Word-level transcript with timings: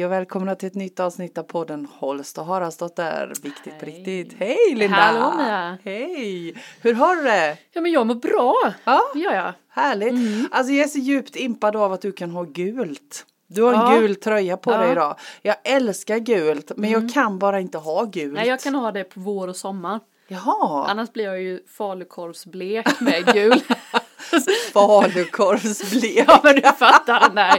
Hej 0.00 0.04
och 0.06 0.12
välkomna 0.12 0.54
till 0.54 0.66
ett 0.66 0.74
nytt 0.74 1.00
avsnitt 1.00 1.38
av 1.38 1.42
podden 1.42 1.88
Holst 1.98 2.38
och 2.38 2.44
Haraldsdotter. 2.44 3.32
Viktigt 3.42 3.78
på 3.80 3.86
riktigt. 3.86 4.34
Hej 4.38 4.56
Linda! 4.74 4.96
Hallå, 4.96 5.36
Mia. 5.36 5.78
Hej! 5.84 6.54
Hur 6.82 6.94
har 6.94 7.16
du 7.16 7.22
det? 7.22 7.58
Ja 7.72 7.80
men 7.80 7.92
jag 7.92 8.06
mår 8.06 8.14
bra, 8.14 8.54
Ja, 8.84 9.00
det 9.14 9.18
gör 9.20 9.34
jag. 9.34 9.52
härligt. 9.68 10.14
Alltså 10.50 10.72
jag 10.72 10.84
är 10.84 10.88
så 10.88 10.98
djupt 10.98 11.36
impad 11.36 11.76
av 11.76 11.92
att 11.92 12.00
du 12.02 12.12
kan 12.12 12.30
ha 12.30 12.42
gult. 12.42 13.26
Du 13.46 13.62
har 13.62 13.72
en 13.74 13.80
Ja. 13.94 14.00
gul 14.00 14.16
tröja 14.16 14.56
på 14.56 14.72
Ja. 14.72 14.78
dig 14.78 14.92
idag. 14.92 15.16
Jag 15.42 15.56
älskar 15.64 16.18
gult 16.18 16.72
men 16.76 16.90
jag 16.90 17.12
kan 17.14 17.38
bara 17.38 17.60
inte 17.60 17.78
ha 17.78 18.04
gult. 18.04 18.34
Nej 18.34 18.48
jag 18.48 18.60
kan 18.60 18.74
ha 18.74 18.92
det 18.92 19.04
på 19.04 19.20
vår 19.20 19.48
och 19.48 19.56
sommar. 19.56 20.00
Jaha, 20.28 20.86
Annars 20.88 21.12
blir 21.12 21.24
jag 21.24 21.42
ju 21.42 21.60
falukorvsblek 21.78 23.00
med 23.00 23.26
gul. 23.34 23.60
falukorvsblek. 24.72 26.24
ja 26.28 26.40
men 26.44 26.54
du 26.54 26.62
fattar 26.62 27.20
den 27.20 27.34
där 27.34 27.58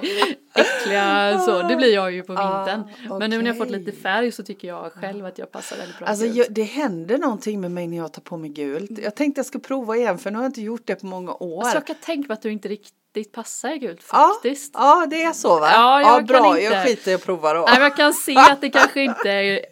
äckliga 0.55 1.39
så. 1.39 1.61
Det 1.67 1.75
blir 1.75 1.93
jag 1.93 2.11
ju 2.11 2.23
på 2.23 2.33
vintern. 2.33 2.83
Ah, 3.09 3.19
Men 3.19 3.29
nu 3.29 3.37
när 3.41 3.47
jag 3.47 3.57
fått 3.57 3.69
lite 3.71 3.91
färg 3.91 4.31
så 4.31 4.43
tycker 4.43 4.67
jag 4.67 4.91
själv 4.91 5.25
att 5.25 5.37
jag 5.37 5.51
passar 5.51 5.77
väldigt 5.77 5.97
bra 5.99 6.07
Alltså 6.07 6.25
jag, 6.25 6.47
det 6.49 6.63
händer 6.63 7.17
någonting 7.17 7.61
med 7.61 7.71
mig 7.71 7.87
när 7.87 7.97
jag 7.97 8.13
tar 8.13 8.21
på 8.21 8.37
mig 8.37 8.49
gult. 8.49 8.99
Jag 9.03 9.15
tänkte 9.15 9.39
jag 9.39 9.45
ska 9.45 9.59
prova 9.59 9.95
igen 9.97 10.17
för 10.17 10.31
nu 10.31 10.37
har 10.37 10.43
jag 10.43 10.49
inte 10.49 10.61
gjort 10.61 10.81
det 10.87 10.95
på 10.95 11.05
många 11.05 11.33
år. 11.33 11.61
Alltså 11.61 11.77
jag 11.77 11.87
kan 11.87 11.95
tänka 11.95 12.27
mig 12.27 12.33
att 12.33 12.41
du 12.41 12.51
inte 12.51 12.67
riktigt 12.67 13.31
passar 13.31 13.69
i 13.75 13.77
gult 13.77 14.05
Ja, 14.11 14.31
faktiskt. 14.33 14.71
Ja, 14.77 15.07
det 15.09 15.23
är 15.23 15.33
så 15.33 15.59
va? 15.59 15.69
Ja, 15.73 16.01
jag 16.01 16.17
kan 16.17 16.25
bra. 16.25 16.47
inte. 16.49 16.61
Jag 16.61 16.85
skiter 16.87 17.11
i 17.11 17.13
att 17.13 17.25
prova 17.25 17.53
då. 17.53 17.65
Nej 17.67 17.79
jag 17.81 17.95
kan 17.95 18.13
se 18.13 18.35
att 18.37 18.61
det 18.61 18.69
kanske 18.69 19.01
inte 19.01 19.29
är 19.29 19.65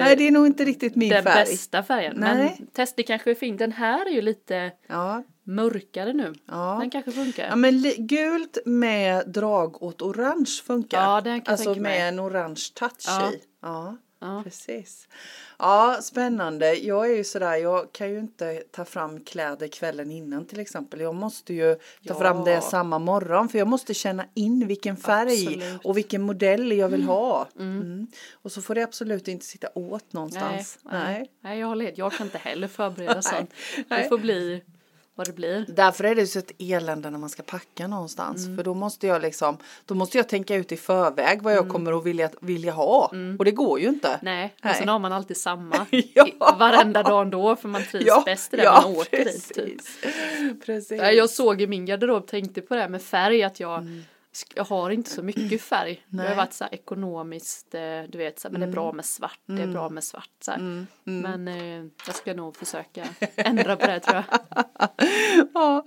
Nej, 0.00 0.16
det 0.16 0.26
är 0.26 0.30
nog 0.30 0.46
inte 0.46 0.64
riktigt 0.64 0.96
min 0.96 1.08
den 1.08 1.22
färg. 1.24 1.44
bästa 1.50 1.82
färgen. 1.82 2.14
Nej. 2.16 2.34
Men 2.58 2.66
test 2.66 2.96
det 2.96 3.02
kanske 3.02 3.30
är 3.30 3.34
fint. 3.34 3.58
Den 3.58 3.72
här 3.72 4.06
är 4.06 4.10
ju 4.10 4.22
lite 4.22 4.70
Ja, 4.88 5.22
mörkare 5.54 6.12
nu. 6.12 6.34
Ja. 6.46 6.76
Den 6.80 6.90
kanske 6.90 7.12
funkar. 7.12 7.46
ja 7.48 7.56
men 7.56 7.82
gult 7.98 8.58
med 8.64 9.28
drag 9.28 9.82
åt 9.82 10.02
orange 10.02 10.50
funkar. 10.66 11.02
Ja, 11.02 11.20
det 11.20 11.40
kan 11.40 11.52
Alltså 11.52 11.70
mig. 11.70 11.80
med 11.80 12.08
en 12.08 12.20
orange 12.20 12.60
touch 12.74 13.04
Ja. 13.06 13.32
i. 13.32 13.40
Ja, 13.62 13.96
Ja. 14.22 14.40
precis. 14.44 15.08
Ja, 15.58 15.98
spännande. 16.02 16.74
Jag 16.74 17.10
är 17.10 17.16
ju 17.16 17.24
sådär, 17.24 17.56
jag 17.56 17.92
kan 17.92 18.10
ju 18.10 18.18
inte 18.18 18.62
ta 18.70 18.84
fram 18.84 19.24
kläder 19.24 19.68
kvällen 19.68 20.10
innan 20.10 20.44
till 20.46 20.60
exempel. 20.60 21.00
Jag 21.00 21.14
måste 21.14 21.54
ju 21.54 21.74
ta 21.74 21.80
Ja. 22.02 22.14
fram 22.14 22.44
det 22.44 22.60
samma 22.60 22.98
morgon 22.98 23.48
för 23.48 23.58
jag 23.58 23.68
måste 23.68 23.94
känna 23.94 24.24
in 24.34 24.66
vilken 24.66 24.96
färg 24.96 25.46
Absolut. 25.46 25.84
och 25.84 25.96
vilken 25.96 26.22
modell 26.22 26.72
jag 26.72 26.88
vill 26.88 27.02
ha. 27.04 27.48
Mm. 27.58 28.06
Och 28.32 28.52
så 28.52 28.62
får 28.62 28.74
det 28.74 28.82
absolut 28.82 29.28
inte 29.28 29.44
sitta 29.46 29.68
åt 29.74 29.92
Nej, 30.02 30.08
någonstans. 30.10 30.78
nej. 30.82 31.30
nej, 31.42 31.58
jag 31.58 31.66
håller 31.66 31.92
Jag 31.96 32.12
kan 32.12 32.26
inte 32.26 32.38
heller 32.38 32.68
förbereda 32.68 33.22
sånt. 33.32 33.52
nej. 33.88 34.02
Det 34.02 34.08
får 34.08 34.18
bli 34.18 34.62
vad 35.20 35.28
det 35.28 35.32
blir. 35.32 35.64
Därför 35.68 36.04
är 36.04 36.14
det 36.14 36.26
så 36.26 36.38
ett 36.38 36.52
elände 36.58 37.10
när 37.10 37.18
man 37.18 37.28
ska 37.30 37.42
packa 37.42 37.86
någonstans. 37.86 38.44
Mm. 38.44 38.56
För 38.56 38.64
då 38.64 38.74
måste 38.74 39.06
jag 39.06 39.22
liksom, 39.22 39.56
då 39.86 39.94
måste 39.94 40.16
jag 40.16 40.28
tänka 40.28 40.54
ut 40.54 40.72
i 40.72 40.76
förväg 40.76 41.42
vad 41.42 41.52
jag 41.54 41.68
kommer 41.68 41.98
att 41.98 42.04
vilja, 42.06 42.30
vilja 42.40 42.72
ha. 42.72 43.12
Och 43.38 43.44
det 43.44 43.50
går 43.50 43.80
ju 43.80 43.88
inte. 43.88 44.08
Mm. 44.08 44.18
Nej, 44.22 44.54
och 44.58 44.64
Nej. 44.64 44.74
sen 44.74 44.88
har 44.88 44.98
man 44.98 45.12
alltid 45.12 45.36
samma 45.36 45.86
Ja. 46.14 46.56
varenda 46.58 47.02
dag 47.02 47.22
ändå 47.22 47.56
för 47.56 47.68
man 47.68 47.84
trivs 47.84 48.24
bäst 48.24 48.54
i 48.54 48.56
det 48.56 48.64
man 48.64 48.84
åker 48.96 49.24
dit. 49.24 49.54
Typ. 49.54 49.76
precis. 49.76 49.98
Precis. 50.66 51.00
Jag 51.00 51.30
såg 51.30 51.62
i 51.62 51.66
min 51.66 51.86
garderob, 51.86 52.26
tänkte 52.26 52.60
på 52.60 52.74
det 52.74 52.80
här 52.80 52.88
med 52.88 53.02
färg, 53.02 53.42
att 53.42 53.60
jag, 53.60 53.78
Mm. 53.78 54.02
Jag 54.54 54.64
har 54.64 54.90
inte 54.90 55.10
så 55.10 55.22
mycket 55.22 55.62
färg. 55.62 56.04
Nej. 56.08 56.28
har 56.28 56.34
varit 56.36 56.52
så 56.52 56.64
här 56.64 56.74
ekonomiskt, 56.74 57.74
eh, 57.74 57.80
du 58.08 58.18
vet, 58.18 58.40
så 58.40 58.48
här, 58.48 58.52
men 58.52 58.60
det 58.60 58.66
är 58.66 58.72
bra 58.72 58.92
med 58.92 59.04
svart, 59.04 59.40
det 59.46 59.62
är 59.62 59.66
bra 59.66 59.88
med 59.88 60.04
svart. 60.04 60.30
Så 60.40 60.50
här. 60.50 60.58
Mm. 60.58 60.86
Men 61.04 61.48
eh, 61.48 61.90
jag 62.06 62.14
ska 62.14 62.34
nog 62.34 62.56
försöka 62.56 63.04
ändra 63.36 63.76
på 63.76 63.86
det 63.86 64.00
tror 64.00 64.16
jag. 64.16 64.24
ja. 65.54 65.84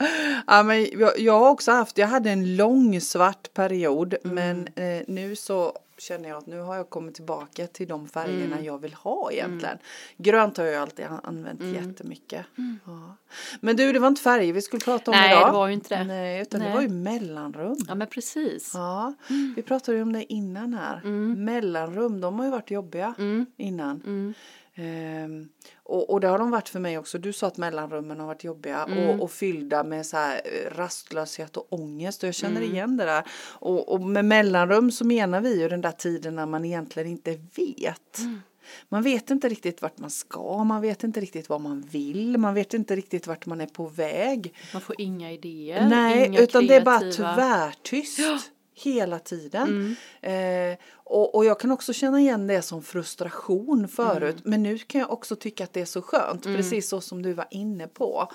ja, 0.48 0.64
men 0.64 1.00
jag, 1.00 1.20
jag 1.20 1.40
har 1.40 1.50
också 1.50 1.72
haft, 1.72 1.98
jag 1.98 2.08
hade 2.08 2.32
en 2.32 2.56
lång 2.56 3.02
svart 3.02 3.54
period 3.54 4.16
Mm. 4.24 4.36
men 4.36 4.68
eh, 4.76 5.04
nu 5.08 5.36
så 5.36 5.78
känner 6.04 6.30
jag 6.30 6.38
att 6.38 6.46
nu 6.48 6.60
har 6.60 6.76
jag 6.76 6.90
kommit 6.90 7.16
tillbaka 7.16 7.68
till 7.68 7.88
de 7.88 8.08
färgerna 8.08 8.54
Mm. 8.56 8.66
jag 8.66 8.82
vill 8.82 8.94
ha 8.94 9.32
egentligen. 9.32 9.78
Grönt 10.18 10.58
har 10.58 10.66
jag 10.66 10.82
alltid 10.82 11.06
an- 11.06 11.20
använt 11.24 11.62
Mm. 11.62 11.74
jättemycket. 11.90 12.46
Ja. 12.86 13.16
Men 13.62 13.76
du, 13.76 13.92
det 13.94 14.00
var 14.00 14.08
inte 14.08 14.22
färger 14.22 14.54
vi 14.54 14.62
skulle 14.62 14.80
prata 14.80 15.12
om 15.12 15.18
Nej, 15.18 15.32
idag. 15.38 15.48
det 15.48 15.52
var 15.54 15.68
ju 15.68 15.74
inte 15.74 15.98
det. 15.98 16.04
Nej, 16.04 16.42
utan 16.42 16.60
det 16.60 16.66
Nej. 16.66 16.76
var 16.76 16.82
ju 16.82 16.90
mellanrum. 16.90 17.78
Ja 17.88 17.96
men 17.96 18.08
precis. 18.08 18.72
Ja, 18.74 19.14
vi 19.56 19.62
pratade 19.62 19.98
ju 19.98 20.04
om 20.04 20.14
det 20.14 20.34
innan 20.34 20.74
här. 20.74 21.02
Mellanrum, 21.36 22.22
de 22.22 22.40
har 22.40 22.46
ju 22.46 22.52
varit 22.52 22.72
jobbiga 22.72 23.14
Mm. 23.18 23.46
innan. 23.58 24.34
Ehm, 24.76 25.50
och, 25.84 26.10
och 26.10 26.20
det 26.22 26.28
har 26.28 26.38
de 26.40 26.52
varit 26.52 26.70
för 26.70 26.80
mig 26.80 26.98
också. 26.98 27.18
Du 27.18 27.34
sa 27.34 27.48
att 27.48 27.58
mellanrummen 27.58 28.20
har 28.20 28.28
varit 28.28 28.44
jobbiga 28.44 28.84
Mm. 28.84 29.10
och, 29.10 29.24
och 29.24 29.32
fyllda 29.32 29.84
med 29.84 30.06
så 30.06 30.18
här 30.18 30.42
eh, 30.46 30.76
rastlöshet 30.76 31.58
och 31.58 31.74
ångest. 31.74 32.24
Och 32.24 32.28
jag 32.28 32.36
känner 32.36 32.58
Mm. 32.62 32.72
igen 32.74 32.98
det 32.98 33.06
där. 33.06 33.24
Och, 33.50 33.90
och 33.94 34.02
med 34.02 34.26
mellanrum 34.26 34.92
så 34.92 35.06
menar 35.06 35.42
vi 35.42 35.60
ju 35.62 35.70
den 35.70 35.82
där 35.82 35.92
tiden 35.92 36.36
när 36.36 36.46
man 36.46 36.66
egentligen 36.66 37.10
inte 37.10 37.32
vet. 37.56 38.18
Mm. 38.20 38.42
Man 38.90 39.04
vet 39.04 39.30
inte 39.30 39.50
riktigt 39.50 39.82
vart 39.82 39.98
man 39.98 40.10
ska, 40.10 40.64
man 40.64 40.82
vet 40.82 41.04
inte 41.04 41.20
riktigt 41.20 41.50
vad 41.50 41.62
man 41.62 41.82
vill, 41.82 42.38
man 42.38 42.54
vet 42.54 42.74
inte 42.74 42.96
riktigt 42.96 43.28
vart 43.28 43.46
man 43.46 43.62
är 43.62 43.66
på 43.68 43.88
väg. 43.88 44.54
Man 44.74 44.82
får 44.82 44.96
inga 45.02 45.32
idéer. 45.32 45.90
Nej, 45.90 46.28
inga 46.28 46.40
utan 46.40 46.68
det 46.68 46.76
är 46.76 46.82
bara 46.86 47.00
kreativa- 47.00 47.36
tvärtyst 47.36 48.20
hela 48.76 49.20
tiden. 49.20 49.96
Eh, 50.22 50.78
och, 50.96 51.36
och 51.36 51.46
jag 51.46 51.60
kan 51.60 51.72
också 51.72 51.94
känna 51.94 52.20
igen 52.20 52.48
det 52.48 52.62
som 52.62 52.84
frustration 52.84 53.88
förut. 53.88 54.38
Men 54.44 54.64
nu 54.64 54.78
kan 54.78 55.02
jag 55.02 55.12
också 55.12 55.36
tycka 55.36 55.64
att 55.64 55.74
det 55.74 55.82
är 55.82 55.86
så 55.86 56.02
skönt. 56.02 56.44
Precis 56.44 56.90
så 56.90 57.02
som 57.02 57.22
du 57.22 57.34
var 57.34 57.46
inne 57.52 57.88
på. 57.88 58.28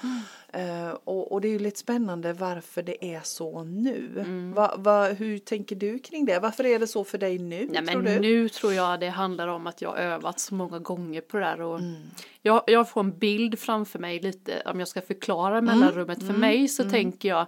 Eh, 0.52 0.90
och, 1.04 1.32
och 1.32 1.40
det 1.40 1.48
är 1.48 1.52
ju 1.52 1.58
lite 1.58 1.78
spännande 1.78 2.32
varför 2.32 2.82
det 2.82 3.14
är 3.14 3.20
så 3.24 3.64
nu. 3.64 4.24
Va, 4.56 4.74
va, 4.78 5.06
hur 5.06 5.38
tänker 5.38 5.76
du 5.76 5.98
kring 5.98 6.24
det? 6.24 6.38
Varför 6.38 6.66
är 6.66 6.78
det 6.78 6.86
så 6.86 7.04
för 7.04 7.18
dig 7.18 7.38
nu? 7.38 7.68
Nej 7.72 7.86
tror 7.86 8.02
du? 8.02 8.18
nu 8.20 8.48
tror 8.48 8.72
jag 8.74 9.00
det 9.00 9.08
handlar 9.08 9.48
om 9.48 9.66
att 9.66 9.82
jag 9.82 9.88
har 9.88 9.96
övat 9.96 10.40
så 10.40 10.54
många 10.54 10.78
gånger 10.78 11.20
på 11.20 11.36
det 11.36 11.44
här 11.44 11.60
och 11.60 11.78
Mm. 11.78 11.94
jag, 12.42 12.62
jag 12.66 12.88
får 12.88 13.00
en 13.00 13.18
bild 13.18 13.58
framför 13.58 13.98
mig 13.98 14.20
lite 14.20 14.62
om 14.66 14.78
jag 14.78 14.88
ska 14.88 15.00
förklara 15.00 15.60
mellanrummet. 15.60 16.26
För 16.26 16.32
mig 16.34 16.68
så 16.68 16.90
tänker 16.90 17.28
jag 17.28 17.38
Ja, 17.38 17.46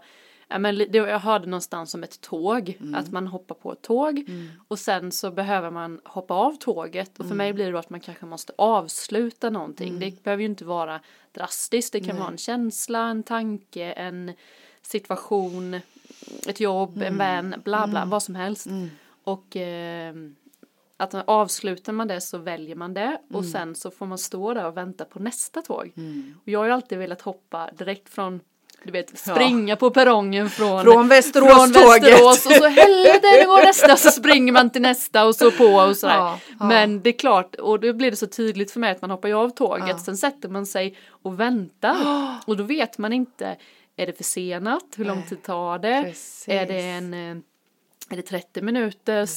men 0.58 0.86
jag 0.92 1.18
hörde 1.18 1.46
någonstans 1.46 1.94
om 1.94 2.02
ett 2.02 2.20
tåg, 2.20 2.78
att 2.94 3.10
man 3.12 3.26
hoppar 3.26 3.54
på 3.54 3.72
ett 3.72 3.82
tåg. 3.82 4.30
Och 4.68 4.78
sen 4.78 5.12
så 5.12 5.30
behöver 5.30 5.70
man 5.70 6.00
hoppa 6.04 6.34
av 6.34 6.52
tåget. 6.56 7.20
Och 7.20 7.26
för 7.26 7.34
mig 7.34 7.52
blir 7.52 7.64
det 7.64 7.72
då 7.72 7.78
att 7.78 7.90
man 7.90 8.00
kanske 8.00 8.26
måste 8.26 8.52
avsluta 8.58 9.50
någonting. 9.50 9.98
Det 9.98 10.22
behöver 10.22 10.40
ju 10.42 10.48
inte 10.48 10.64
vara 10.64 11.00
drastiskt, 11.32 11.92
det 11.92 12.00
kan 12.00 12.16
vara 12.18 12.30
en 12.30 12.38
känsla, 12.38 13.08
en 13.08 13.22
tanke, 13.22 13.92
en 13.92 14.32
situation, 14.82 15.80
ett 16.46 16.60
jobb, 16.60 17.02
en 17.02 17.18
vän, 17.18 17.54
bla 17.64 17.86
bla, 17.86 18.04
vad 18.04 18.22
som 18.22 18.34
helst. 18.34 18.66
Och 19.24 19.56
eh, 19.56 20.14
att 20.96 21.14
avslutar 21.14 21.92
man 21.92 22.08
det 22.08 22.20
så 22.20 22.38
väljer 22.38 22.76
man 22.76 22.94
det. 22.94 23.20
Och 23.32 23.44
sen 23.44 23.74
så 23.74 23.90
får 23.90 24.06
man 24.06 24.18
stå 24.18 24.54
där 24.54 24.66
och 24.66 24.76
vänta 24.76 25.04
på 25.04 25.18
nästa 25.18 25.62
tåg. 25.62 25.92
Och 26.42 26.48
jag 26.48 26.58
har 26.58 26.66
ju 26.66 26.72
alltid 26.72 26.98
velat 26.98 27.20
hoppa 27.20 27.70
direkt 27.78 28.08
från 28.08 28.40
du 28.84 28.92
vet, 28.92 29.18
springa 29.18 29.76
på 29.76 29.90
perrongen 29.90 30.50
från, 30.50 30.82
Från 30.84 31.08
Västerås-tåget. 31.08 31.72
från 31.74 31.92
Västerås 31.92 32.46
och 32.46 32.52
så 32.52 32.68
helvete 32.68 33.26
nu 33.40 33.46
går 33.46 33.64
nästa 33.66 33.96
så 33.96 34.10
springer 34.10 34.52
man 34.52 34.70
till 34.70 34.82
nästa 34.82 35.26
och 35.26 35.34
så 35.36 35.50
på 35.50 35.64
och 35.64 35.96
sådär. 35.96 36.14
Ja, 36.16 36.38
ja. 36.60 36.66
Men 36.66 37.02
det 37.02 37.08
är 37.10 37.18
klart, 37.18 37.54
och 37.54 37.80
då 37.80 37.92
blir 37.92 38.10
det 38.10 38.16
så 38.16 38.26
tydligt 38.26 38.70
för 38.72 38.80
mig 38.80 38.90
att 38.92 39.00
man 39.00 39.10
hoppar 39.10 39.28
ju 39.28 39.34
av 39.34 39.48
tåget, 39.50 40.00
sen 40.00 40.16
sätter 40.16 40.48
man 40.48 40.66
sig 40.66 40.96
och 41.22 41.40
väntar 41.40 41.96
och 42.46 42.56
då 42.56 42.62
vet 42.64 42.98
man 42.98 43.12
inte, 43.12 43.56
är 43.96 44.06
det 44.06 44.12
försenat, 44.12 44.84
hur 44.96 45.04
lång 45.04 45.22
tid 45.22 45.42
tar 45.42 45.78
det, 45.78 46.02
precis. 46.02 46.44
är 46.48 46.66
det 46.66 46.80
en 46.80 47.14
eh, 47.14 47.36
är 48.12 48.16
det 48.16 48.22
30 48.22 48.62
minuters 48.62 49.30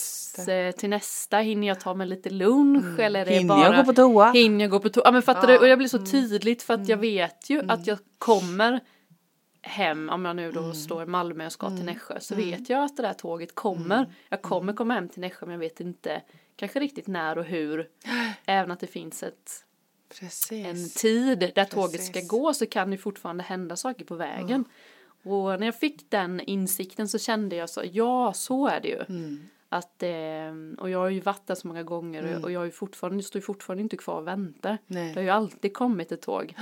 eh, 0.48 0.72
till 0.72 0.90
nästa? 0.90 1.38
Hinner 1.38 1.68
jag 1.68 1.80
ta 1.80 1.94
mig 1.94 2.08
lite 2.08 2.30
lunch? 2.30 3.00
Eller 3.00 3.20
är 3.22 3.26
det 3.26 3.32
Mm. 3.32 3.40
Hinner 3.42 3.56
bara, 3.56 3.76
jag 3.76 3.86
gå 3.86 3.94
på 3.94 4.02
toa? 4.02 4.32
Hinner 4.32 4.66
jag 4.66 4.72
gå 4.72 4.80
på 4.80 4.90
toa? 4.90 5.02
Ja 5.06 5.12
men 5.12 5.22
fattar 5.22 5.42
Ja. 5.42 5.48
Mm. 5.50 5.54
du? 5.54 5.60
Och 5.60 5.68
jag 5.68 5.78
blir 5.78 5.88
så 5.88 5.98
tydligt 6.06 6.64
för 6.64 6.74
att 6.74 6.88
jag 6.88 6.98
vet 6.98 7.50
ju 7.50 7.62
att 7.68 7.88
jag 7.88 7.98
kommer 8.18 8.80
hem, 9.66 10.10
om 10.10 10.26
jag 10.26 10.36
nu 10.36 10.52
då 10.52 10.60
Mm. 10.60 10.74
står 10.74 11.04
i 11.04 11.06
Malmö 11.06 11.46
och 11.46 11.52
ska 11.52 11.70
till 11.70 11.86
Nässjö, 11.86 12.20
så 12.20 12.36
vet 12.36 12.70
jag 12.70 12.84
att 12.84 12.98
det 12.98 13.04
där 13.04 13.14
tåget 13.14 13.56
kommer. 13.56 13.98
Mm. 13.98 14.10
Jag 14.30 14.42
kommer 14.42 14.74
komma 14.74 14.94
hem 14.94 15.10
till 15.10 15.22
Nässjö 15.22 15.46
men 15.46 15.54
jag 15.54 15.60
vet 15.60 15.80
inte 15.80 16.22
kanske 16.56 16.80
riktigt 16.80 17.08
när 17.08 17.38
och 17.38 17.46
hur. 17.46 17.90
Även 18.46 18.72
att 18.72 18.80
det 18.80 18.88
finns 18.88 19.24
ett, 19.24 19.66
Precis. 20.20 20.52
en 20.66 20.90
tid 20.90 21.52
där 21.56 21.66
tåget 21.66 22.04
ska 22.04 22.14
Precis. 22.14 22.30
gå 22.30 22.54
så 22.54 22.66
kan 22.66 22.92
det 22.92 22.98
fortfarande 22.98 23.44
hända 23.44 23.76
saker 23.76 24.06
på 24.06 24.16
vägen. 24.16 24.66
Och 25.24 25.60
när 25.60 25.66
jag 25.68 25.80
fick 25.80 26.12
den 26.12 26.40
insikten 26.40 27.08
så 27.08 27.20
kände 27.20 27.56
jag 27.56 27.70
så, 27.70 27.82
ja 27.92 28.34
så 28.34 28.68
är 28.68 28.82
det 28.82 28.88
ju. 28.88 29.02
Mm. 29.10 29.44
Att, 29.70 30.04
eh, 30.04 30.80
och 30.82 30.90
jag 30.90 31.00
har 31.00 31.10
ju 31.10 31.20
varit 31.20 31.48
där 31.48 31.56
så 31.56 31.68
många 31.68 31.84
gånger 31.84 32.36
och- 32.38 32.44
och 32.44 32.52
jag 32.52 32.66
är 32.68 32.72
fortfarande, 32.72 33.24
står 33.24 33.40
fortfarande 33.40 33.82
inte 33.84 33.98
kvar 33.98 34.16
och 34.20 34.28
väntar. 34.28 34.78
Nej. 34.88 35.08
Det 35.08 35.20
har 35.20 35.24
ju 35.24 35.30
alltid 35.30 35.74
kommit 35.74 36.12
ett 36.12 36.22
tåg. 36.22 36.54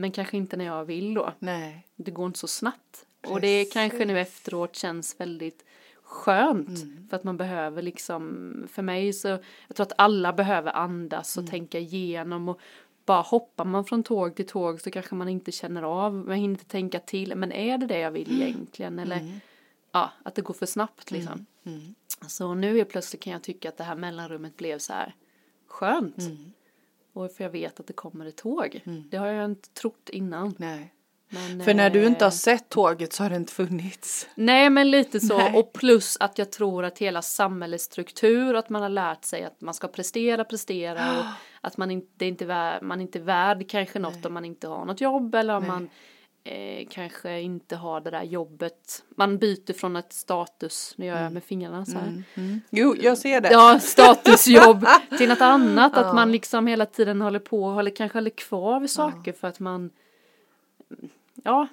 Men 0.00 0.12
kanske 0.12 0.36
inte 0.36 0.56
när 0.56 0.64
jag 0.64 0.84
vill 0.84 1.14
då. 1.14 1.32
nej. 1.38 1.86
Det 1.96 2.10
går 2.10 2.26
inte 2.26 2.38
så 2.38 2.48
snabbt. 2.48 3.06
Och 3.26 3.40
det 3.40 3.64
kanske 3.64 4.04
nu 4.04 4.20
efteråt 4.20 4.76
känns 4.76 5.20
väldigt 5.20 5.64
skönt. 6.02 6.80
För 7.10 7.16
att 7.16 7.24
man 7.24 7.36
behöver 7.36 7.82
liksom, 7.82 8.68
för 8.72 8.82
mig 8.82 9.12
så, 9.12 9.28
jag 9.28 9.76
tror 9.76 9.86
att 9.86 9.92
alla 9.98 10.32
behöver 10.32 10.72
andas 10.72 11.36
och 11.36 11.46
tänka 11.46 11.78
igenom 11.78 12.48
och 12.48 12.60
bara 13.06 13.20
hoppar 13.20 13.64
man 13.64 13.84
från 13.84 14.02
tåg 14.02 14.34
till 14.34 14.46
tåg 14.46 14.80
så 14.80 14.90
kanske 14.90 15.14
man 15.14 15.28
inte 15.28 15.52
känner 15.52 15.82
av, 15.82 16.14
man 16.14 16.36
hinner 16.36 16.54
inte 16.54 16.64
tänka 16.64 17.00
till, 17.00 17.36
men 17.36 17.52
är 17.52 17.78
det 17.78 17.86
det 17.86 17.98
jag 17.98 18.10
vill 18.10 18.42
egentligen 18.42 18.98
eller 18.98 19.40
ja, 19.92 20.12
att 20.22 20.34
det 20.34 20.42
går 20.42 20.54
för 20.54 20.66
snabbt 20.66 21.10
liksom. 21.10 21.46
Mm. 21.64 21.94
Så 22.26 22.54
nu 22.54 22.80
är 22.80 22.84
plötsligt 22.84 23.22
kan 23.22 23.32
jag 23.32 23.42
tycka 23.42 23.68
att 23.68 23.76
det 23.76 23.84
här 23.84 23.94
mellanrummet 23.94 24.56
blev 24.56 24.78
så 24.78 24.92
här 24.92 25.14
skönt. 25.66 26.18
Mm. 27.16 27.24
Och 27.24 27.32
för 27.32 27.44
jag 27.44 27.50
vet 27.50 27.80
att 27.80 27.86
det 27.86 27.92
kommer 27.92 28.26
ett 28.26 28.36
tåg. 28.36 28.80
Det 29.10 29.16
har 29.16 29.26
jag 29.26 29.44
inte 29.44 29.68
trott 29.68 30.08
innan. 30.12 30.54
Nej. 30.58 30.94
Men, 31.32 31.64
För 31.64 31.74
när 31.74 31.90
du 31.90 32.06
inte 32.06 32.24
har 32.24 32.30
eh, 32.30 32.34
sett 32.34 32.68
tåget 32.68 33.12
så 33.12 33.22
har 33.22 33.30
det 33.30 33.36
inte 33.36 33.52
funnits. 33.52 34.28
Nej 34.34 34.70
men 34.70 34.90
lite 34.90 35.20
så 35.20 35.38
Nej. 35.38 35.58
och 35.58 35.72
plus 35.72 36.16
att 36.20 36.38
jag 36.38 36.52
tror 36.52 36.84
att 36.84 36.98
hela 36.98 37.22
samhällets 37.22 37.84
struktur 37.84 38.54
att 38.54 38.68
man 38.68 38.82
har 38.82 38.88
lärt 38.88 39.24
sig 39.24 39.44
att 39.44 39.60
man 39.60 39.74
ska 39.74 39.88
prestera, 39.88 40.44
prestera 40.44 41.18
och 41.18 41.24
att 41.60 41.76
man 41.76 41.90
inte, 41.90 42.26
inte, 42.26 42.44
är 42.44 42.46
värd, 42.46 42.82
man 42.82 43.00
inte 43.00 43.18
är 43.18 43.22
värd 43.22 43.68
kanske 43.68 43.98
något 43.98 44.26
om 44.26 44.34
man 44.34 44.44
inte 44.44 44.68
har 44.68 44.84
något 44.84 45.00
jobb 45.00 45.34
eller 45.34 45.56
om 45.56 45.62
Nej. 45.62 45.70
man 45.70 45.88
eh, 46.44 46.86
kanske 46.90 47.40
inte 47.40 47.76
har 47.76 48.00
det 48.00 48.10
där 48.10 48.22
jobbet. 48.22 49.04
Man 49.08 49.38
byter 49.38 49.72
från 49.72 49.96
ett 49.96 50.12
status, 50.12 50.94
nu 50.96 51.06
gör 51.06 51.22
jag 51.22 51.32
med 51.32 51.44
fingrarna 51.44 51.86
så 51.86 51.98
här. 51.98 52.22
Mm. 52.34 52.60
Jo, 52.70 52.96
jag 53.00 53.18
ser 53.18 53.40
det. 53.40 53.50
Ja, 53.50 53.80
statusjobb 53.80 54.86
till 55.18 55.28
något 55.28 55.40
annat. 55.40 55.92
Ja. 55.94 56.00
Att 56.00 56.14
man 56.14 56.32
liksom 56.32 56.66
hela 56.66 56.86
tiden 56.86 57.20
håller 57.20 57.38
på, 57.38 57.80
eller 57.80 57.90
kanske 57.90 58.18
håller 58.18 58.30
kvar 58.30 58.80
vid 58.80 58.90
saker 58.90 59.32
för 59.32 59.48
att 59.48 59.60
man 59.60 59.90
Ja, 61.44 61.68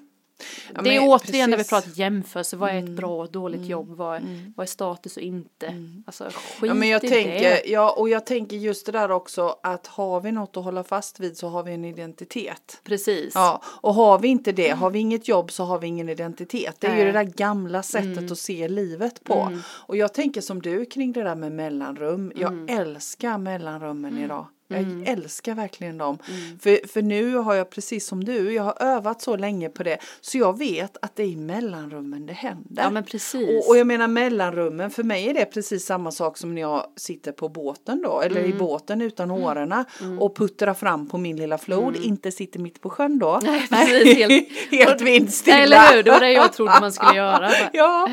Ja, 0.76 0.82
det 0.82 0.96
är 0.96 1.00
men 1.00 1.10
återigen 1.10 1.50
när 1.50 1.58
vi 1.58 1.64
precis. 1.64 1.72
Mm. 1.74 1.82
pratar 1.84 2.00
jämförelse. 2.00 2.56
Vad 2.58 2.70
är 2.70 2.80
ett 2.80 2.90
bra 2.90 3.22
och 3.22 3.32
dåligt 3.32 3.66
jobb? 3.66 3.90
Vad 3.90 4.16
är, 4.16 4.52
vad 4.56 4.64
är 4.64 4.68
status 4.68 5.18
och 5.18 5.24
inte? 5.24 5.74
Alltså 6.06 6.24
skit 6.24 6.34
Mm. 6.58 6.68
Ja, 6.70 6.74
men 6.74 6.90
jag 6.90 7.04
i 7.04 7.10
tänker, 7.10 7.40
det. 7.42 7.62
ja, 7.66 7.92
och 7.98 8.10
jag 8.10 8.26
tänker 8.26 8.58
just 8.58 8.86
det 8.86 8.92
där 8.92 9.12
också 9.12 9.56
att 9.64 9.88
har 9.88 10.22
vi 10.22 10.32
något 10.32 10.58
att 10.58 10.64
hålla 10.64 10.84
fast 10.84 11.20
vid 11.20 11.38
så 11.38 11.48
har 11.50 11.64
vi 11.64 11.74
en 11.74 11.86
identitet. 11.86 12.82
Precis. 12.84 13.32
Ja, 13.36 13.62
och 13.66 13.94
har 13.94 14.20
vi 14.20 14.28
inte 14.28 14.52
det, 14.52 14.70
har 14.70 14.90
vi 14.90 15.00
inget 15.00 15.28
jobb 15.28 15.52
så 15.52 15.64
har 15.64 15.80
vi 15.80 15.88
ingen 15.88 16.10
identitet. 16.10 16.76
Det 16.80 16.88
är 16.88 16.92
ju 16.92 17.04
Nej. 17.04 17.06
det 17.06 17.12
där 17.12 17.24
gamla 17.24 17.84
sättet 17.84 18.18
Mm. 18.18 18.32
att 18.32 18.38
se 18.40 18.68
livet 18.68 19.24
på. 19.24 19.52
Och 19.66 19.98
jag 19.98 20.14
tänker 20.14 20.42
som 20.42 20.62
du 20.62 20.86
kring 20.86 21.12
det 21.12 21.24
där 21.24 21.36
med 21.36 21.52
mellanrum. 21.52 22.32
Jag 22.36 22.52
Mm. 22.54 22.80
älskar 22.80 23.38
mellanrummen 23.38 24.18
idag. 24.18 24.46
Jag 24.68 25.04
älskar 25.08 25.54
verkligen 25.56 25.98
dem. 25.98 26.18
Mm. 26.28 26.60
För, 26.60 26.88
för 26.88 27.02
nu 27.02 27.36
har 27.36 27.54
jag 27.54 27.70
precis 27.70 28.08
som 28.08 28.24
du, 28.24 28.54
jag 28.54 28.64
har 28.64 28.78
övat 28.80 29.22
så 29.22 29.36
länge 29.36 29.70
på 29.70 29.84
det. 29.84 29.98
Så 30.22 30.38
jag 30.38 30.58
vet 30.58 30.98
att 31.02 31.16
det 31.16 31.24
är 31.24 31.28
i 31.28 31.36
mellanrummen 31.36 32.26
det 32.26 32.34
händer. 32.34 32.84
Ja 32.84 32.90
men 32.90 33.04
precis. 33.04 33.50
Och, 33.66 33.70
och 33.70 33.78
jag 33.78 33.88
menar 33.88 34.08
mellanrummen, 34.08 34.92
för 34.92 35.04
mig 35.04 35.30
är 35.30 35.34
det 35.34 35.46
precis 35.46 35.86
samma 35.86 36.12
sak 36.12 36.38
som 36.38 36.56
när 36.56 36.62
jag 36.62 36.86
sitter 36.96 37.32
på 37.32 37.50
båten 37.50 38.02
då, 38.02 38.22
eller 38.22 38.38
Mm. 38.40 38.52
i 38.52 38.54
båten 38.54 39.02
utan 39.02 39.32
årorna 39.32 39.86
och 40.20 40.36
puttrar 40.36 40.74
fram 40.74 41.08
på 41.10 41.18
min 41.18 41.38
lilla 41.38 41.58
flod, 41.58 41.96
inte 41.96 42.32
sitter 42.32 42.60
mitt 42.60 42.82
på 42.82 42.90
sjön 42.90 43.20
då. 43.20 43.40
Nej, 43.44 43.68
precis, 43.70 44.18
helt- 44.18 44.48
helt 44.72 45.02
vindstilla. 45.02 45.56
Nej, 45.58 45.64
eller 45.64 45.96
hur, 45.96 46.04
det 46.04 46.12
var 46.12 46.20
det 46.20 46.32
jag 46.32 46.54
trodde 46.54 46.78
man 46.82 46.92
skulle 46.92 47.16
göra. 47.18 47.50
Ja, 47.74 48.10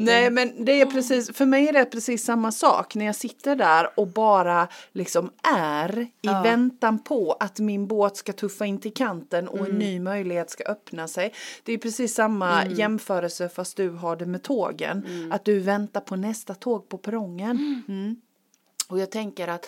nej 0.00 0.30
men 0.30 0.64
det 0.64 0.80
är 0.80 0.86
precis, 0.86 1.36
för 1.36 1.46
mig 1.46 1.68
är 1.68 1.72
det 1.72 1.84
precis 1.84 2.24
samma 2.24 2.52
sak 2.52 2.94
när 2.94 3.06
jag 3.06 3.14
sitter 3.14 3.56
där 3.56 3.88
och 4.00 4.06
bara 4.08 4.68
liksom 4.92 5.30
är 5.58 5.88
i 5.98 6.10
Ja. 6.20 6.42
väntan 6.42 6.98
på 7.04 7.32
att 7.40 7.58
min 7.60 7.86
båt 7.86 8.16
ska 8.16 8.32
tuffa 8.32 8.66
in 8.66 8.80
till 8.80 8.94
kanten 8.94 9.48
och 9.48 9.58
Mm. 9.58 9.70
en 9.70 9.78
ny 9.78 10.00
möjlighet 10.00 10.50
ska 10.50 10.64
öppna 10.64 11.08
sig. 11.08 11.34
Det 11.64 11.72
är 11.72 11.78
precis 11.78 12.14
samma 12.14 12.62
Mm. 12.62 12.74
jämförelse 12.78 13.48
fast 13.48 13.76
du 13.76 13.90
har 13.90 14.16
det 14.16 14.26
med 14.26 14.42
tågen. 14.42 15.06
Att 15.32 15.44
du 15.44 15.60
väntar 15.60 16.00
på 16.00 16.16
nästa 16.16 16.54
tåg 16.54 16.88
på 16.88 16.98
perrongen. 16.98 17.82
Mm. 17.88 18.16
Och 18.88 18.98
jag 18.98 19.10
tänker 19.10 19.48
att 19.48 19.66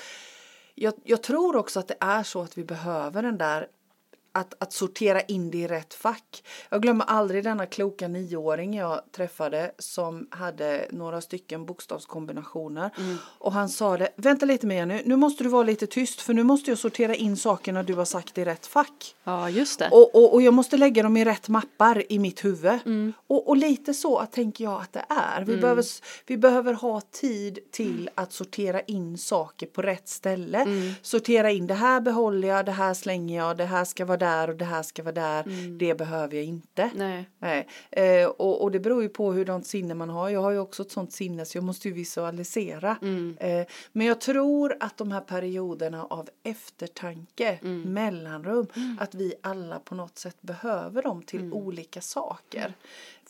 jag, 0.75 0.95
jag 1.05 1.23
tror 1.23 1.57
också 1.57 1.81
att 1.81 1.89
det 1.89 1.97
är 2.01 2.23
så 2.23 2.43
att 2.43 2.59
vi 2.59 2.65
behöver 2.65 3.23
den 3.23 3.39
där 3.39 3.67
att, 4.35 4.55
att 4.59 4.73
sortera 4.73 5.21
in 5.21 5.51
det 5.51 5.59
i 5.59 5.67
rätt 5.67 5.95
fack. 5.95 6.45
Jag 6.71 6.83
glömmer 6.83 7.05
aldrig 7.05 7.45
denna 7.45 7.67
kloka 7.67 8.09
nioåring 8.09 8.75
jag 8.77 9.01
träffade 9.17 9.71
som 9.79 10.27
hade 10.31 10.87
några 10.91 11.21
stycken 11.21 11.67
bokstavskombinationer. 11.67 12.91
Och 13.39 13.53
han 13.53 13.69
sa 13.69 13.97
det, 13.97 14.09
vänta 14.17 14.47
lite 14.47 14.67
mer 14.67 14.87
nu, 14.87 15.03
nu 15.05 15.17
måste 15.17 15.45
du 15.45 15.51
vara 15.51 15.63
lite 15.63 15.87
tyst 15.87 16.21
för 16.21 16.35
nu 16.35 16.43
måste 16.43 16.71
jag 16.71 16.79
sortera 16.79 17.15
in 17.15 17.37
sakerna 17.37 17.83
du 17.83 17.95
har 17.95 18.05
sagt 18.05 18.39
i 18.39 18.45
rätt 18.45 18.67
fack. 18.67 19.15
Ja 19.25 19.51
just 19.51 19.79
det. 19.79 19.89
Och, 19.93 20.15
och, 20.15 20.35
och 20.35 20.43
jag 20.43 20.55
måste 20.55 20.77
lägga 20.77 21.03
dem 21.03 21.17
i 21.17 21.25
rätt 21.25 21.49
mappar 21.49 22.13
i 22.13 22.19
mitt 22.19 22.45
huvud. 22.45 22.79
Och, 23.27 23.49
och 23.49 23.57
lite 23.57 23.95
så 23.95 24.27
tänker 24.27 24.65
jag 24.65 24.81
att 24.81 24.93
det 24.93 25.05
är. 25.09 25.45
Vi, 25.45 25.57
behöver, 25.57 25.81
s- 25.83 26.03
vi 26.27 26.37
behöver 26.37 26.75
ha 26.75 27.01
tid 27.01 27.59
till 27.71 28.11
att 28.15 28.33
sortera 28.33 28.81
in 28.81 29.19
saker 29.19 29.67
på 29.67 29.83
rätt 29.83 30.09
ställe. 30.09 30.65
Sortera 31.03 31.51
in 31.51 31.67
det 31.67 31.75
här 31.75 32.01
behåller 32.01 32.49
jag, 32.49 32.67
det 32.67 32.73
här 32.73 32.95
slänger 32.95 33.37
jag, 33.37 33.57
det 33.57 33.65
här 33.65 33.85
ska 33.85 34.05
vara 34.05 34.17
där 34.25 34.51
och 34.51 34.57
det 34.57 34.65
här 34.65 34.83
ska 34.83 35.03
vara 35.03 35.15
där. 35.15 35.45
Det 35.79 35.95
behöver 35.95 36.35
jag 36.35 36.45
inte. 36.45 36.91
Nej. 36.95 37.29
Nej. 37.39 37.69
Eh, 37.91 38.27
och, 38.29 38.63
och 38.63 38.71
det 38.71 38.81
beror 38.81 39.03
ju 39.03 39.09
på 39.09 39.33
hurdant 39.33 39.67
sinne 39.67 39.95
man 39.95 40.11
har. 40.11 40.29
Jag 40.29 40.41
har 40.41 40.51
ju 40.51 40.59
också 40.59 40.83
ett 40.83 40.91
sånt 40.91 41.13
sinne 41.13 41.45
så 41.45 41.57
jag 41.57 41.65
måste 41.65 41.89
ju 41.89 41.95
visualisera. 41.95 42.97
Eh, 43.39 43.67
men 43.93 44.07
jag 44.07 44.21
tror 44.21 44.77
att 44.81 44.97
de 44.97 45.13
här 45.13 45.21
perioderna 45.21 46.05
av 46.05 46.29
eftertanke, 46.43 47.59
mellanrum, 47.85 48.67
att 49.01 49.15
vi 49.15 49.35
alla 49.43 49.79
på 49.79 49.95
något 49.95 50.19
sätt 50.19 50.37
behöver 50.41 51.03
dem 51.03 51.23
till 51.23 51.41
olika 51.53 52.01
saker. 52.01 52.75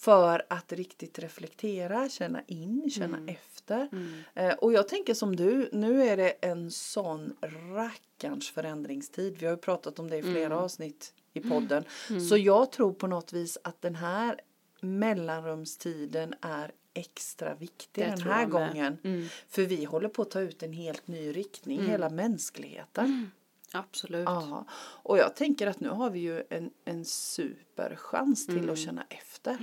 För 0.04 0.42
att 0.48 0.72
riktigt 0.72 1.18
reflektera, 1.18 2.08
känna 2.08 2.42
in, 2.46 2.90
känna 2.90 3.18
efter. 3.26 3.88
Eh, 4.34 4.52
och 4.52 4.72
jag 4.72 4.88
tänker 4.88 5.14
som 5.14 5.36
du, 5.36 5.68
nu 5.72 6.02
är 6.02 6.16
det 6.16 6.30
en 6.30 6.70
sån 6.70 7.36
rackarns 7.74 8.50
förändringstid. 8.50 9.36
Vi 9.38 9.46
har 9.46 9.52
ju 9.52 9.58
pratat 9.58 9.98
om 9.98 10.10
det 10.10 10.16
i 10.16 10.22
flera 10.22 10.58
avsnitt 10.58 11.14
i 11.32 11.40
podden. 11.40 11.84
Så 12.28 12.36
jag 12.36 12.72
tror 12.72 12.92
på 12.92 13.06
något 13.06 13.32
vis 13.32 13.58
att 13.64 13.82
den 13.82 13.94
här 13.94 14.40
mellanrumstiden 14.80 16.34
är 16.40 16.72
extra 16.94 17.54
viktig 17.54 18.04
Det 18.04 18.10
den 18.10 18.22
här 18.22 18.46
gången. 18.46 18.98
Mm. 19.04 19.26
För 19.48 19.62
vi 19.62 19.84
håller 19.84 20.08
på 20.08 20.22
att 20.22 20.30
ta 20.30 20.40
ut 20.40 20.62
en 20.62 20.72
helt 20.72 21.06
ny 21.06 21.32
riktning, 21.32 21.86
hela 21.86 22.10
mänskligheten. 22.10 23.30
Absolut. 23.72 24.24
Ja, 24.24 24.66
och 25.02 25.18
jag 25.18 25.36
tänker 25.36 25.66
att 25.66 25.80
nu 25.80 25.88
har 25.88 26.10
vi 26.10 26.18
ju 26.18 26.42
en, 26.50 26.70
en 26.84 27.04
superchans 27.04 28.46
till 28.46 28.70
att 28.70 28.78
känna 28.78 29.04
efter. 29.08 29.58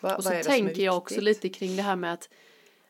Va, 0.00 0.08
Mm. 0.08 0.16
Och 0.16 0.24
så 0.24 0.30
tänker 0.30 0.82
jag 0.82 0.96
också 0.96 1.20
lite 1.20 1.48
kring 1.48 1.76
det 1.76 1.82
här 1.82 1.96
med 1.96 2.12
att 2.12 2.28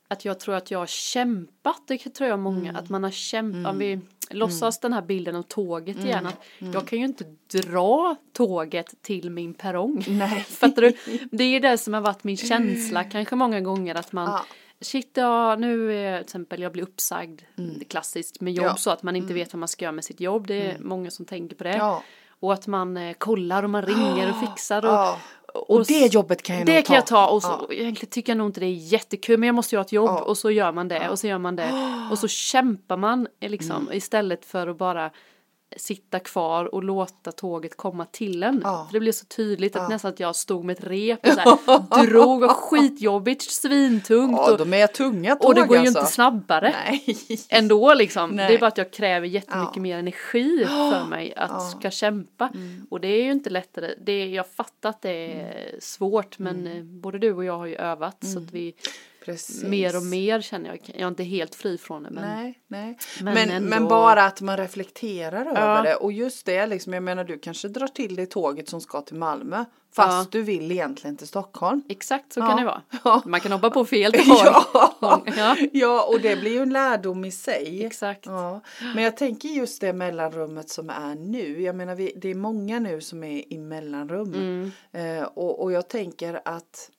att 0.09 0.25
jag 0.25 0.41
tror 0.41 0.55
att 0.55 0.71
jag 0.71 0.79
har 0.79 0.87
kämpat, 0.87 1.83
det 1.87 1.99
tror 1.99 2.29
jag 2.31 2.39
många, 2.39 2.73
att 2.79 2.89
man 2.89 3.05
har 3.05 3.11
kämpat, 3.11 3.73
om 3.73 3.79
vi 3.79 4.01
låtsas 4.31 4.81
den 4.81 4.93
här 4.93 5.03
bilden 5.03 5.37
av 5.37 5.43
tåget 5.43 5.99
igen, 6.05 6.27
att 6.27 6.41
jag 6.75 6.87
kan 6.87 6.99
ju 6.99 7.05
inte 7.05 7.25
dra 7.53 8.17
tåget 8.33 8.95
till 9.03 9.31
min 9.31 9.55
perrong. 9.55 10.05
Nej. 10.09 10.41
Fattar 10.49 10.83
du? 10.83 10.93
Det 11.31 11.45
är 11.45 11.61
det 11.61 11.79
som 11.79 11.95
har 11.95 12.01
varit 12.01 12.25
min 12.25 12.37
känsla 12.37 13.05
kanske 13.05 13.37
många 13.37 13.61
gånger 13.61 13.95
att 13.95 14.13
man 14.13 14.29
Ja. 14.31 14.45
Shit, 14.81 15.11
ja, 15.15 15.57
nu 15.57 15.95
är 15.97 16.17
till 16.19 16.25
exempel 16.25 16.63
jag 16.63 16.73
blir 16.73 16.83
uppsagd, 16.83 17.43
är 17.81 17.85
klassiskt 17.85 18.41
med 18.41 18.53
jobb 18.53 18.67
Ja. 18.67 18.77
så 18.77 18.91
att 18.91 19.03
man 19.03 19.17
inte 19.17 19.35
vet 19.35 19.53
vad 19.53 19.59
man 19.61 19.69
ska 19.69 19.85
göra 19.85 19.93
med 19.93 20.05
sitt 20.05 20.21
jobb, 20.21 20.47
det 20.47 20.63
är 20.63 20.79
många 20.79 21.11
som 21.11 21.25
tänker 21.27 21.57
på 21.57 21.65
det. 21.65 21.77
Ja. 21.77 22.03
Och 22.41 22.53
att 22.53 22.67
man 22.67 22.97
eh, 22.97 23.13
kollar 23.13 23.63
och 23.63 23.71
man 23.71 23.83
ringer 23.83 24.31
och 24.31 24.41
fixar 24.49 24.85
och, 24.85 24.93
Ja. 24.93 25.19
Och 25.55 25.87
det 25.87 26.15
jobbet 26.15 26.43
kan 26.43 26.57
jag 26.59 26.67
det 26.67 26.75
nog 26.75 26.85
kan 26.85 26.97
jag 26.97 27.07
ta 27.07 27.27
och 27.27 27.43
så 27.43 27.49
Ja. 27.69 27.75
egentligen 27.75 28.11
tycker 28.11 28.33
jag 28.33 28.37
nog 28.39 28.49
inte 28.49 28.61
det 28.61 28.67
är 28.67 28.71
jättekul 28.93 29.39
men 29.39 29.47
jag 29.47 29.55
måste 29.55 29.75
ju 29.75 29.79
ha 29.79 29.85
ett 29.85 29.93
jobb 29.93 30.09
Ja. 30.09 30.23
och 30.23 30.39
så 30.39 30.51
gör 30.51 30.73
man 30.73 30.89
det 30.89 31.09
och 31.09 31.19
så 31.19 31.27
gör 31.27 31.39
man 31.39 31.57
det 31.57 31.73
och 32.11 32.19
så 32.19 32.29
kämpar 32.53 32.97
man 32.97 33.27
eh, 33.41 33.51
liksom 33.51 33.77
Mm. 33.83 33.93
istället 33.97 34.45
för 34.45 34.67
att 34.67 34.79
bara 34.79 35.11
sitta 35.77 36.19
kvar 36.19 36.75
och 36.75 36.83
låta 36.85 37.33
tåget 37.33 37.77
komma 37.77 38.07
till 38.07 38.43
en. 38.43 38.61
Ja. 38.65 38.87
För 38.87 38.93
det 38.93 39.01
blev 39.01 39.13
så 39.13 39.25
tydligt 39.27 39.77
att 39.77 39.89
nästan 39.89 40.09
att 40.09 40.21
jag 40.21 40.37
stod 40.37 40.65
med 40.65 40.79
ett 40.79 40.85
rep 40.85 41.27
och 41.27 41.33
så 41.33 41.41
här, 41.41 42.07
drog 42.07 42.43
och 42.43 42.51
skitjobbigt, 42.51 43.43
svintungt 43.43 44.39
Ja, 44.39 44.53
och, 44.53 44.59
de 44.59 44.75
är 44.75 44.87
tunga 44.87 45.37
tåg 45.37 45.49
och 45.49 45.55
det 45.55 45.61
går 45.61 45.77
ju 45.77 45.81
alltså. 45.87 45.99
inte 46.01 46.13
snabbare 46.13 46.75
Nej. 46.85 47.17
ändå 47.49 47.95
liksom. 47.95 48.31
Nej. 48.31 48.49
Det 48.49 48.55
är 48.55 48.59
bara 48.59 48.67
att 48.67 48.79
jag 48.79 48.93
kräver 48.93 49.27
jättemycket 49.27 49.77
Ja. 49.77 49.83
mer 49.83 49.99
energi 49.99 50.65
för 50.67 51.05
mig 51.09 51.35
att 51.37 51.71
ska 51.71 51.91
kämpa. 51.91 52.51
Och 52.91 53.01
det 53.01 53.09
är 53.09 53.25
ju 53.25 53.33
inte 53.33 53.51
lättare. 53.51 53.95
Det 54.07 54.13
är, 54.13 54.27
jag 54.27 54.47
fattar 54.49 54.89
att 54.91 55.03
det 55.03 55.33
är 55.41 55.75
svårt 55.81 56.39
men 56.39 56.67
eh, 56.67 56.83
både 56.83 57.19
du 57.19 57.33
och 57.33 57.45
jag 57.45 57.59
har 57.59 57.67
ju 57.67 57.77
övat 57.77 58.27
så 58.27 58.39
att 58.39 58.51
vi 58.53 58.75
Precis. 59.25 59.63
mer 59.65 59.97
och 59.97 60.03
mer 60.03 60.41
känner 60.41 60.69
jag. 60.71 60.79
Jag 60.87 61.01
är 61.01 61.09
inte 61.09 61.25
helt 61.25 61.55
fri 61.55 61.79
från 61.79 62.03
det 62.03 62.11
men 62.11 62.25
Nej, 62.25 62.59
nej. 62.69 62.99
Men 63.23 63.35
Men, 63.35 63.51
ändå- 63.51 63.69
men, 63.69 63.89
bara 63.89 64.25
att 64.25 64.41
man 64.41 64.57
reflekterar 64.57 65.45
Ja. 65.45 65.51
över 65.61 65.83
det. 65.83 65.95
Och 65.95 66.13
just 66.13 66.47
det, 66.47 66.67
liksom, 66.67 66.93
jag 66.93 67.03
menar 67.03 67.25
du 67.25 67.39
kanske 67.39 67.69
drar 67.69 67.87
till 67.89 68.17
det 68.17 68.27
tåget 68.27 68.69
som 68.69 68.81
ska 68.81 69.01
till 69.01 69.17
Malmö. 69.17 69.65
Fast 69.93 70.11
Ja. 70.11 70.27
du 70.39 70.43
vill 70.43 70.73
egentligen 70.73 71.17
till 71.17 71.27
Stockholm. 71.29 71.83
exakt 71.89 72.33
så 72.33 72.41
Ja. 72.41 72.49
kan 72.49 72.57
det 72.57 72.65
vara. 73.03 73.23
Man 73.27 73.41
kan 73.41 73.53
hoppa 73.53 73.71
på 73.71 73.85
fel 73.85 74.13
tåg. 74.25 74.25
Ja. 75.01 75.23
Ja. 75.73 76.05
och 76.09 76.21
det 76.21 76.37
blir 76.41 76.51
ju 76.53 76.59
en 76.63 76.73
lärdom 76.73 77.25
i 77.25 77.31
sig. 77.33 77.85
Exakt. 77.87 78.27
Ja. 78.27 78.61
Men 78.95 79.05
jag 79.05 79.17
tänker 79.17 79.49
just 79.49 79.81
det 79.81 79.93
mellanrummet 79.93 80.69
som 80.71 80.91
är 80.91 81.15
nu. 81.15 81.63
Jag 81.63 81.77
menar, 81.77 81.95
vi, 81.95 82.13
det 82.17 82.29
är 82.29 82.35
många 82.35 82.79
nu 82.81 83.01
som 83.01 83.25
är 83.25 83.53
i 83.53 83.59
mellanrum. 83.59 84.35
Mm. 84.35 84.73
Eh, 84.93 85.25
och, 85.25 85.63
och 85.63 85.73
jag 85.73 85.89
tänker 85.89 86.41
att, 86.45 86.91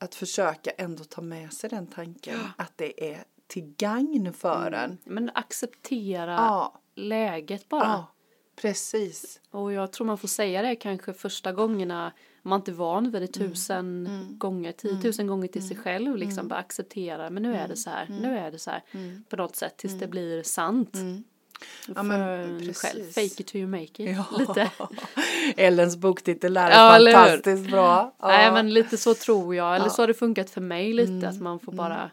att 0.00 0.14
försöka 0.14 0.70
ändå 0.70 1.04
ta 1.04 1.20
med 1.22 1.52
sig 1.52 1.70
den 1.70 1.86
tanken. 1.86 2.38
Att 2.58 2.72
det 2.76 3.10
är 3.12 3.24
till 3.46 3.74
gagn 3.78 4.32
för 4.32 4.72
en. 4.72 4.98
Men 5.04 5.30
acceptera 5.34 6.32
Ja. 6.34 6.80
läget 6.94 7.68
bara. 7.68 7.82
Ja. 7.84 8.06
precis. 8.60 9.40
Och 9.50 9.72
jag 9.72 9.92
tror 9.92 10.06
man 10.06 10.18
får 10.18 10.28
säga 10.28 10.62
det 10.62 10.76
kanske 10.76 11.12
första 11.12 11.52
gångerna 11.52 12.12
man 12.42 12.60
inte 12.60 12.70
är 12.70 12.74
van 12.74 13.10
vid 13.10 13.22
det 13.22 13.36
Mm. 13.36 13.50
tusen 13.50 14.08
gånger, 14.38 14.72
tiotusen 14.72 15.26
gånger 15.26 15.48
till 15.48 15.68
sig 15.68 15.76
själv 15.76 16.16
liksom 16.16 16.48
bara 16.48 16.58
acceptera 16.60 17.30
men 17.30 17.42
nu 17.42 17.54
är 17.54 17.68
det 17.68 17.76
så 17.76 17.90
här, 17.90 18.06
Mm. 18.06 18.22
nu 18.22 18.38
är 18.38 18.50
det 18.50 18.58
så 18.58 18.70
här 18.70 18.82
på 19.28 19.36
något 19.36 19.56
sätt 19.56 19.76
tills 19.76 19.98
det 19.98 20.06
blir 20.06 20.42
sant. 20.42 20.94
Ja, 21.94 22.02
men 22.02 22.20
en 22.20 22.74
själv, 22.74 22.98
precis. 23.00 23.14
fake 23.14 23.42
it 23.42 23.46
till 23.46 23.60
you 23.60 23.70
make 23.70 23.82
it, 23.84 24.16
Ja. 24.16 24.38
lite. 24.38 24.70
Ellens 25.56 25.96
boktitel 25.96 26.56
är 26.56 26.70
Ja, 26.70 27.12
fantastiskt 27.12 27.70
bra. 27.70 28.14
Ja. 28.20 28.28
Nej 28.28 28.52
men 28.52 28.74
lite 28.74 28.96
så 28.96 29.14
tror 29.14 29.54
jag, 29.54 29.76
eller 29.76 29.88
så 29.88 30.02
har 30.02 30.06
det 30.06 30.14
funkat 30.14 30.50
för 30.50 30.60
mig 30.60 30.92
lite 30.92 31.12
Mm. 31.12 31.28
att 31.28 31.40
man 31.40 31.58
får 31.60 31.72
bara 31.72 32.10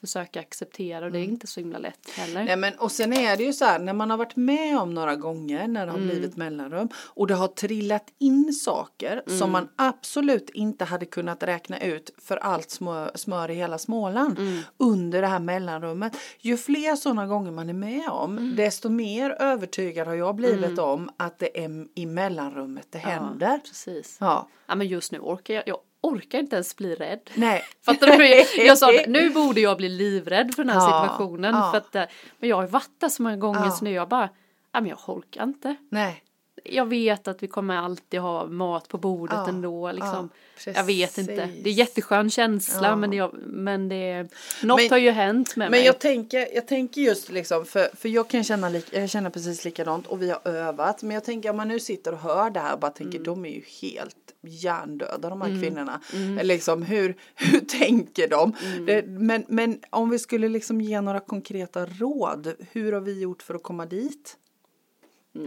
försöka 0.00 0.40
acceptera 0.40 1.04
och 1.06 1.12
det 1.12 1.18
är 1.18 1.24
inte 1.24 1.46
så 1.46 1.60
himla 1.60 1.78
lätt 1.78 2.10
heller. 2.10 2.44
Nej 2.44 2.56
men 2.56 2.74
och 2.78 2.92
sen 2.92 3.12
är 3.12 3.36
det 3.36 3.42
ju 3.42 3.52
så 3.52 3.64
här 3.64 3.78
när 3.78 3.92
man 3.92 4.10
har 4.10 4.16
varit 4.16 4.36
med 4.36 4.78
om 4.78 4.94
några 4.94 5.16
gånger 5.16 5.68
när 5.68 5.86
det 5.86 5.92
har 5.92 5.98
Mm. 5.98 6.08
blivit 6.10 6.36
mellanrum 6.36 6.88
och 6.96 7.26
det 7.26 7.34
har 7.34 7.48
trillat 7.48 8.06
in 8.18 8.52
saker 8.52 9.22
Mm. 9.26 9.38
som 9.38 9.52
man 9.52 9.68
absolut 9.76 10.50
inte 10.50 10.84
hade 10.84 11.06
kunnat 11.06 11.42
räkna 11.42 11.80
ut 11.80 12.10
för 12.18 12.36
allt 12.36 12.70
smör, 12.70 13.10
smör 13.14 13.50
i 13.50 13.54
hela 13.54 13.78
Småland 13.78 14.38
Mm. 14.38 14.60
under 14.76 15.20
det 15.22 15.28
här 15.28 15.40
mellanrummet. 15.40 16.16
Ju 16.40 16.56
fler 16.56 16.96
sådana 16.96 17.26
gånger 17.26 17.50
man 17.50 17.68
är 17.68 17.72
med 17.74 18.08
om 18.08 18.38
Mm. 18.38 18.56
desto 18.56 18.88
mer 18.88 19.30
övertygad 19.30 20.06
har 20.06 20.14
jag 20.14 20.34
blivit 20.34 20.78
om 20.78 21.10
att 21.16 21.38
det 21.38 21.64
är 21.64 21.86
i 21.94 22.06
mellanrummet 22.06 22.86
det 22.90 22.98
händer. 22.98 23.50
Ja, 23.52 23.58
precis. 23.64 24.16
Ja. 24.20 24.48
Ja 24.66 24.74
men 24.74 24.86
just 24.88 25.12
nu 25.12 25.18
orkar 25.18 25.54
jag, 25.54 25.62
jag 25.66 25.78
orkar 26.06 26.38
inte 26.38 26.56
ens 26.56 26.76
bli 26.76 26.94
rädd. 26.94 27.30
Nej. 27.34 27.62
Fattar 27.84 28.06
du? 28.18 28.62
Jag 28.66 28.78
sa 28.78 28.90
nu 29.06 29.30
borde 29.30 29.60
jag 29.60 29.76
bli 29.76 29.88
livrädd 29.88 30.54
för 30.54 30.64
den 30.64 30.70
här 30.74 30.80
Ja, 30.80 31.02
situationen. 31.02 31.54
ja. 31.54 31.70
För 31.70 31.78
att, 31.78 31.94
eh, 31.94 32.04
men 32.38 32.48
jag 32.48 32.56
har 32.56 32.62
ju 32.62 32.68
varit 32.68 32.90
där 33.00 33.08
så 33.08 33.22
många 33.22 33.36
gånger 33.36 33.64
Ja. 33.64 33.70
så 33.70 33.84
nu 33.84 33.90
jag 33.90 34.08
bara, 34.08 34.28
ja 34.72 34.80
men 34.80 34.86
jag 34.90 34.98
orkar 35.06 35.42
inte. 35.42 35.76
Nej. 35.90 36.22
Jag 36.70 36.86
vet 36.86 37.28
att 37.28 37.42
vi 37.42 37.46
kommer 37.46 37.76
alltid 37.76 38.20
ha 38.20 38.46
mat 38.46 38.88
på 38.88 38.98
bordet 38.98 39.36
Ja, 39.36 39.48
ändå. 39.48 39.92
Liksom. 39.92 40.28
ja, 40.66 40.72
jag 40.74 40.84
vet 40.84 41.18
inte. 41.18 41.48
Det 41.62 41.70
är 41.70 41.74
jätteskön 41.74 42.30
känsla 42.30 42.88
Ja. 42.88 42.96
men, 42.96 43.10
det, 43.10 43.30
men 43.46 43.88
det, 43.88 44.22
något 44.62 44.80
Men- 44.80 44.90
har 44.90 44.98
ju 44.98 45.10
hänt 45.10 45.56
med 45.56 45.64
Men 45.70 45.78
mig. 45.78 45.86
jag 45.86 45.98
tänker, 45.98 46.48
jag 46.54 46.68
tänker 46.68 47.00
just 47.00 47.28
liksom, 47.30 47.64
för, 47.64 47.96
för 47.96 48.08
jag 48.08 48.28
kan 48.28 48.44
känna, 48.44 48.68
lik, 48.68 48.86
jag 48.90 49.10
känner 49.10 49.30
precis 49.30 49.64
likadant 49.64 50.06
och 50.06 50.22
vi 50.22 50.30
har 50.30 50.40
övat. 50.48 51.02
Men 51.02 51.10
jag 51.14 51.24
tänker 51.24 51.50
om 51.50 51.56
man 51.56 51.68
nu 51.68 51.80
sitter 51.80 52.12
och 52.12 52.18
hör 52.18 52.50
det 52.50 52.60
här 52.60 52.72
och 52.74 52.80
bara 52.80 52.90
tänker 52.90 53.18
de 53.18 53.44
är 53.44 53.50
ju 53.50 53.62
helt 53.82 54.16
hjärndöda 54.42 55.28
de 55.30 55.40
här 55.42 55.60
kvinnorna. 55.62 56.00
Liksom 56.42 56.82
hur, 56.82 57.16
hur 57.34 57.60
tänker 57.60 58.28
de? 58.28 58.52
Det, 58.86 59.06
men, 59.06 59.44
men 59.48 59.78
om 59.90 60.10
vi 60.10 60.18
skulle 60.18 60.48
liksom 60.48 60.80
ge 60.80 61.00
några 61.00 61.20
konkreta 61.20 61.86
råd, 61.86 62.52
hur 62.72 62.92
har 62.92 63.00
vi 63.00 63.20
gjort 63.20 63.42
för 63.42 63.54
att 63.54 63.62
komma 63.62 63.86
dit? 63.86 64.36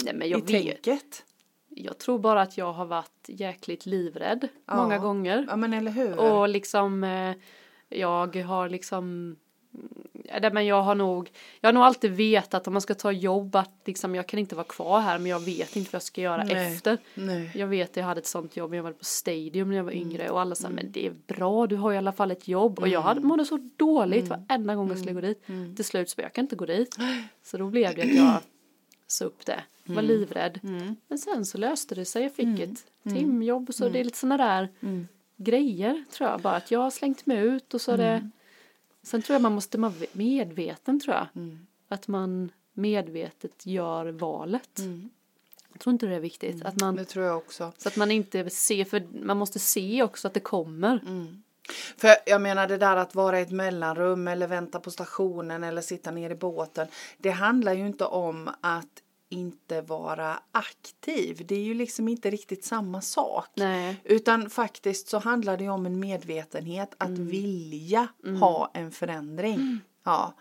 Nej, 0.03 0.13
men 0.13 0.27
I 0.27 0.31
jag, 0.31 0.37
vet, 0.39 0.47
tänket? 0.83 1.23
jag 1.69 1.97
tror 1.97 2.19
bara 2.19 2.41
att 2.41 2.57
jag 2.57 2.73
har 2.73 2.85
varit 2.85 3.25
jäkligt 3.27 3.85
livrädd 3.85 4.47
Ja. 4.65 4.75
många 4.75 4.97
gånger. 4.97 5.45
Ja 5.49 5.55
men 5.55 5.73
eller 5.73 5.91
hur? 5.91 6.19
Och 6.19 6.49
liksom 6.49 7.03
eh, 7.03 7.33
jag 7.89 8.35
har 8.35 8.69
liksom 8.69 9.35
ja, 10.23 10.39
det- 10.39 10.51
men 10.53 10.65
jag 10.65 10.81
har 10.81 10.95
nog 10.95 11.31
jag 11.61 11.67
har 11.67 11.73
nog 11.73 11.83
alltid 11.83 12.11
vetat 12.11 12.67
om 12.67 12.73
man 12.73 12.81
ska 12.81 12.93
ta 12.93 13.11
jobb 13.11 13.55
att 13.55 13.71
liksom 13.85 14.15
jag 14.15 14.27
kan 14.27 14.39
inte 14.39 14.55
vara 14.55 14.63
kvar 14.67 14.99
här 15.01 15.19
men 15.19 15.25
jag 15.31 15.39
vet 15.39 15.75
inte 15.75 15.89
vad 15.91 15.95
jag 15.95 16.03
ska 16.03 16.21
göra 16.21 16.43
Nej. 16.43 16.73
efter. 16.73 16.97
Nej. 17.13 17.51
Jag 17.55 17.67
vet 17.67 17.97
jag 17.97 18.03
hade 18.03 18.19
ett 18.19 18.27
sånt 18.27 18.57
jobb, 18.57 18.73
jag 18.75 18.83
var 18.83 18.91
på 18.91 19.05
Stadium 19.05 19.69
när 19.69 19.77
jag 19.77 19.83
var 19.83 19.91
Mm. 19.91 20.03
yngre 20.11 20.29
och 20.29 20.41
alla 20.41 20.55
sa 20.55 20.69
men 20.69 20.91
det 20.91 21.05
är 21.07 21.13
bra, 21.27 21.67
du 21.67 21.75
har 21.75 21.93
i 21.93 21.97
alla 21.97 22.11
fall 22.11 22.31
ett 22.31 22.47
jobb 22.47 22.79
och 22.79 22.87
jag 22.87 23.01
hade 23.01 23.21
mådde 23.21 23.45
så 23.45 23.69
dåligt 23.77 24.25
Mm. 24.25 24.43
varenda 24.47 24.75
gång 24.75 24.89
jag 24.89 24.97
skulle 24.99 25.13
gå 25.13 25.21
dit. 25.21 25.45
Till 25.75 25.85
slut 25.85 26.09
så 26.09 26.21
jag 26.21 26.33
kan 26.33 26.45
inte 26.45 26.55
gå 26.55 26.65
dit. 26.65 26.97
Så 27.43 27.57
då 27.57 27.67
blev 27.69 27.95
det 27.95 28.01
att 28.01 28.15
jag 28.15 28.37
sa 29.07 29.25
upp 29.25 29.45
det, 29.45 29.63
Mm. 29.89 29.95
var 29.95 30.01
livrädd. 30.15 30.59
Men 31.07 31.17
sen 31.17 31.45
så 31.45 31.57
löste 31.57 31.95
det 31.95 32.05
sig, 32.05 32.23
jag 32.23 32.33
fick 32.35 32.59
ett 32.59 32.85
timjobb 33.03 33.69
och 33.69 33.75
så 33.75 33.89
det 33.89 33.99
är 33.99 34.03
lite 34.03 34.17
sådana 34.17 34.37
där 34.45 34.69
grejer 35.37 36.03
tror 36.11 36.29
jag 36.29 36.41
bara 36.41 36.55
att 36.55 36.71
jag 36.71 36.79
har 36.79 36.91
slängt 36.91 37.25
mig 37.25 37.37
ut 37.37 37.73
och 37.73 37.81
så 37.81 37.95
det 37.97 38.29
Sen 39.03 39.21
tror 39.21 39.35
jag 39.35 39.41
man 39.41 39.51
måste 39.53 39.77
vara 39.77 39.93
medveten 40.13 40.99
tror 40.99 41.15
jag. 41.15 41.27
Att 41.87 42.07
man 42.07 42.51
medvetet 42.73 43.65
gör 43.65 44.05
valet. 44.05 44.79
Jag 45.73 45.79
tror 45.79 45.93
inte 45.93 46.05
det 46.05 46.15
är 46.15 46.19
viktigt. 46.19 46.65
Att 46.65 46.79
man, 46.81 46.95
Det 46.95 47.05
tror 47.05 47.25
jag 47.25 47.37
också. 47.37 47.71
så 47.77 47.87
att 47.89 47.95
man 47.95 48.11
inte 48.11 48.49
ser, 48.49 48.85
för 48.85 49.03
man 49.25 49.37
måste 49.37 49.59
se 49.59 50.03
också 50.03 50.27
att 50.27 50.33
det 50.33 50.39
kommer. 50.39 50.99
För 51.97 52.09
jag 52.25 52.41
menar 52.41 52.67
det 52.67 52.77
där 52.77 52.95
att 52.97 53.15
vara 53.15 53.39
i 53.39 53.41
ett 53.41 53.51
mellanrum 53.51 54.27
eller 54.27 54.47
vänta 54.47 54.79
på 54.79 54.91
stationen 54.91 55.63
eller 55.63 55.81
sitta 55.81 56.11
ner 56.11 56.29
i 56.29 56.35
båten. 56.35 56.87
Det 57.17 57.29
handlar 57.29 57.73
ju 57.73 57.87
inte 57.87 58.05
om 58.05 58.49
att 58.61 59.03
inte 59.29 59.81
vara 59.81 60.39
aktiv. 60.51 61.45
Det 61.47 61.55
är 61.55 61.63
ju 61.63 61.73
liksom 61.73 62.07
inte 62.07 62.29
riktigt 62.29 62.63
samma 62.65 63.01
sak. 63.01 63.47
Nej. 63.55 64.01
Utan 64.03 64.49
faktiskt 64.49 65.07
så 65.07 65.17
handlar 65.19 65.57
det 65.57 65.63
ju 65.63 65.69
om 65.69 65.85
en 65.85 65.99
medvetenhet 65.99 66.95
att 66.97 67.09
vilja 67.17 68.07
ha 68.39 68.71
en 68.73 68.91
förändring. 68.91 69.79
Ja. 70.03 70.33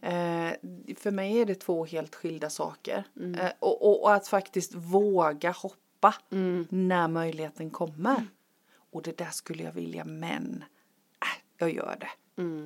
Eh, 0.00 0.52
för 0.96 1.10
mig 1.10 1.38
är 1.40 1.46
det 1.46 1.54
två 1.54 1.84
helt 1.84 2.14
skilda 2.14 2.50
saker. 2.50 3.04
Eh, 3.40 3.50
och, 3.58 3.82
och, 3.82 4.02
och 4.02 4.14
att 4.14 4.28
faktiskt 4.28 4.74
våga 4.74 5.50
hoppa 5.50 6.14
när 6.68 7.08
möjligheten 7.08 7.70
kommer. 7.70 8.26
Och 8.92 9.02
det 9.02 9.18
där 9.18 9.30
skulle 9.30 9.62
jag 9.62 9.72
vilja 9.72 10.04
men 10.04 10.64
äh, 11.22 11.42
jag 11.58 11.74
gör 11.74 11.96
det. 12.00 12.10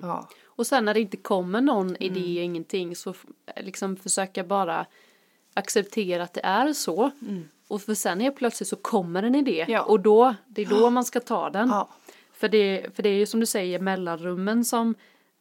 Ja. 0.03 0.29
Och 0.45 0.67
sen 0.67 0.85
när 0.85 0.95
det 0.95 1.01
inte 1.01 1.17
kommer 1.17 1.61
någon 1.61 1.89
Mm. 1.89 2.03
idé, 2.03 2.43
ingenting, 2.43 2.97
så 2.97 3.15
liksom 3.61 3.97
försöka 3.97 4.45
bara 4.45 4.87
acceptera 5.55 6.23
att 6.23 6.33
det 6.33 6.45
är 6.45 6.73
så. 6.73 7.11
Och 7.69 7.83
för 7.83 7.95
sen 7.95 8.21
helt 8.21 8.37
plötsligt 8.37 8.69
så 8.69 8.77
kommer 8.77 9.23
en 9.23 9.35
idé. 9.35 9.61
Mm. 9.61 9.73
Ja. 9.73 9.83
Och 9.83 10.01
då, 10.01 10.35
det 10.47 10.63
är 10.63 10.67
då 10.67 10.91
man 10.91 11.05
ska 11.05 11.21
ta 11.21 11.51
den. 11.51 11.69
Ja. 11.69 11.89
För, 12.33 12.49
det, 12.49 12.87
för 12.95 13.03
det 13.03 13.09
är 13.09 13.15
ju 13.15 13.27
som 13.27 13.41
du 13.41 13.47
säger 13.47 13.79
mellanrummen 13.79 14.65
som, 14.65 14.95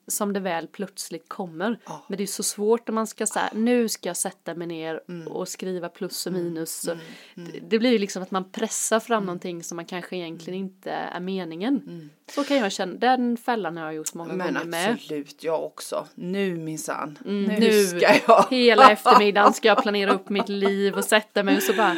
som 0.07 0.33
det 0.33 0.39
väl 0.39 0.67
plötsligt 0.67 1.29
kommer. 1.29 1.79
Ja. 1.85 2.05
Men 2.07 2.17
det 2.17 2.23
är 2.23 2.27
så 2.27 2.43
svårt 2.43 2.87
när 2.87 2.93
man 2.93 3.07
ska 3.07 3.25
säga 3.27 3.49
nu 3.53 3.89
ska 3.89 4.09
jag 4.09 4.17
sätta 4.17 4.55
mig 4.55 4.67
ner 4.67 5.01
Mm. 5.09 5.27
och 5.27 5.47
skriva 5.47 5.89
plus 5.89 6.25
och 6.27 6.33
minus. 6.33 6.81
Så 6.81 6.93
Det, 7.35 7.59
det 7.69 7.79
blir 7.79 7.91
ju 7.91 7.97
liksom 7.97 8.23
att 8.23 8.31
man 8.31 8.51
pressar 8.51 8.99
fram 8.99 9.17
Mm. 9.17 9.25
någonting 9.25 9.63
som 9.63 9.75
man 9.75 9.85
kanske 9.85 10.15
egentligen 10.15 10.59
inte 10.59 10.91
är 10.91 11.19
meningen. 11.19 12.09
Så 12.35 12.43
kan 12.43 12.57
jag 12.57 12.71
känna, 12.71 12.93
den 12.93 13.37
fällan 13.37 13.77
har 13.77 13.85
jag 13.85 13.93
gjort 13.95 14.13
många 14.13 14.33
Men 14.33 14.53
gånger 14.53 14.65
med. 14.65 14.91
absolut, 14.93 15.43
jag 15.43 15.63
också. 15.65 16.07
Nu 16.15 16.55
minsann. 16.57 17.17
Mm, 17.25 17.43
nu, 17.43 17.59
nu. 17.59 17.83
ska 17.85 18.15
jag. 18.27 18.45
Hela 18.49 18.91
eftermiddagen 18.91 19.53
ska 19.53 19.67
jag 19.67 19.83
planera 19.83 20.13
upp 20.13 20.29
mitt 20.29 20.49
liv 20.49 20.93
och 20.95 21.03
sätta 21.05 21.43
mig 21.43 21.55
och 21.57 21.63
så 21.63 21.73
bara 21.73 21.95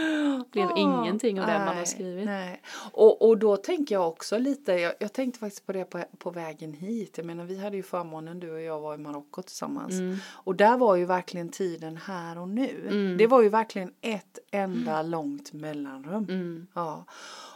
blev 0.55 0.69
Åh, 0.71 0.79
ingenting 0.79 1.41
av 1.41 1.47
det 1.47 1.53
man 1.53 1.67
har 1.67 1.75
nej, 1.75 1.85
skrivit. 1.85 2.25
Nej. 2.25 2.61
Och, 2.91 3.27
och 3.27 3.37
då 3.37 3.57
tänker 3.57 3.95
jag 3.95 4.07
också 4.07 4.37
lite, 4.37 4.73
jag, 4.73 4.93
jag 4.99 5.13
tänkte 5.13 5.39
faktiskt 5.39 5.65
på 5.65 5.73
det 5.73 5.85
på, 5.85 6.03
på 6.17 6.31
vägen 6.31 6.73
hit. 6.73 7.17
Jag 7.17 7.25
menar 7.25 7.43
vi 7.45 7.59
hade 7.59 7.77
ju 7.77 7.83
förmånen, 7.83 8.39
du 8.39 8.51
och 8.51 8.61
jag 8.61 8.79
var 8.79 8.95
i 8.95 8.97
Marocko 8.97 9.41
tillsammans. 9.41 9.93
Mm. 9.93 10.17
Och 10.27 10.55
där 10.55 10.77
var 10.77 10.95
ju 10.95 11.05
verkligen 11.05 11.49
tiden 11.49 11.97
här 11.97 12.39
och 12.39 12.49
nu. 12.49 13.15
Det 13.17 13.27
var 13.27 13.41
ju 13.41 13.49
verkligen 13.49 13.93
ett 14.01 14.39
enda 14.51 15.01
långt 15.01 15.53
mellanrum. 15.53 16.23
Mm. 16.29 16.67
Ja. 16.73 17.05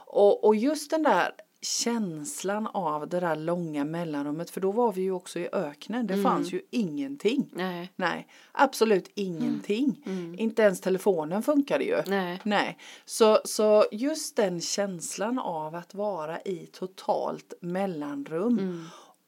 Och, 0.05 0.43
och 0.43 0.55
just 0.55 0.91
den 0.91 1.03
där 1.03 1.31
känslan 1.61 2.67
av 2.67 3.09
det 3.09 3.19
där 3.19 3.35
långa 3.35 3.85
mellanrummet, 3.85 4.49
för 4.49 4.61
då 4.61 4.71
var 4.71 4.93
vi 4.93 5.01
ju 5.01 5.11
också 5.11 5.39
i 5.39 5.49
öknen. 5.51 6.07
Det 6.07 6.23
fanns 6.23 6.53
ju 6.53 6.61
ingenting. 6.69 7.49
Nej. 7.53 7.91
Nej, 7.95 8.27
absolut 8.51 9.11
ingenting. 9.15 10.03
Inte 10.37 10.61
ens 10.61 10.81
telefonen 10.81 11.43
funkade 11.43 11.83
ju. 11.83 12.01
Nej. 12.07 12.41
Nej. 12.43 12.77
Så, 13.05 13.39
så 13.45 13.85
just 13.91 14.35
den 14.35 14.61
känslan 14.61 15.39
av 15.39 15.75
att 15.75 15.93
vara 15.93 16.41
i 16.41 16.67
totalt 16.71 17.53
mellanrum 17.61 18.87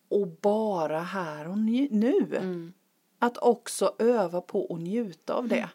och 0.10 0.28
bara 0.42 1.00
här 1.00 1.48
och 1.48 1.58
nu. 1.58 2.40
Att 3.20 3.38
också 3.38 3.96
öva 4.00 4.42
på 4.42 4.74
att 4.74 4.82
njuta 4.82 5.34
av 5.34 5.48
det. 5.48 5.70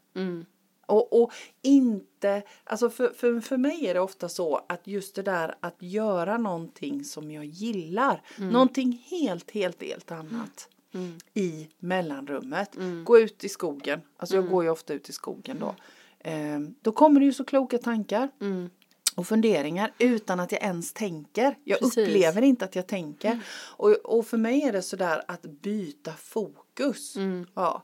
Mm. 0.89 0.99
Och, 0.99 1.23
och 1.23 1.33
inte, 1.63 2.43
alltså 2.65 2.91
för, 2.91 3.09
för, 3.09 3.41
för 3.41 3.57
mig 3.57 3.87
är 3.87 3.95
det 3.95 4.01
ofta 4.01 4.29
så 4.29 4.61
att 4.69 4.87
just 4.87 5.15
det 5.15 5.23
där 5.23 5.55
att 5.61 5.77
göra 5.79 6.39
någonting 6.39 7.05
som 7.05 7.31
jag 7.31 7.45
gillar, 7.45 8.23
någonting 8.37 9.05
helt, 9.11 9.51
helt, 9.51 9.83
helt 9.83 10.11
annat 10.13 10.69
i 11.35 11.69
mellanrummet. 11.79 12.77
Gå 13.05 13.19
ut 13.19 13.45
i 13.45 13.49
skogen, 13.49 14.01
alltså 14.17 14.37
jag 14.37 14.49
går 14.49 14.65
ju 14.65 14.71
ofta 14.71 14.95
ut 14.95 15.09
i 15.09 15.13
skogen 15.13 15.57
då. 15.61 15.75
Ehm, 16.19 16.75
då 16.83 16.93
kommer 16.93 17.21
det 17.21 17.27
ju 17.27 17.33
så 17.33 17.45
kloka 17.45 17.79
tankar 17.79 18.29
Mm. 18.41 18.71
och 19.15 19.27
funderingar 19.27 19.93
utan 19.99 20.41
att 20.41 20.53
jag 20.53 20.63
ens 20.63 20.93
tänker. 20.93 21.59
Jag 21.65 21.79
Precis. 21.79 21.99
upplever 21.99 22.43
inte 22.43 22.65
att 22.65 22.77
jag 22.77 22.87
tänker. 22.87 23.41
Och, 23.77 23.91
och 23.91 24.27
för 24.27 24.37
mig 24.37 24.63
är 24.63 24.73
det 24.73 24.83
sådär 24.83 25.23
att 25.29 25.43
byta 25.43 26.13
fokus. 26.13 27.15
Ja. 27.55 27.83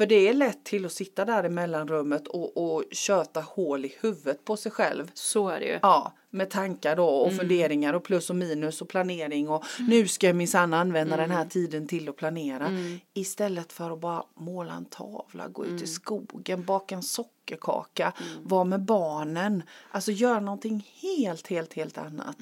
För 0.00 0.06
det 0.06 0.28
är 0.28 0.34
lätt 0.34 0.64
till 0.64 0.86
att 0.86 0.92
sitta 0.92 1.24
där 1.24 1.46
i 1.46 1.48
mellanrummet 1.48 2.28
och, 2.28 2.56
och 2.56 2.84
köta 2.92 3.40
hål 3.40 3.84
i 3.84 3.94
huvudet 4.00 4.44
på 4.44 4.56
sig 4.56 4.72
själv. 4.72 5.10
Så 5.14 5.48
är 5.48 5.60
det 5.60 5.66
ju. 5.66 5.78
Ja, 5.82 6.12
med 6.30 6.50
tankar 6.50 6.96
då 6.96 7.06
och 7.06 7.32
funderingar 7.32 7.94
och 7.94 8.04
plus 8.04 8.30
och 8.30 8.36
minus 8.36 8.82
och 8.82 8.88
planering 8.88 9.48
och 9.48 9.64
nu 9.88 10.08
ska 10.08 10.26
jag 10.26 10.36
minsann 10.36 10.74
använda 10.74 11.16
den 11.16 11.30
här 11.30 11.44
tiden 11.44 11.86
till 11.86 12.08
att 12.08 12.16
planera. 12.16 12.70
Istället 13.14 13.72
för 13.72 13.90
att 13.90 14.00
bara 14.00 14.24
måla 14.34 14.72
en 14.72 14.84
tavla, 14.84 15.48
gå 15.48 15.66
ut 15.66 15.82
i 15.82 15.86
skogen, 15.86 16.64
baka 16.64 16.94
en 16.94 17.02
sockerkaka, 17.02 18.12
vara 18.42 18.64
med 18.64 18.82
barnen. 18.84 19.62
Alltså 19.90 20.12
göra 20.12 20.40
någonting 20.40 20.86
helt, 21.02 21.46
helt, 21.46 21.74
helt 21.74 21.98
annat. 21.98 22.36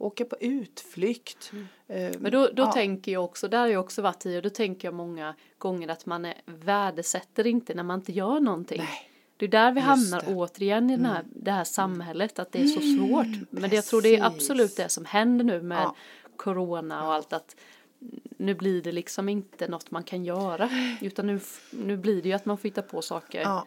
Åka 0.00 0.24
på 0.24 0.36
utflykt. 0.40 1.52
Eh, 1.88 2.10
Men 2.18 2.32
då, 2.32 2.48
då 2.52 2.62
ja. 2.62 2.72
tänker 2.72 3.12
jag 3.12 3.24
också, 3.24 3.48
där 3.48 3.58
har 3.58 3.66
jag 3.66 3.80
också 3.80 4.02
varit 4.02 4.26
i 4.26 4.38
och 4.38 4.42
då 4.42 4.50
tänker 4.50 4.88
jag 4.88 4.94
många 4.94 5.34
gånger 5.58 5.88
att 5.88 6.06
man 6.06 6.24
är, 6.24 6.34
värdesätter 6.46 7.46
inte 7.46 7.74
när 7.74 7.82
man 7.82 7.98
inte 8.00 8.12
gör 8.12 8.40
någonting. 8.40 8.78
Nej. 8.78 9.06
Det 9.36 9.44
är 9.44 9.48
där 9.48 9.72
vi 9.72 9.80
Just 9.80 9.86
hamnar 9.88 10.20
det. 10.20 10.26
Mm. 10.26 10.38
återigen 10.38 10.90
i 10.90 10.96
den 10.96 11.06
här, 11.06 11.24
det 11.26 11.50
här 11.50 11.64
samhället, 11.64 12.38
att 12.38 12.52
det 12.52 12.62
är 12.62 12.66
så 12.66 12.80
svårt. 12.80 13.50
Men 13.50 13.70
det, 13.70 13.76
jag 13.76 13.84
tror 13.84 14.02
det 14.02 14.16
är 14.16 14.24
absolut 14.24 14.76
det 14.76 14.88
som 14.88 15.04
händer 15.04 15.44
nu 15.44 15.62
med 15.62 15.82
Ja. 15.82 15.96
corona 16.36 17.06
och 17.06 17.14
allt 17.14 17.32
att 17.32 17.56
nu 18.36 18.54
blir 18.54 18.82
det 18.82 18.92
liksom 18.92 19.28
inte 19.28 19.68
något 19.68 19.90
man 19.90 20.02
kan 20.02 20.24
göra. 20.24 20.70
Utan 21.00 21.26
nu, 21.26 21.40
nu 21.70 21.96
blir 21.96 22.22
det 22.22 22.28
ju 22.28 22.34
att 22.34 22.44
man 22.44 22.58
får 22.58 22.62
hitta 22.64 22.82
på 22.82 23.02
saker. 23.02 23.40
Ja. 23.40 23.66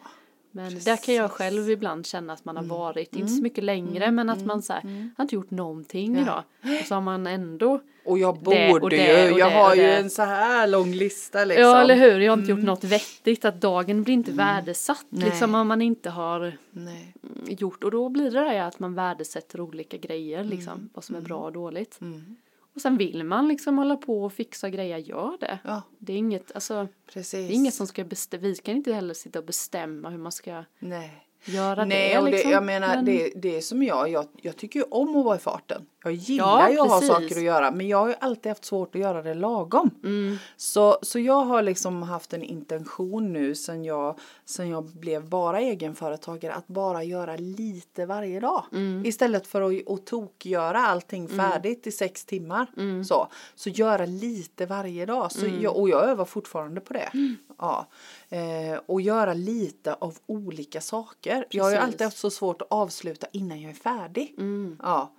Men 0.56 0.78
där 0.84 0.96
kan 0.96 1.14
jag 1.14 1.30
själv 1.30 1.70
ibland 1.70 2.06
känna 2.06 2.32
att 2.32 2.44
man 2.44 2.56
har 2.56 2.64
Mm. 2.64 2.76
varit, 2.76 3.16
inte 3.16 3.32
så 3.32 3.42
mycket 3.42 3.64
längre, 3.64 4.10
men 4.10 4.30
att 4.30 4.44
man 4.44 4.62
så 4.62 4.72
här, 4.72 4.82
har 5.16 5.24
inte 5.24 5.34
gjort 5.34 5.50
någonting 5.50 6.18
idag. 6.18 6.42
Och 6.80 6.86
så 6.86 6.94
har 6.94 7.00
man 7.00 7.26
ändå 7.26 7.80
Och 8.04 8.18
jag 8.18 8.34
Det 8.44 8.72
och 8.72 8.80
borde 8.80 8.96
det 8.96 9.26
ju, 9.26 9.32
och 9.32 9.38
jag 9.38 9.50
det 9.52 9.54
har 9.56 9.74
ju 9.74 9.82
en 9.82 10.10
så 10.10 10.22
här 10.22 10.66
lång 10.66 10.92
lista 10.92 11.44
liksom. 11.44 11.62
Ja 11.62 11.80
eller 11.80 11.94
hur, 11.96 12.20
jag 12.20 12.32
har 12.32 12.38
inte 12.38 12.50
gjort 12.50 12.62
något 12.62 12.84
vettigt 12.84 13.44
att 13.44 13.60
dagen 13.60 14.02
blir 14.02 14.14
inte 14.14 14.32
värdesatt 14.32 15.06
Nej. 15.08 15.24
liksom 15.24 15.54
om 15.54 15.68
man 15.68 15.82
inte 15.82 16.10
har 16.10 16.58
Nej. 16.70 17.14
gjort 17.46 17.84
och 17.84 17.90
då 17.90 18.08
blir 18.08 18.30
det 18.30 18.40
det 18.40 18.64
att 18.66 18.78
man 18.78 18.94
värdesätter 18.94 19.60
olika 19.60 19.96
grejer 19.96 20.44
liksom 20.44 20.90
vad 20.94 21.04
som 21.04 21.16
är 21.16 21.20
bra 21.20 21.38
och 21.38 21.52
dåligt. 21.52 21.98
Mm. 22.00 22.36
Och 22.74 22.80
sen 22.80 22.96
vill 22.96 23.24
man 23.24 23.48
liksom 23.48 23.78
hålla 23.78 23.96
på 23.96 24.24
och 24.24 24.32
fixa 24.32 24.70
grejer, 24.70 24.98
gör 24.98 25.36
det. 25.40 25.58
Ja, 25.64 25.82
Det 25.98 26.12
är 26.12 26.16
inget, 26.16 26.52
alltså 26.54 26.88
precis. 27.12 27.48
det 27.48 27.52
är 27.54 27.54
inget 27.54 27.74
som 27.74 27.86
ska 27.86 28.04
bestämma, 28.04 28.40
vi 28.42 28.54
kan 28.54 28.76
inte 28.76 28.92
heller 28.92 29.14
sitta 29.14 29.38
och 29.38 29.44
bestämma 29.44 30.10
hur 30.10 30.18
man 30.18 30.32
ska 30.32 30.64
Nej. 30.78 31.23
Göra 31.44 31.84
Nej, 31.84 32.12
det 32.12 32.18
och 32.18 32.24
det, 32.24 32.30
liksom. 32.30 32.50
jag 32.50 32.64
menar 32.64 32.96
Men- 32.96 33.04
det, 33.04 33.32
det 33.36 33.56
är 33.56 33.60
som 33.60 33.82
jag, 33.82 34.08
jag, 34.08 34.26
jag 34.42 34.56
tycker 34.56 34.80
ju 34.80 34.84
om 34.90 35.16
att 35.16 35.24
vara 35.24 35.36
i 35.36 35.38
farten. 35.38 35.86
Jag 36.04 36.12
gillar 36.12 36.44
Ja, 36.46 36.70
ju 36.70 36.80
att 36.80 36.88
ha 36.88 37.00
saker 37.00 37.36
att 37.36 37.42
göra 37.42 37.70
men 37.70 37.88
jag 37.88 37.98
har 37.98 38.08
ju 38.08 38.14
alltid 38.20 38.50
haft 38.50 38.64
svårt 38.64 38.94
att 38.94 39.00
göra 39.00 39.22
det 39.22 39.34
lagom. 39.34 39.90
Mm. 40.04 40.36
Så, 40.56 40.98
så 41.02 41.18
jag 41.18 41.44
har 41.44 41.62
liksom 41.62 42.02
haft 42.02 42.32
en 42.32 42.42
intention 42.42 43.32
nu 43.32 43.54
sen 43.54 43.84
jag, 43.84 44.18
sen 44.44 44.68
jag 44.68 44.84
blev 44.84 45.28
bara 45.28 45.60
egenföretagare 45.60 46.52
att 46.54 46.66
bara 46.66 47.04
göra 47.04 47.36
lite 47.36 48.06
varje 48.06 48.40
dag. 48.40 48.64
Mm. 48.72 49.06
Istället 49.06 49.46
för 49.46 49.62
att, 49.62 49.88
att 49.90 50.06
tokgöra 50.06 50.78
allting 50.78 51.28
färdigt 51.28 51.86
i 51.86 51.92
sex 51.92 52.24
timmar. 52.24 52.66
Mm. 52.76 53.04
Så, 53.04 53.28
så 53.54 53.70
göra 53.70 54.06
lite 54.06 54.66
varje 54.66 55.06
dag. 55.06 55.32
Så 55.32 55.46
jag, 55.60 55.76
och 55.76 55.88
jag 55.88 56.04
övar 56.04 56.24
fortfarande 56.24 56.80
på 56.80 56.92
det. 56.92 57.10
Mm. 57.14 57.36
Ja. 57.58 57.86
Eh, 58.28 58.78
och 58.86 59.00
göra 59.00 59.34
lite 59.34 59.94
av 59.94 60.16
olika 60.26 60.80
saker. 60.80 61.46
Jag 61.50 61.64
har 61.64 61.70
ju 61.70 61.76
Precis. 61.76 61.86
alltid 61.92 62.04
haft 62.04 62.18
så 62.18 62.30
svårt 62.30 62.62
att 62.62 62.68
avsluta 62.70 63.26
innan 63.32 63.60
jag 63.62 63.70
är 63.70 63.74
färdig. 63.74 64.34
Mm. 64.38 64.76
Ja. 64.82 65.12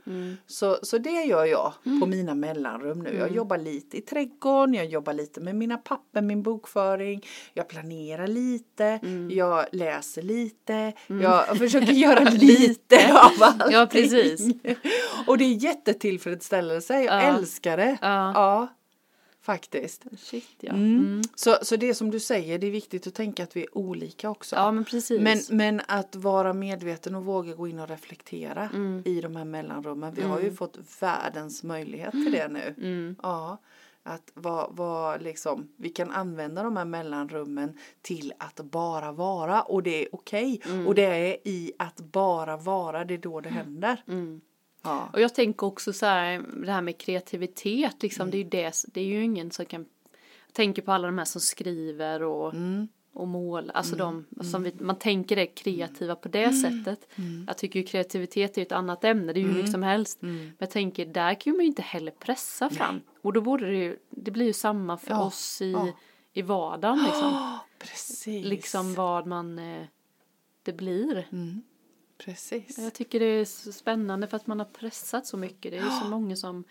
Så, 0.47 0.77
så 0.83 0.97
det 0.97 1.24
gör 1.24 1.45
jag 1.45 1.74
på 2.01 2.05
mina 2.05 2.35
mellanrum 2.35 3.00
nu. 3.03 3.15
Jag 3.19 3.31
jobbar 3.31 3.57
lite 3.57 3.97
i 3.97 4.01
trädgården, 4.01 4.74
jag 4.74 4.85
jobbar 4.85 5.13
lite 5.13 5.41
med 5.41 5.55
mina 5.55 5.77
papper, 5.77 6.21
min 6.21 6.43
bokföring. 6.43 7.25
Jag 7.53 7.67
planerar 7.67 8.27
lite, 8.27 9.00
jag 9.29 9.65
läser 9.71 10.21
lite, 10.21 10.93
jag 11.07 11.47
försöker 11.57 11.91
göra 11.93 12.29
lite 12.29 13.13
av 13.13 13.43
allting. 13.43 13.71
Ja, 13.71 13.88
precis. 13.91 14.41
Och 15.27 15.38
det 15.38 15.43
är 15.45 15.53
jättetillfredsställelse, 15.63 16.93
jag 16.93 17.05
Ja. 17.24 17.38
älskar 17.38 17.77
det. 17.77 17.97
Ja. 18.01 18.31
ja 18.33 18.67
faktiskt. 19.46 20.06
Shit 20.18 20.56
ja. 20.60 20.74
Mm. 20.74 21.00
Mm. 21.00 21.22
Så, 21.36 21.58
så 21.62 21.75
det 21.75 21.94
som 21.96 22.12
du 22.12 22.20
säger, 22.20 22.60
det 22.60 22.68
är 22.68 22.72
viktigt 22.72 23.08
att 23.08 23.14
tänka 23.14 23.44
att 23.44 23.56
vi 23.56 23.62
är 23.62 23.78
olika 23.78 24.30
också. 24.30 24.56
Ja 24.56 24.72
men 24.72 24.86
precis. 24.86 25.22
Men, 25.22 25.40
men 25.50 25.82
att 25.88 26.16
vara 26.16 26.54
medveten 26.54 27.16
och 27.16 27.25
våga 27.25 27.54
gå 27.54 27.68
in 27.68 27.80
och 27.80 27.88
reflektera 27.88 28.70
Mm. 28.74 29.02
i 29.06 29.22
de 29.22 29.36
här 29.36 29.46
mellanrummen. 29.46 30.14
Vi 30.14 30.22
har 30.22 30.40
ju 30.40 30.54
fått 30.54 30.78
världens 31.02 31.64
möjlighet 31.64 32.12
till 32.12 32.32
det 32.32 32.48
nu. 32.48 32.75
Mm. 32.78 33.16
Ja, 33.24 33.58
att 34.04 34.32
vad, 34.34 34.75
vad 34.75 35.22
liksom, 35.22 35.68
vi 35.77 35.90
kan 35.90 36.12
använda 36.12 36.64
de 36.64 36.77
här 36.77 36.86
mellanrummen 36.86 37.77
till 38.01 38.34
att 38.38 38.55
bara 38.55 39.12
vara 39.12 39.62
och 39.62 39.84
det 39.84 40.03
är 40.03 40.16
okej. 40.16 40.62
Och 40.88 40.96
det 40.96 41.03
är 41.03 41.38
i 41.48 41.72
att 41.79 42.00
bara 42.00 42.58
vara, 42.58 43.05
det 43.05 43.14
är 43.14 43.18
då 43.18 43.42
det 43.42 43.50
händer. 43.50 44.03
Mm. 44.85 44.98
Ja. 44.98 45.09
Och 45.13 45.21
jag 45.21 45.35
tänker 45.35 45.65
också 45.67 45.93
så 45.93 46.05
här, 46.05 46.43
det 46.65 46.71
här 46.71 46.81
med 46.81 46.98
kreativitet, 46.98 48.03
liksom, 48.03 48.31
det 48.31 48.37
är 48.37 48.43
ju 48.43 48.50
det, 48.50 48.74
det 48.87 49.01
är 49.01 49.05
ju 49.05 49.24
ingen 49.24 49.51
som 49.51 49.65
kan, 49.65 49.85
jag 50.48 50.53
tänker 50.53 50.81
på 50.81 50.91
alla 50.91 51.05
de 51.07 51.17
här 51.17 51.25
som 51.25 51.41
skriver 51.41 52.24
och, 52.24 52.53
Mm. 52.53 52.87
och 53.13 53.27
mål, 53.27 53.71
alltså 53.74 53.95
de, 53.95 54.25
som 54.51 54.63
vi, 54.63 54.74
man 54.79 54.95
tänker 54.95 55.37
är 55.37 55.55
kreativa 55.55 56.15
på 56.15 56.27
det 56.27 56.53
sättet. 56.53 57.07
Jag 57.48 57.57
tycker 57.57 57.79
ju 57.79 57.85
kreativitet 57.85 58.57
är 58.57 58.61
ett 58.61 58.71
annat 58.71 59.03
ämne, 59.03 59.33
det 59.33 59.39
är 59.39 59.41
ju 59.41 59.48
hur 59.48 59.55
mycket 59.55 59.71
som 59.71 59.83
helst. 59.83 60.17
Men 60.21 60.53
jag 60.57 60.69
tänker, 60.69 61.05
där 61.05 61.33
kan 61.33 61.53
man 61.53 61.61
ju 61.61 61.67
inte 61.67 61.81
heller 61.81 62.11
pressa 62.11 62.69
fram. 62.69 63.01
Och 63.21 63.33
då 63.33 63.41
borde 63.41 63.65
det 63.71 63.77
ju, 63.77 63.98
det 64.09 64.31
blir 64.31 64.45
ju 64.45 64.53
samma 64.53 64.98
för 64.98 65.11
Ja, 65.11 65.25
oss 65.25 65.61
i, 65.61 65.71
ja. 65.71 65.87
i 66.33 66.41
vardagen 66.41 67.03
liksom. 67.03 67.57
Precis. 67.79 68.45
Liksom 68.45 68.93
vad 68.93 69.27
man, 69.27 69.59
eh, 69.59 69.85
det 70.63 70.74
blir. 70.74 71.27
Mm. 72.25 72.35
Precis. 72.35 72.77
Jag 72.77 72.94
tycker 72.94 73.20
det 73.20 73.25
är 73.25 73.46
så 73.46 73.72
spännande 73.72 74.27
för 74.27 74.38
att 74.38 74.48
man 74.48 74.59
har 74.59 74.66
pressat 74.66 75.25
så 75.27 75.38
mycket. 75.38 75.72
Det 75.72 75.77
är 75.77 75.83
ju 75.83 75.90
så 76.01 76.05
många 76.09 76.35
som 76.35 76.64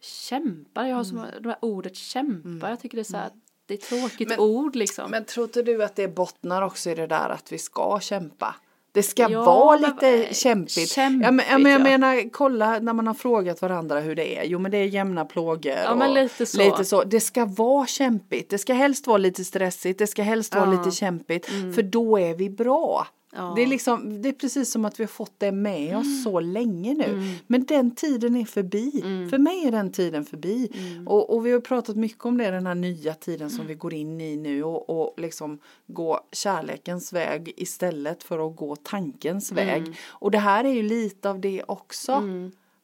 kämpar. 0.00 0.86
Jag 0.86 0.96
har 0.96 1.04
så, 1.04 1.14
det 1.40 1.48
här 1.48 1.58
ordet 1.60 1.96
kämpa. 1.96 2.70
Jag 2.70 2.80
tycker 2.80 2.96
det 2.96 3.02
är 3.02 3.04
så 3.04 3.16
här, 3.16 3.30
det 3.66 3.74
är 3.74 3.78
ett 3.78 3.84
tråkigt 3.84 4.28
Men- 4.28 4.40
ord 4.40 4.76
liksom. 4.76 5.10
Men 5.10 5.24
tror 5.24 5.44
inte 5.46 5.62
du 5.62 5.84
att 5.84 5.96
det 5.96 6.08
bottnar 6.08 6.62
också 6.62 6.90
i 6.90 6.94
det 6.94 7.06
där 7.06 7.28
att 7.28 7.52
vi 7.52 7.58
ska 7.58 7.98
kämpa? 8.02 8.54
Det 8.92 9.02
ska 9.02 9.30
Ja, 9.30 9.44
vara 9.44 9.76
lite 9.76 10.08
eh, 10.08 10.32
kämpigt. 10.32 10.88
kämpigt, 10.90 11.24
ja, 11.24 11.30
men, 11.30 11.46
ja, 11.50 11.58
men 11.58 11.72
jag 11.72 11.80
ja. 11.80 11.84
menar, 11.84 12.30
kolla 12.30 12.78
när 12.78 12.92
man 12.92 13.06
har 13.06 13.14
frågat 13.14 13.62
varandra 13.62 14.00
hur 14.00 14.14
det 14.14 14.38
är. 14.38 14.44
Jo 14.44 14.58
men 14.58 14.70
det 14.70 14.78
är 14.78 14.84
jämna 14.84 15.24
plågor. 15.24 15.72
Ja, 15.72 16.06
och 16.08 16.14
lite 16.14 16.46
så. 16.46 16.58
lite 16.58 16.84
så. 16.84 17.04
Det 17.04 17.20
ska 17.20 17.44
vara 17.44 17.86
kämpigt. 17.86 18.50
Det 18.50 18.58
ska 18.58 18.72
helst 18.72 19.06
vara 19.06 19.18
lite 19.18 19.44
stressigt. 19.44 19.98
Det 19.98 20.06
ska 20.06 20.22
helst 20.22 20.54
vara. 20.54 20.64
Mm. 20.66 20.78
lite 20.78 20.90
kämpigt. 20.96 21.46
För 21.46 21.82
då 21.82 22.18
är 22.18 22.34
vi 22.34 22.50
bra. 22.50 23.06
Ja. 23.32 23.52
Det, 23.56 23.62
är 23.62 23.66
liksom, 23.66 24.22
det 24.22 24.28
är 24.28 24.32
precis 24.32 24.70
som 24.72 24.84
att 24.84 25.00
vi 25.00 25.04
har 25.04 25.08
fått 25.08 25.32
det 25.38 25.52
med 25.52 25.96
oss 25.96 26.06
Mm. 26.06 26.22
så 26.24 26.40
länge 26.40 26.94
nu. 26.94 27.36
Men 27.46 27.64
den 27.64 27.90
tiden 27.94 28.36
är 28.36 28.44
förbi. 28.44 28.90
För 29.30 29.38
mig 29.38 29.66
är 29.66 29.70
den 29.72 29.92
tiden 29.92 30.24
förbi. 30.24 30.70
Mm. 30.74 31.08
Och, 31.08 31.34
och 31.34 31.46
vi 31.46 31.52
har 31.52 31.60
pratat 31.60 31.96
mycket 31.96 32.24
om 32.24 32.38
det, 32.38 32.50
den 32.50 32.66
här 32.66 32.74
nya 32.74 33.14
tiden 33.14 33.50
som 33.50 33.66
vi 33.66 33.74
går 33.74 33.94
in 33.94 34.20
i 34.20 34.36
nu. 34.36 34.64
Och, 34.64 34.90
och 35.02 35.14
liksom 35.20 35.58
gå 35.86 36.20
kärlekens 36.32 37.12
väg 37.12 37.52
istället 37.56 38.22
för 38.22 38.46
att 38.50 38.56
gå 38.56 38.76
tankens 38.76 39.52
Mm. 39.52 39.66
väg. 39.66 39.96
Och 40.08 40.30
det 40.30 40.38
här 40.38 40.64
är 40.64 40.72
ju 40.72 40.82
lite 40.82 41.30
av 41.30 41.40
det 41.40 41.62
också. 41.68 42.22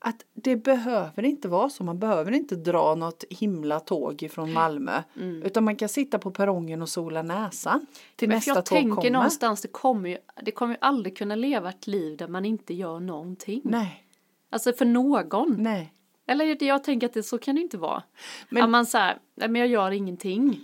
Att 0.07 0.25
det 0.35 0.57
behöver 0.57 1.23
inte 1.25 1.49
vara 1.49 1.69
så. 1.69 1.85
Man 1.85 1.99
behöver 1.99 2.33
inte 2.33 2.57
dra 2.57 2.95
något 2.95 3.25
himla 3.31 3.81
tåg 3.81 4.23
ifrån 4.23 4.53
Malmö. 4.53 5.03
Utan 5.45 5.65
man 5.65 5.77
kan 5.77 5.89
sitta 5.89 6.19
på 6.19 6.31
perrongen 6.31 6.83
och 6.83 6.89
sola 6.89 7.23
näsan. 7.23 7.87
Till 8.17 8.27
Mm. 8.27 8.33
Men 8.33 8.37
nästa 8.37 8.51
jag 8.51 8.67
tåg 8.67 8.79
tänker 8.79 8.95
kommer. 8.95 9.11
någonstans, 9.11 9.63
det 9.63 9.69
kommer 9.69 10.09
ju, 10.11 10.19
det 10.43 10.51
kommer 10.51 10.75
ju 10.75 10.79
aldrig 10.81 11.17
kunna 11.19 11.35
leva 11.35 11.69
ett 11.69 11.87
liv 11.87 12.17
där 12.17 12.29
man 12.29 12.45
inte 12.45 12.75
gör 12.75 13.01
någonting. 13.01 13.61
Nej, 13.65 14.05
Alltså 14.51 14.73
för 14.73 14.85
någon. 14.85 15.57
nej. 15.59 15.93
Eller 16.27 16.65
jag 16.65 16.85
tänker 16.85 17.07
att 17.07 17.13
det 17.15 17.23
så 17.23 17.39
kan 17.39 17.55
det 17.55 17.61
inte 17.61 17.79
vara. 17.79 18.03
Men- 18.49 18.63
att 18.65 18.71
man 18.71 18.87
säger, 18.87 19.19
nej 19.35 19.49
men 19.49 19.61
jag 19.61 19.69
gör 19.71 19.91
ingenting. 19.91 20.61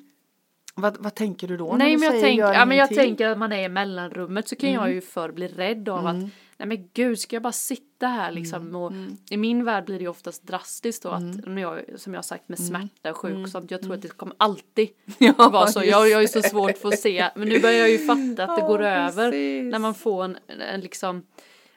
Vad, 0.74 0.96
vad 0.96 1.14
tänker 1.14 1.48
du 1.48 1.56
då? 1.56 1.66
när 1.70 1.76
Nej 1.78 1.92
du 1.92 1.98
men 1.98 2.04
jag, 2.04 2.12
säger 2.12 2.24
tänker, 2.26 2.42
gör 2.44 2.52
ja, 2.54 2.64
men 2.64 2.76
jag 2.76 2.88
tänker 2.88 3.28
att 3.28 3.38
man 3.38 3.52
är 3.52 3.64
i 3.64 3.68
mellanrummet 3.68 4.48
så 4.48 4.56
kan 4.56 4.72
jag 4.72 4.92
ju 4.92 5.00
förr 5.00 5.32
bli 5.32 5.48
rädd 5.48 5.88
av 5.88 6.06
att 6.06 6.16
nej 6.60 6.68
men 6.68 6.88
gud 6.94 7.18
ska 7.18 7.36
jag 7.36 7.42
bara 7.42 7.52
sitta 7.52 8.06
här 8.06 8.32
liksom 8.32 8.74
och 8.76 8.92
i 9.30 9.36
min 9.36 9.64
värld 9.64 9.84
blir 9.84 9.96
det 9.98 10.02
ju 10.02 10.08
oftast 10.08 10.46
drastiskt 10.46 11.02
då 11.02 11.08
att 11.08 11.46
när 11.46 11.62
jag, 11.62 11.80
som 11.96 12.14
jag 12.14 12.18
har 12.18 12.22
sagt 12.22 12.48
med 12.48 12.58
smärta 12.58 13.10
och 13.10 13.16
sjuk 13.16 13.44
och 13.44 13.48
sånt 13.48 13.70
jag 13.70 13.82
tror 13.82 13.94
att 13.94 14.02
det 14.02 14.08
kommer 14.08 14.34
alltid 14.38 14.88
Ja, 15.18 15.48
vara 15.52 15.66
så. 15.66 15.84
Jag, 15.84 16.08
jag 16.08 16.22
är 16.22 16.26
så 16.26 16.42
svårt 16.42 16.78
för 16.78 16.88
att 16.88 16.98
se 16.98 17.26
men 17.36 17.48
nu 17.48 17.60
börjar 17.60 17.78
jag 17.78 17.90
ju 17.90 17.98
fatta 17.98 18.44
att 18.44 18.60
det 18.60 18.66
går 18.66 18.82
över 18.82 19.30
precis. 19.30 19.72
när 19.72 19.78
man 19.78 19.94
får 19.94 20.24
en, 20.24 20.36
en 20.72 20.80
liksom 20.80 21.26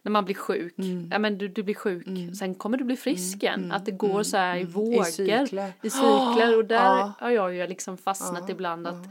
när 0.01 0.11
man 0.11 0.25
blir 0.25 0.35
sjuk, 0.35 0.75
ja 1.11 1.19
men 1.19 1.37
du, 1.37 1.47
du 1.47 1.63
blir 1.63 1.75
sjuk, 1.75 2.05
sen 2.39 2.55
kommer 2.55 2.77
du 2.77 2.83
bli 2.83 2.95
frisk 2.97 3.43
igen. 3.43 3.71
Att 3.71 3.85
det 3.85 3.91
går 3.91 4.23
så 4.23 4.37
här 4.37 4.57
i 4.57 4.63
vågor, 4.63 5.03
cykler. 5.03 5.73
i 5.81 5.89
cykler. 5.89 6.57
och 6.57 6.65
där 6.67 6.75
Ja. 6.75 7.13
har 7.19 7.29
jag 7.29 7.55
ju 7.55 7.67
liksom 7.67 7.97
fastnat 7.97 8.49
ibland 8.49 8.87
att 8.87 9.07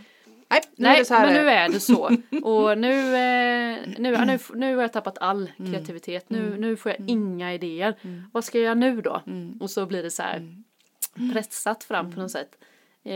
Nej, 0.53 0.63
nu 0.77 0.87
är 0.87 0.91
Nej, 0.91 0.99
det 0.99 1.05
så 1.05 1.15
här 1.15 1.27
men 1.27 1.35
nu 1.35 1.51
är 1.51 1.69
det 1.69 1.81
så. 1.81 2.05
Och 2.43 2.79
nu, 2.79 2.93
eh, 3.15 3.79
nu, 3.99 4.17
nu, 4.27 4.39
nu 4.55 4.75
har 4.75 4.83
jag 4.83 4.93
tappat 4.93 5.19
all 5.19 5.51
Mm. 5.59 5.73
kreativitet. 5.73 6.31
Nu, 6.31 6.57
nu 6.59 6.77
får 6.77 6.93
jag 6.99 7.09
inga 7.11 7.55
idéer. 7.55 7.95
Vad 8.33 8.45
ska 8.45 8.59
jag 8.59 8.65
göra 8.65 8.75
nu 8.75 9.01
då? 9.01 9.23
Och 9.61 9.71
så 9.71 9.87
blir 9.87 10.03
det 10.03 10.11
så 10.11 10.23
här 10.23 10.37
Mm. 11.17 11.33
pressat 11.33 11.85
fram 11.85 12.13
på 12.13 12.21
något 12.21 12.31
sätt. 12.31 12.59
Eh, 13.05 13.15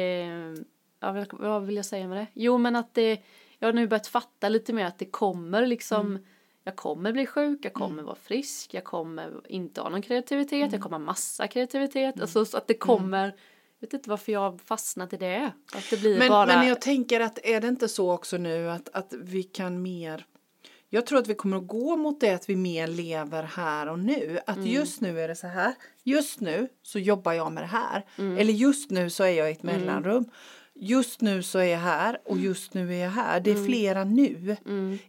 ja, 1.00 1.24
vad, 1.30 1.66
vill 1.66 1.76
jag 1.76 1.84
säga 1.84 2.08
med 2.08 2.18
det? 2.18 2.26
Jo, 2.34 2.58
men 2.58 2.76
att 2.76 2.94
det, 2.94 3.22
jag 3.58 3.68
har 3.68 3.72
nu 3.72 3.86
börjat 3.86 4.06
fatta 4.06 4.48
lite 4.48 4.72
mer 4.72 4.86
att 4.86 4.98
det 4.98 5.04
kommer 5.06 5.66
liksom 5.66 6.06
Mm. 6.06 6.24
Jag 6.64 6.76
kommer 6.76 7.12
bli 7.12 7.26
sjuk, 7.26 7.64
jag 7.64 7.72
kommer 7.72 8.02
vara 8.02 8.16
frisk, 8.16 8.74
jag 8.74 8.84
kommer 8.84 9.40
inte 9.48 9.80
ha 9.80 9.88
någon 9.88 10.02
kreativitet, 10.02 10.72
jag 10.72 10.80
kommer 10.82 10.98
ha 10.98 11.04
massa 11.04 11.46
kreativitet. 11.48 12.20
Alltså 12.20 12.44
så 12.44 12.56
att 12.56 12.66
det 12.66 12.74
kommer, 12.74 13.34
jag 13.78 13.86
vet 13.86 13.94
inte 13.94 14.10
varför 14.10 14.32
jag 14.32 14.60
fastnat 14.60 15.12
i 15.12 15.16
det. 15.16 15.52
Att 15.74 15.90
det 15.90 16.00
blir 16.00 16.18
Men, 16.18 16.28
bara, 16.28 16.46
men 16.46 16.68
jag 16.68 16.80
tänker 16.80 17.20
att 17.20 17.38
är 17.42 17.60
det 17.60 17.68
inte 17.68 17.88
så 17.88 18.12
också 18.12 18.36
nu 18.36 18.70
att, 18.70 18.88
att 18.92 19.12
vi 19.12 19.42
kan 19.42 19.82
mer 19.82 20.26
jag 20.88 21.06
tror 21.06 21.18
att 21.18 21.28
vi 21.28 21.34
kommer 21.34 21.56
att 21.56 21.66
gå 21.66 21.96
mot 21.96 22.20
det 22.20 22.34
att 22.34 22.48
vi 22.48 22.56
mer 22.56 22.86
lever 22.86 23.42
här 23.42 23.88
och 23.88 23.98
nu. 23.98 24.38
Att 24.46 24.56
Mm. 24.56 24.68
just 24.68 25.00
nu 25.00 25.20
är 25.20 25.28
det 25.28 25.36
så 25.36 25.46
här. 25.46 25.74
Just 26.02 26.40
nu 26.40 26.68
så 26.82 26.98
jobbar 26.98 27.32
jag 27.32 27.52
med 27.52 27.62
det 27.62 27.66
här. 27.66 28.04
Mm. 28.18 28.38
Eller 28.38 28.52
just 28.52 28.90
nu 28.90 29.10
så 29.10 29.24
är 29.24 29.30
jag 29.30 29.48
i 29.48 29.52
ett 29.52 29.62
mellanrum. 29.62 30.24
Just 30.78 31.20
nu 31.20 31.42
så 31.42 31.58
är 31.58 31.64
jag 31.64 31.78
här 31.78 32.18
och 32.24 32.38
just 32.38 32.74
nu 32.74 32.94
är 32.94 33.02
jag 33.02 33.10
här. 33.10 33.40
Det 33.40 33.50
är 33.50 33.54
Mm. 33.54 33.66
flera 33.66 34.04
nu. 34.04 34.56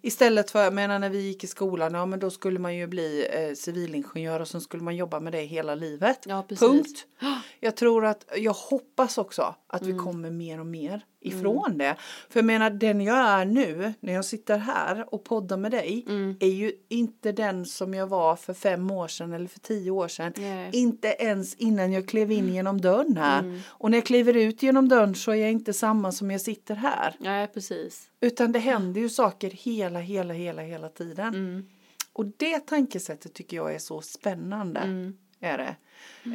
Istället 0.01 0.51
för, 0.51 0.63
jag 0.63 0.73
menar 0.73 0.99
när 0.99 1.09
vi 1.09 1.21
gick 1.21 1.43
i 1.43 1.47
skolan, 1.47 1.93
ja 1.93 2.05
men 2.05 2.19
då 2.19 2.29
skulle 2.29 2.59
man 2.59 2.75
ju 2.75 2.87
bli 2.87 3.27
eh, 3.31 3.53
civilingenjör 3.55 4.39
och 4.39 4.47
sen 4.47 4.61
skulle 4.61 4.83
man 4.83 4.95
jobba 4.95 5.19
med 5.19 5.33
det 5.33 5.41
hela 5.41 5.75
livet. 5.75 6.19
Ja. 6.25 6.45
Punkt. 6.59 7.05
Jag 7.59 7.75
tror 7.77 8.05
att, 8.05 8.25
jag 8.37 8.53
hoppas 8.53 9.17
också 9.17 9.55
att 9.67 9.81
Mm. 9.81 9.93
vi 9.93 9.99
kommer 10.03 10.31
mer 10.31 10.59
och 10.59 10.65
mer 10.65 11.05
ifrån 11.27 11.77
det. 11.77 11.95
För 12.29 12.39
jag 12.39 12.45
menar 12.45 12.69
den 12.69 13.01
jag 13.01 13.17
är 13.17 13.45
nu 13.45 13.93
när 13.99 14.13
jag 14.13 14.25
sitter 14.25 14.57
här 14.57 15.13
och 15.13 15.23
poddar 15.23 15.57
med 15.57 15.71
dig 15.71 16.03
Mm. 16.07 16.35
är 16.39 16.47
ju 16.47 16.71
inte 16.89 17.31
den 17.31 17.65
som 17.65 17.93
jag 17.93 18.07
var 18.07 18.35
för 18.35 18.53
fem 18.53 18.91
år 18.91 19.07
sedan 19.07 19.33
eller 19.33 19.47
för 19.47 19.59
tio 19.59 19.91
år 19.91 20.07
sedan. 20.07 20.33
Nej. 20.37 20.69
Inte 20.73 21.07
ens 21.07 21.55
innan 21.55 21.91
jag 21.91 22.07
klev 22.07 22.31
in 22.31 22.53
genom 22.53 22.81
dörren 22.81 23.17
här. 23.17 23.61
Och 23.67 23.91
när 23.91 23.97
jag 23.97 24.05
kliver 24.05 24.37
ut 24.37 24.63
genom 24.63 24.89
dörren 24.89 25.15
så 25.15 25.31
är 25.31 25.35
jag 25.35 25.51
inte 25.51 25.73
samma 25.73 26.11
som 26.11 26.31
jag 26.31 26.41
sitter 26.41 26.75
här. 26.75 27.15
Nej, 27.19 27.47
precis. 27.47 28.07
Utan 28.21 28.51
det 28.51 28.59
händer 28.59 29.01
ju 29.01 29.09
saker 29.09 29.49
hela, 29.49 29.99
hela, 29.99 30.33
hela, 30.33 30.61
hela 30.61 30.89
tiden. 30.89 31.27
Mm. 31.27 31.65
Och 32.13 32.25
det 32.37 32.59
tankesättet 32.59 33.33
tycker 33.33 33.57
jag 33.57 33.73
är 33.75 33.79
så 33.79 34.01
spännande. 34.01 34.79
Mm. 34.79 35.17
Är 35.39 35.57
det. 35.57 35.75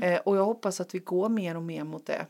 Eh, 0.07 0.21
och 0.21 0.37
jag 0.37 0.45
hoppas 0.45 0.81
att 0.81 0.95
vi 0.95 0.99
går 0.99 1.29
mer 1.29 1.57
och 1.57 1.63
mer 1.63 1.85
mot 1.85 2.07
det. 2.07 2.27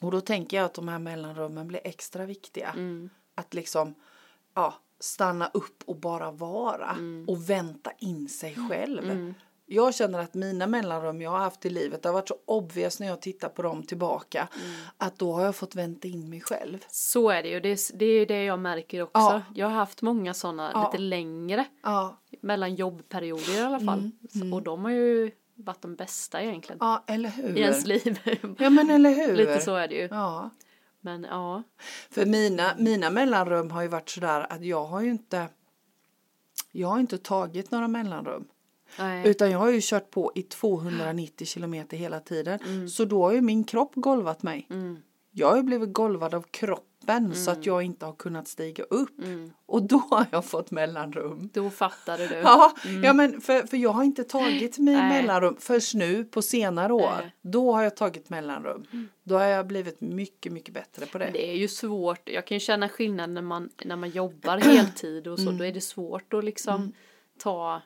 Mm. 0.00 0.06
Och 0.06 0.12
då 0.12 0.20
tänker 0.20 0.56
jag 0.56 0.66
att 0.66 0.74
de 0.74 0.88
här 0.88 0.98
mellanrummen 0.98 1.68
blir 1.68 1.80
extra 1.84 2.26
viktiga. 2.26 2.70
Mm. 2.70 3.10
Att 3.34 3.54
liksom 3.54 3.94
ja, 4.54 4.74
stanna 5.00 5.50
upp 5.54 5.82
och 5.86 5.96
bara 5.96 6.30
vara. 6.30 6.90
Mm. 6.90 7.24
Och 7.28 7.50
vänta 7.50 7.90
in 7.98 8.28
sig 8.28 8.56
själv. 8.68 9.32
Jag 9.68 9.94
känner 9.94 10.18
att 10.18 10.34
mina 10.34 10.66
mellanrum 10.66 11.20
jag 11.20 11.30
har 11.30 11.38
haft 11.38 11.66
i 11.66 11.70
livet, 11.70 12.02
det 12.02 12.08
har 12.08 12.14
varit 12.14 12.28
så 12.28 12.36
obvious 12.44 13.00
när 13.00 13.06
jag 13.06 13.22
tittar 13.22 13.48
på 13.48 13.62
dem 13.62 13.82
tillbaka. 13.82 14.48
Mm. 14.64 14.76
Att 14.96 15.18
då 15.18 15.32
har 15.32 15.44
jag 15.44 15.56
fått 15.56 15.74
vänta 15.74 16.08
in 16.08 16.30
mig 16.30 16.40
själv. 16.40 16.78
Så 16.88 17.30
är 17.30 17.42
det 17.42 17.48
ju, 17.48 17.60
det 17.60 17.68
är, 17.68 17.96
det 17.96 18.04
är 18.06 18.26
det 18.26 18.44
jag 18.44 18.58
märker 18.58 19.02
också. 19.02 19.20
Ja. 19.20 19.42
Jag 19.54 19.66
har 19.66 19.74
haft 19.74 20.02
många 20.02 20.34
sådana 20.34 20.70
Ja. 20.74 20.90
lite 20.92 21.02
längre, 21.02 21.64
Ja, 21.82 22.16
mellan 22.40 22.74
jobbperioder 22.74 23.54
i 23.54 23.60
alla 23.60 23.80
fall. 23.80 24.10
Mm, 24.34 24.52
Och 24.52 24.62
de 24.62 24.84
har 24.84 24.90
ju 24.90 25.30
varit 25.56 25.82
de 25.82 25.94
bästa 25.94 26.42
egentligen. 26.42 26.78
ja 26.80 27.04
eller 27.06 27.28
hur? 27.28 27.56
I 27.56 27.60
ens 27.60 27.86
liv. 27.86 28.18
Ja 28.58 28.70
men 28.70 28.90
eller 28.90 29.10
hur? 29.10 29.36
lite 29.36 29.60
så 29.60 29.74
är 29.74 29.88
det 29.88 29.94
ju. 29.94 30.08
Ja. 30.10 30.50
Men 31.00 31.24
ja. 31.24 31.62
För 32.10 32.26
mina, 32.26 32.74
mina 32.78 33.10
mellanrum 33.10 33.70
har 33.70 33.82
ju 33.82 33.88
varit 33.88 34.08
sådär 34.08 34.46
att 34.52 34.64
jag 34.64 34.84
har 34.84 35.00
ju 35.00 35.10
inte 35.10 35.48
jag 36.72 36.88
har 36.88 37.00
inte 37.00 37.18
tagit 37.18 37.70
några 37.70 37.88
mellanrum. 37.88 38.48
Nej. 38.98 39.28
Utan 39.28 39.50
jag 39.50 39.58
har 39.58 39.70
ju 39.70 39.80
kört 39.82 40.10
på 40.10 40.32
i 40.34 40.42
290 40.42 41.44
kilometer 41.46 41.96
hela 41.96 42.20
tiden. 42.20 42.90
Så 42.90 43.04
då 43.04 43.22
har 43.24 43.32
ju 43.32 43.40
min 43.40 43.64
kropp 43.64 43.92
golvat 43.94 44.42
mig. 44.42 44.66
Mm. 44.70 44.98
Jag 45.30 45.50
har 45.50 45.56
ju 45.56 45.62
blivit 45.62 45.92
golvad 45.92 46.34
av 46.34 46.42
kroppen 46.42 46.95
så 47.34 47.50
att 47.50 47.66
jag 47.66 47.82
inte 47.82 48.06
har 48.06 48.12
kunnat 48.12 48.48
stiga 48.48 48.84
upp. 48.84 49.18
Mm. 49.18 49.52
Och 49.66 49.82
då 49.82 49.96
har 50.10 50.26
jag 50.30 50.44
fått 50.44 50.70
mellanrum. 50.70 51.50
Då 51.52 51.70
fattade 51.70 52.28
du. 52.28 52.34
Ja, 52.34 52.72
ja 53.02 53.12
men 53.12 53.40
för, 53.40 53.66
för 53.66 53.76
jag 53.76 53.90
har 53.90 54.04
inte 54.04 54.24
tagit 54.24 54.78
mig 54.78 54.94
Nej. 54.94 55.08
mellanrum 55.08 55.56
först 55.60 55.94
nu 55.94 56.24
på 56.24 56.42
senare 56.42 56.92
år. 56.92 57.14
Nej. 57.20 57.34
Då 57.40 57.72
har 57.72 57.82
jag 57.82 57.96
tagit 57.96 58.30
mellanrum. 58.30 59.08
Då 59.22 59.38
har 59.38 59.44
jag 59.44 59.66
blivit 59.66 60.00
mycket, 60.00 60.52
mycket 60.52 60.74
bättre 60.74 61.06
på 61.06 61.18
det. 61.18 61.24
Men 61.24 61.32
det 61.32 61.50
är 61.50 61.56
ju 61.56 61.68
svårt. 61.68 62.28
Jag 62.28 62.46
kan 62.46 62.54
ju 62.54 62.60
känna 62.60 62.88
skillnad 62.88 63.30
när 63.30 63.42
man, 63.42 63.70
när 63.84 63.96
man 63.96 64.10
jobbar 64.10 64.58
heltid 64.58 65.26
och 65.26 65.38
så. 65.38 65.46
Mm. 65.46 65.58
Då 65.58 65.64
är 65.64 65.72
det 65.72 65.80
svårt 65.80 66.34
att 66.34 66.44
liksom 66.44 66.92
ta 67.38 67.82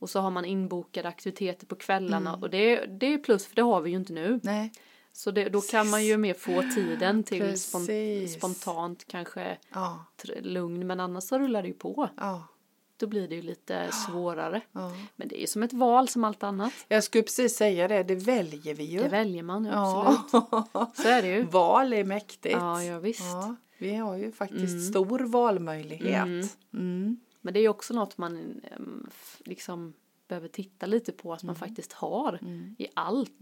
och 0.00 0.10
så 0.10 0.20
har 0.20 0.30
man 0.30 0.44
inbokade 0.44 1.08
aktiviteter 1.08 1.66
på 1.66 1.74
kvällarna 1.76 2.30
Mm. 2.30 2.42
och 2.42 2.50
det, 2.50 2.86
det 2.86 3.14
är 3.14 3.18
plus 3.18 3.46
för 3.46 3.54
det 3.54 3.62
har 3.62 3.80
vi 3.80 3.90
ju 3.90 3.96
inte 3.96 4.12
nu. 4.12 4.40
Nej. 4.42 4.72
Så 5.18 5.30
det, 5.30 5.48
då 5.48 5.60
kan 5.60 5.88
man 5.90 6.04
ju 6.04 6.16
mer 6.16 6.34
få 6.34 6.62
tiden 6.74 7.22
till 7.24 7.60
spon, 7.60 7.86
Precis. 7.86 8.34
spontant 8.36 9.04
kanske 9.06 9.58
Ja, 9.72 10.04
lugn 10.42 10.86
men 10.86 11.00
annars 11.00 11.24
så 11.24 11.38
rullar 11.38 11.62
det 11.62 11.68
ju 11.68 11.74
på. 11.74 12.08
ja, 12.16 12.44
Då 12.96 13.06
blir 13.06 13.28
det 13.28 13.34
ju 13.34 13.42
lite 13.42 13.90
svårare. 13.92 14.60
ja. 14.72 14.92
Men 15.16 15.28
det 15.28 15.38
är 15.38 15.40
ju 15.40 15.46
som 15.46 15.62
ett 15.62 15.72
val 15.72 16.08
som 16.08 16.24
allt 16.24 16.42
annat. 16.42 16.72
Jag 16.88 17.04
skulle 17.04 17.22
precis 17.24 17.56
säga 17.56 17.88
det, 17.88 18.02
det 18.02 18.14
väljer 18.14 18.74
vi 18.74 18.84
ju. 18.84 18.98
Det 19.02 19.08
väljer 19.08 19.42
man 19.42 19.64
ju 19.64 19.70
absolut. 19.74 20.30
Så 20.96 21.08
är 21.08 21.22
det 21.22 21.28
ju. 21.28 21.42
Val 21.50 21.92
är 21.92 22.04
mäktigt. 22.04 22.54
Ja, 22.58 22.82
ja 22.84 22.98
visst. 22.98 23.22
Vi 23.78 23.94
har 23.94 24.16
ju 24.16 24.32
faktiskt 24.32 24.90
stor 24.90 25.18
valmöjlighet. 25.18 26.56
Mm. 26.72 27.20
Men 27.40 27.54
det 27.54 27.60
är 27.60 27.62
ju 27.62 27.68
också 27.68 27.94
något 27.94 28.18
man 28.18 28.60
liksom 29.38 29.92
behöver 30.28 30.48
titta 30.48 30.86
lite 30.86 31.12
på 31.12 31.32
att 31.32 31.42
man 31.42 31.56
Mm. 31.56 31.68
faktiskt 31.68 31.92
har 31.92 32.38
i 32.78 32.86
allt. 32.94 33.40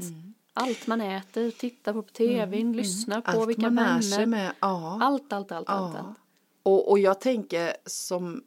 Allt 0.58 0.86
man 0.86 1.00
äter, 1.00 1.50
tittar 1.50 1.92
på 1.92 2.02
på 2.02 2.12
tvn, 2.12 2.72
lyssnar 2.72 3.20
på 3.20 3.30
Mm. 3.30 3.40
Allt 3.40 3.48
vilka 3.48 3.68
vänner. 3.68 4.26
med. 4.26 4.52
Ja. 4.60 4.98
Allt, 5.02 5.32
allt, 5.32 5.52
allt, 5.52 5.68
allt, 5.68 5.94
ja. 5.94 6.00
allt. 6.00 6.16
Och, 6.62 6.90
och 6.90 6.98
jag 6.98 7.20
tänker 7.20 7.72
som, 7.86 8.42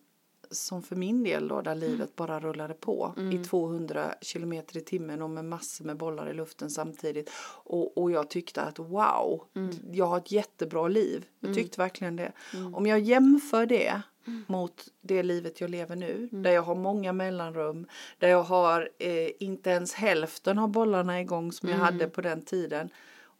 som 0.51 0.83
för 0.83 0.95
min 0.95 1.23
del 1.23 1.47
då 1.47 1.61
där 1.61 1.75
livet 1.75 2.15
bara 2.15 2.39
rullade 2.39 2.73
på 2.73 3.13
Mm. 3.17 3.41
i 3.41 3.43
200 3.45 4.13
kilometer 4.21 4.77
i 4.77 4.81
timmen 4.81 5.21
och 5.21 5.29
med 5.29 5.45
massor 5.45 5.85
med 5.85 5.97
bollar 5.97 6.29
i 6.29 6.33
luften 6.33 6.69
samtidigt. 6.69 7.29
Och, 7.63 7.97
och 7.97 8.11
jag 8.11 8.29
tyckte 8.29 8.61
att 8.61 8.79
wow, 8.79 9.43
Mm. 9.55 9.75
jag 9.91 10.05
har 10.05 10.17
ett 10.17 10.31
jättebra 10.31 10.87
liv. 10.87 11.25
Jag 11.39 11.55
tyckte 11.55 11.81
verkligen 11.81 12.15
det. 12.15 12.31
Om 12.73 12.85
jag 12.85 12.99
jämför 12.99 13.65
det 13.65 14.01
Mm. 14.29 14.43
mot 14.47 14.87
det 15.01 15.23
livet 15.23 15.61
jag 15.61 15.69
lever 15.69 15.95
nu, 15.95 16.29
där 16.31 16.51
jag 16.51 16.61
har 16.61 16.75
många 16.75 17.13
mellanrum, 17.13 17.87
där 18.19 18.27
jag 18.27 18.43
har 18.43 18.89
eh, 18.99 19.29
inte 19.39 19.69
ens 19.69 19.93
hälften 19.93 20.59
av 20.59 20.69
bollarna 20.69 21.21
igång 21.21 21.51
som 21.51 21.69
jag 21.69 21.75
Mm. 21.79 21.85
hade 21.85 22.07
på 22.09 22.21
den 22.21 22.41
tiden 22.41 22.89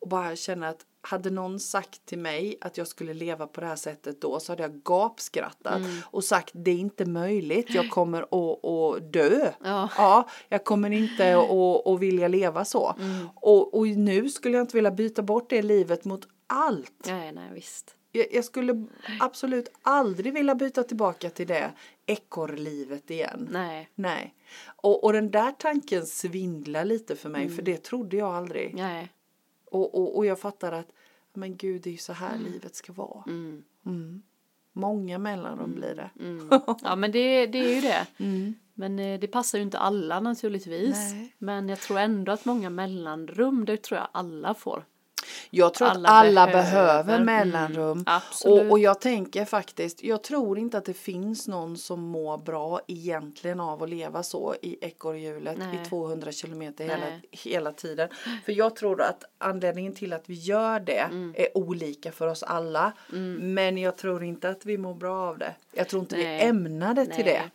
och 0.02 0.08
bara 0.10 0.36
känner 0.36 0.70
att 0.70 0.86
hade 1.02 1.30
någon 1.30 1.60
sagt 1.60 2.06
till 2.06 2.18
mig 2.20 2.58
att 2.62 2.78
jag 2.78 2.88
skulle 2.88 3.14
leva 3.14 3.48
på 3.48 3.62
det 3.62 3.68
här 3.68 3.76
sättet 3.76 4.22
då 4.22 4.40
så 4.40 4.52
hade 4.52 4.62
jag 4.64 4.84
gapskrattat 4.84 5.76
Mm. 5.78 5.92
och 6.06 6.24
sagt 6.24 6.52
det 6.54 6.72
är 6.72 6.76
inte 6.78 7.06
möjligt, 7.06 7.70
jag 7.70 7.90
kommer 7.90 8.22
att, 8.22 8.66
att 8.66 9.14
dö. 9.14 9.52
Ja. 9.64 9.90
Ja, 9.98 10.30
jag 10.50 10.64
kommer 10.64 10.90
inte 10.92 11.38
att, 11.38 11.88
att 11.88 12.00
vilja 12.00 12.28
leva 12.28 12.66
så. 12.66 12.96
Mm. 13.00 13.30
Och, 13.36 13.74
och 13.78 13.88
nu 13.88 14.30
skulle 14.30 14.58
jag 14.58 14.64
inte 14.64 14.78
vilja 14.78 14.92
byta 14.92 15.22
bort 15.22 15.50
det 15.50 15.62
livet 15.62 16.06
mot 16.06 16.28
allt. 16.48 17.06
Nej, 17.06 17.32
nej, 17.32 17.50
visst. 17.54 17.96
Jag, 18.12 18.46
skulle 18.46 18.86
absolut 19.20 19.72
aldrig 19.82 20.34
vilja 20.34 20.56
byta 20.56 20.84
tillbaka 20.84 21.30
till 21.30 21.48
det 21.48 21.72
ekorrlivet 22.06 23.10
igen. 23.10 23.48
Nej, 23.52 23.90
Nej. 23.96 24.36
Och, 24.66 25.04
och 25.04 25.14
den 25.14 25.32
där 25.32 25.52
tanken 25.52 26.06
svindlar 26.06 26.86
lite 26.86 27.16
för 27.16 27.30
mig 27.30 27.50
för 27.50 27.62
det 27.62 27.78
trodde 27.84 28.18
jag 28.18 28.36
aldrig. 28.36 28.76
nej. 28.76 29.10
Och, 29.72 29.96
och, 29.96 30.18
och 30.18 30.26
jag 30.26 30.40
fattar 30.40 30.72
att 30.72 30.92
men 31.34 31.58
gud 31.58 31.82
det 31.82 31.90
är 31.90 31.92
ju 31.92 31.98
så 31.98 32.14
här 32.14 32.38
livet 32.38 32.76
ska 32.76 32.94
vara. 32.94 33.24
Mm. 33.28 33.64
Mm. 33.86 34.22
Många 34.74 35.18
mellanrum 35.18 35.76
blir 35.76 35.96
det. 35.96 36.10
Mm. 36.20 36.50
Ja, 36.82 36.96
men 36.96 37.12
det, 37.12 37.48
det 37.48 37.58
är 37.58 37.76
ju 37.76 37.82
det. 37.82 38.08
Mm. 38.18 38.56
Men 38.74 39.00
eh, 39.00 39.20
det 39.20 39.28
passar 39.28 39.58
ju 39.58 39.62
inte 39.62 39.80
alla 39.80 40.20
naturligtvis. 40.20 40.96
Nej. 40.96 41.36
Men 41.38 41.70
jag 41.70 41.80
tror 41.80 42.00
ändå 42.00 42.32
att 42.32 42.46
många 42.46 42.70
mellanrum, 42.70 43.66
det 43.66 43.78
tror 43.78 44.00
jag 44.00 44.08
alla 44.12 44.54
får. 44.54 44.86
Jag 45.50 45.74
tror 45.74 45.88
Alla 45.88 46.10
att 46.10 46.16
alla 46.16 46.46
behöver. 46.46 46.64
behöver, 46.64 47.14
Mm, 47.14 47.26
mellanrum. 47.26 48.04
absolut. 48.06 48.66
och, 48.66 48.72
och 48.72 48.80
jag 48.80 49.02
tänker 49.02 49.46
faktiskt, 49.46 50.04
jag 50.04 50.24
tror 50.24 50.60
inte 50.60 50.78
att 50.78 50.86
det 50.86 50.94
finns 50.94 51.48
någon 51.48 51.78
som 51.78 52.00
mår 52.02 52.38
bra 52.38 52.82
egentligen 52.88 53.60
av 53.60 53.84
att 53.84 53.90
leva 53.90 54.24
så 54.24 54.56
i 54.62 54.78
ekorrhjulet 54.82 55.58
i 55.58 55.90
200 55.90 56.32
kilometer 56.32 56.84
hela, 56.84 57.06
hela 57.32 57.72
tiden. 57.72 58.10
För 58.46 58.52
jag 58.52 58.76
tror 58.76 59.02
att 59.02 59.24
anledningen 59.38 59.94
till 59.94 60.14
att 60.14 60.24
vi 60.30 60.34
gör 60.34 60.80
det 60.80 61.00
Mm. 61.00 61.34
är 61.38 61.58
olika 61.58 62.12
för 62.12 62.28
oss 62.28 62.44
alla. 62.44 62.94
Men 63.40 63.78
jag 63.78 63.98
tror 63.98 64.24
inte 64.24 64.50
att 64.50 64.66
vi 64.66 64.78
mår 64.78 64.94
bra 64.94 65.28
av 65.30 65.38
det. 65.38 65.56
Jag 65.74 65.88
tror 65.88 66.00
inte 66.02 66.16
vi 66.16 66.24
Nej. 66.24 66.42
är 66.42 66.50
ämnade 66.50 67.06
till 67.06 67.26
Nej. 67.26 67.34
det. 67.44 67.50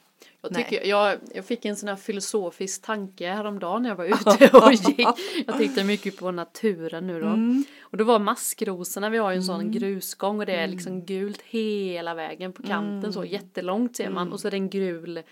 Jag, 0.44 0.52
Nej. 0.52 0.64
tycker, 0.64 0.86
jag, 0.86 1.18
jag 1.34 1.44
fick 1.44 1.64
en 1.64 1.76
sån 1.76 1.88
här 1.88 1.96
filosofisk 1.96 2.82
tanke 2.82 3.28
häromdagen 3.32 3.82
när 3.82 3.88
jag 3.88 3.96
var 3.96 4.04
ute 4.30 4.56
och 4.56 4.72
gick. 4.72 5.06
Jag 5.46 5.58
tittade 5.58 5.84
mycket 5.86 6.16
på 6.16 6.30
naturen 6.30 7.06
nu 7.06 7.20
då. 7.20 7.26
Mm. 7.26 7.64
Och 7.80 7.96
det 7.96 8.04
var 8.04 8.18
maskrosorna, 8.18 9.10
vi 9.10 9.18
har 9.18 9.30
ju 9.30 9.36
en 9.36 9.44
sån 9.44 9.70
grusgång 9.70 10.40
och 10.40 10.46
det 10.46 10.54
är 10.54 10.66
liksom 10.66 11.04
gult 11.04 11.42
hela 11.42 12.14
vägen 12.14 12.52
på 12.52 12.62
kanten 12.62 12.98
Mm. 12.98 13.12
så 13.12 13.24
jättelångt 13.24 13.96
ser 13.96 14.10
man. 14.10 14.32
Och 14.32 14.40
så 14.40 14.46
är 14.46 14.50
det 14.50 14.56
en 14.56 14.70
gul 14.70 15.16
eh, 15.16 15.22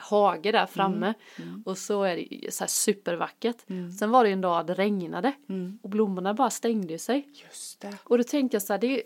hage 0.00 0.52
där 0.52 0.66
framme. 0.66 1.14
Mm. 1.38 1.62
Och 1.66 1.78
så 1.78 2.02
är 2.02 2.16
det 2.16 2.54
så 2.54 2.64
här 2.64 2.68
supervackert. 2.68 3.56
Sen 3.98 4.10
var 4.10 4.24
det 4.24 4.30
en 4.30 4.40
dag 4.40 4.66
det 4.66 4.74
regnade 4.74 5.32
Mm. 5.48 5.78
och 5.82 5.90
blommorna 5.90 6.34
bara 6.34 6.50
stängde 6.50 6.98
sig. 6.98 7.28
Just 7.44 7.80
det. 7.80 7.96
Och 8.04 8.18
då 8.18 8.24
tänkte 8.24 8.54
jag 8.54 8.62
så 8.62 8.72
här, 8.72 8.80
det 8.80 8.86
är, 8.86 9.02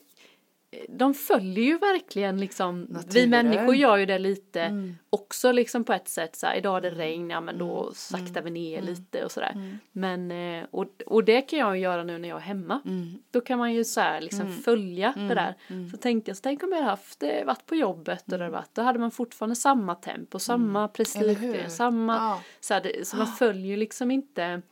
de 0.88 1.14
följer 1.14 1.64
ju 1.64 1.78
verkligen 1.78 2.40
liksom, 2.40 2.98
vi 3.12 3.26
människor 3.26 3.74
gör 3.74 3.96
ju 3.96 4.06
det 4.06 4.18
lite 4.18 4.60
Mm. 4.62 4.96
också 5.10 5.52
liksom 5.52 5.84
på 5.84 5.92
ett 5.92 6.08
sätt 6.08 6.36
så 6.36 6.46
här, 6.46 6.56
idag 6.56 6.76
är 6.76 6.80
det 6.80 6.90
regn, 6.90 7.30
ja 7.30 7.40
men 7.40 7.58
då 7.58 7.92
saktar 7.94 8.42
vi 8.42 8.50
ner 8.50 8.78
Mm. 8.78 8.90
lite 8.90 9.24
och 9.24 9.32
sådär. 9.32 9.78
Men, 9.92 10.30
eh, 10.30 10.64
och, 10.70 10.86
och 11.06 11.24
det 11.24 11.40
kan 11.42 11.58
jag 11.58 11.78
göra 11.78 12.04
nu 12.04 12.18
när 12.18 12.28
jag 12.28 12.36
är 12.38 12.42
hemma. 12.42 12.80
Mm. 12.84 13.18
Då 13.30 13.40
kan 13.40 13.58
man 13.58 13.72
ju 13.74 13.84
så 13.84 14.00
här 14.00 14.20
liksom 14.20 14.52
följa 14.52 15.14
det 15.16 15.34
där. 15.34 15.54
Så 15.90 15.96
tänkte 15.96 16.30
jag, 16.30 16.36
så 16.36 16.40
tänk 16.42 16.62
om 16.62 16.68
jag 16.72 16.76
hade 16.78 16.90
haft, 16.90 17.22
eh, 17.22 17.44
varit 17.46 17.66
på 17.66 17.74
jobbet 17.74 18.32
och 18.32 18.38
det 18.38 18.48
varit, 18.50 18.74
då 18.74 18.82
hade 18.82 18.98
man 18.98 19.10
fortfarande 19.10 19.56
samma 19.56 19.94
tempo, 19.94 20.38
samma 20.38 20.88
prestige, 20.88 21.70
samma, 21.70 22.14
Ja. 22.16 22.42
så, 22.60 22.74
här, 22.74 22.92
så 23.04 23.16
man 23.16 23.26
följer 23.26 23.66
ju 23.66 23.76
liksom 23.76 24.10
inte 24.10 24.62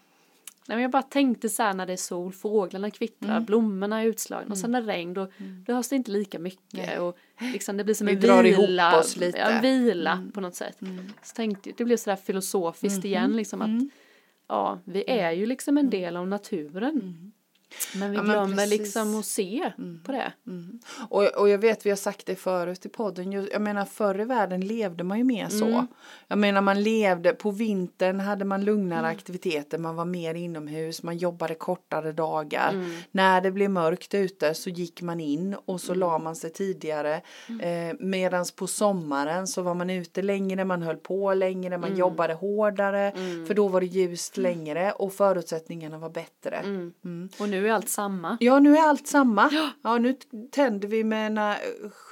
Nej, 0.68 0.77
men 0.77 0.83
jag 0.83 0.90
bara 0.90 1.03
tänkte 1.03 1.48
så 1.48 1.62
här 1.62 1.74
när 1.74 1.87
det 1.87 1.92
är 1.92 1.96
sol, 1.96 2.33
fåglarna 2.33 2.90
kvittrar, 2.90 3.31
Mm. 3.31 3.44
blommorna 3.44 4.00
är 4.03 4.07
utslagna 4.07 4.50
och 4.53 4.59
sen 4.59 4.70
när 4.70 4.83
det 4.83 4.92
är 4.92 4.96
regn 4.96 5.14
då, 5.14 5.29
då 5.66 5.72
hörs 5.74 5.88
det 5.88 5.96
inte 5.96 6.11
lika 6.11 6.38
mycket 6.38 6.72
Nej. 6.87 6.98
och 6.98 7.16
liksom 7.53 7.77
det 7.77 7.85
blir 7.85 7.94
som 7.94 8.07
Vi 8.07 8.12
en 8.12 8.20
drar 8.20 8.44
ihop 8.44 8.68
vila, 8.68 8.98
oss 9.00 9.16
lite. 9.16 9.38
Mm. 9.38 9.55
Ja, 9.55 9.61
vila 9.62 10.27
på 10.35 10.40
något 10.40 10.55
sätt. 10.55 10.79
Så 11.22 11.35
tänkte 11.35 11.68
jag, 11.68 11.77
det 11.79 11.85
blev 11.85 11.96
sådär 11.96 12.16
filosofiskt 12.16 12.98
Mm-hmm. 13.03 13.07
igen 13.07 13.37
liksom 13.37 13.62
att 13.62 13.90
ja, 14.48 14.79
vi 14.85 15.05
är 15.11 15.33
ju 15.33 15.46
liksom 15.46 15.79
en 15.79 15.90
del 15.90 16.16
av 16.16 16.29
naturen. 16.29 17.33
Men 17.95 18.11
vi 18.11 18.17
Mm. 18.17 18.31
Ja, 18.31 18.37
men 18.41 18.47
glömmer 18.47 18.67
liksom 18.67 19.19
att 19.21 19.27
se 19.27 19.73
på 20.05 20.13
det. 20.13 20.33
Och, 21.09 21.23
och 21.41 21.49
jag 21.49 21.59
vet, 21.59 21.87
vi 21.87 21.91
har 21.91 21.97
sagt 21.97 22.27
det 22.27 22.37
förut 22.37 22.87
i 22.87 22.89
podden, 22.89 23.33
jag 23.33 23.63
menar 23.63 23.85
förr 23.85 24.21
i 24.21 24.25
världen 24.25 24.61
levde 24.61 25.05
man 25.05 25.19
ju 25.19 25.25
mer 25.25 25.49
så. 25.49 25.67
Mm. 25.67 25.87
Jag 26.29 26.39
menar 26.39 26.61
man 26.61 26.83
levde, 26.83 27.33
på 27.33 27.51
vintern 27.51 28.21
hade 28.21 28.45
man 28.45 28.65
lugnare 28.65 28.99
Mm. 28.99 29.11
aktiviteter, 29.11 29.79
man 29.79 29.97
var 29.97 30.05
mer 30.05 30.35
inomhus, 30.35 31.03
man 31.03 31.17
jobbade 31.17 31.55
kortare 31.55 32.13
dagar. 32.13 32.71
Mm. 32.73 32.91
När 33.11 33.41
det 33.41 33.51
blev 33.51 33.71
mörkt 33.71 34.15
ute 34.15 34.55
så 34.55 34.71
gick 34.71 35.03
man 35.03 35.21
in 35.21 35.57
och 35.65 35.81
så 35.81 35.93
Mm. 35.93 36.01
la 36.01 36.19
man 36.19 36.37
sig 36.37 36.51
tidigare. 36.53 37.15
Eh, 37.61 37.95
Medan 37.99 38.45
på 38.57 38.67
sommaren 38.67 39.47
så 39.47 39.63
var 39.63 39.75
man 39.75 39.91
ute 39.91 40.23
längre, 40.23 40.65
man 40.65 40.83
höll 40.83 40.97
på 40.97 41.35
längre, 41.35 41.75
Mm. 41.75 41.81
man 41.81 41.97
jobbade 41.99 42.35
hårdare. 42.35 43.13
För 43.47 43.55
då 43.55 43.69
var 43.69 43.81
det 43.81 43.87
ljust 43.87 44.37
längre 44.37 44.93
och 44.93 45.13
förutsättningarna 45.13 45.99
var 45.99 46.11
bättre. 46.11 46.57
Mm. 46.57 47.29
Och 47.39 47.49
nu 47.49 47.63
är 47.68 47.72
allt 47.72 47.88
samma. 47.88 48.37
Ja, 48.40 48.59
nu 48.59 48.77
är 48.77 48.83
allt 48.83 49.07
samma. 49.07 49.72
Ja, 49.83 49.98
nu 49.98 50.14
tänder 50.50 50.88
vi 50.88 51.05
med 51.05 51.27
en 51.27 51.38
eh, 51.38 51.55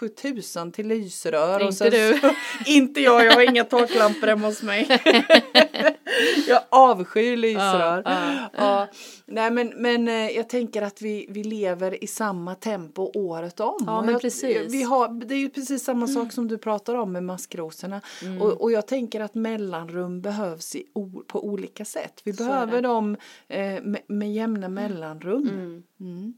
7000 0.01 0.73
till 0.73 0.89
lysrör. 0.89 1.55
Inte 1.55 1.67
och 1.67 1.75
sen 1.75 1.91
du. 1.91 2.19
Så, 2.21 2.35
inte 2.71 3.01
jag, 3.01 3.25
jag 3.25 3.33
har 3.33 3.43
inga 3.43 3.65
taklampor 3.65 4.27
hemma 4.27 4.47
hos 4.47 4.63
mig. 4.63 4.89
jag 6.49 6.61
avskyr 6.69 7.37
lysrör. 7.37 8.03
Ja, 8.05 8.51
Ja, 8.57 8.89
nej, 9.27 9.51
men, 9.51 9.73
men 9.77 10.09
eh, 10.09 10.15
jag 10.15 10.49
tänker 10.49 10.83
att 10.83 11.03
vi, 11.03 11.27
vi 11.29 11.45
lever 11.45 12.05
i 12.05 12.07
samma 12.07 12.55
tempo 12.55 13.11
året 13.15 13.61
om. 13.61 13.79
Ja, 13.87 14.01
men 14.01 14.13
jag, 14.13 14.21
precis. 14.21 14.73
Vi 14.73 14.83
har, 14.83 15.27
det 15.27 15.35
är 15.35 15.39
ju 15.39 15.51
precis 15.51 15.85
samma 15.85 16.07
sak 16.07 16.33
som 16.33 16.49
du 16.49 16.59
pratar 16.59 16.95
om 16.95 17.13
med 17.13 17.25
maskrosorna. 17.25 18.01
Mm. 18.23 18.43
Och, 18.43 18.61
och 18.61 18.73
jag 18.73 18.87
tänker 18.87 19.21
att 19.21 19.35
mellanrum 19.35 20.21
behövs 20.21 20.77
i, 20.77 20.87
på 21.27 21.47
olika 21.47 21.85
sätt. 21.85 22.21
Vi 22.25 22.33
Så 22.33 22.45
behöver 22.45 22.83
dem 22.83 23.17
eh, 23.49 23.83
med, 23.83 24.01
med 24.07 24.33
jämna 24.33 24.69
mellanrum. 24.69 25.83
Mm. 26.01 26.35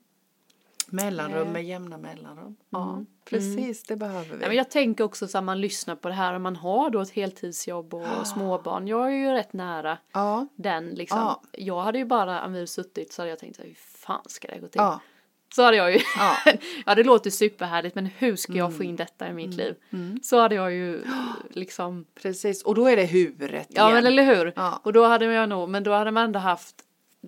Mm. 0.92 1.04
Mellanrum 1.04 1.52
med 1.52 1.64
jämna 1.64 1.98
mellanrum. 1.98 2.56
Ja, 2.70 3.04
precis 3.24 3.82
det 3.82 3.96
behöver 3.96 4.24
vi. 4.24 4.30
Mm. 4.30 4.40
Ja, 4.42 4.48
men 4.48 4.56
jag 4.56 4.70
tänker 4.70 5.04
också 5.04 5.28
så 5.28 5.38
att 5.38 5.44
man 5.44 5.60
lyssnar 5.60 5.96
på 5.96 6.08
det 6.08 6.14
här 6.14 6.34
om 6.34 6.42
man 6.42 6.56
har 6.56 6.90
då 6.90 7.00
ett 7.00 7.10
heltidsjobb 7.10 7.94
och 7.94 8.26
småbarn. 8.26 8.88
Jag 8.88 9.06
är 9.06 9.16
ju 9.16 9.30
rätt 9.32 9.52
nära 9.52 9.98
ja, 10.12 10.46
den 10.56 10.88
liksom. 10.88 11.18
Ja. 11.18 11.42
Jag 11.52 11.80
hade 11.82 11.98
ju 11.98 12.04
bara, 12.04 12.44
om 12.44 12.52
vi 12.52 12.66
suttit 12.66 13.12
så 13.12 13.22
hade 13.22 13.30
jag 13.30 13.38
tänkt 13.38 13.60
hur 13.60 13.74
fan 13.76 14.22
ska 14.26 14.48
det 14.48 14.58
gå 14.58 14.66
till? 14.68 14.80
Så 15.54 15.62
hade 15.62 15.76
jag 15.76 15.92
ju, 15.92 15.98
ja. 16.18 16.36
ja 16.86 16.94
det 16.94 17.04
låter 17.04 17.30
superhärligt 17.30 17.94
men 17.94 18.06
hur 18.06 18.36
ska 18.36 18.52
jag 18.52 18.70
få 18.72 18.76
Mm. 18.76 18.88
in 18.88 18.96
detta 18.96 19.28
i 19.28 19.32
mitt 19.32 19.54
liv? 19.54 19.74
Så 20.22 20.40
hade 20.40 20.54
jag 20.54 20.72
ju 20.72 21.04
liksom, 21.50 22.04
precis. 22.14 22.62
Och 22.62 22.74
då 22.74 22.86
är 22.88 22.96
det 22.96 23.04
huvudet 23.04 23.66
ja 23.70 23.84
men 23.84 23.92
igen. 23.92 24.06
eller 24.06 24.36
hur? 24.36 24.52
Ja. 24.56 24.80
Och 24.82 24.92
då 24.92 25.04
hade 25.04 25.24
jag 25.24 25.48
nog, 25.48 25.68
men 25.68 25.84
då 25.84 25.92
hade 25.92 26.10
man 26.10 26.24
ändå 26.24 26.38
haft 26.38 26.74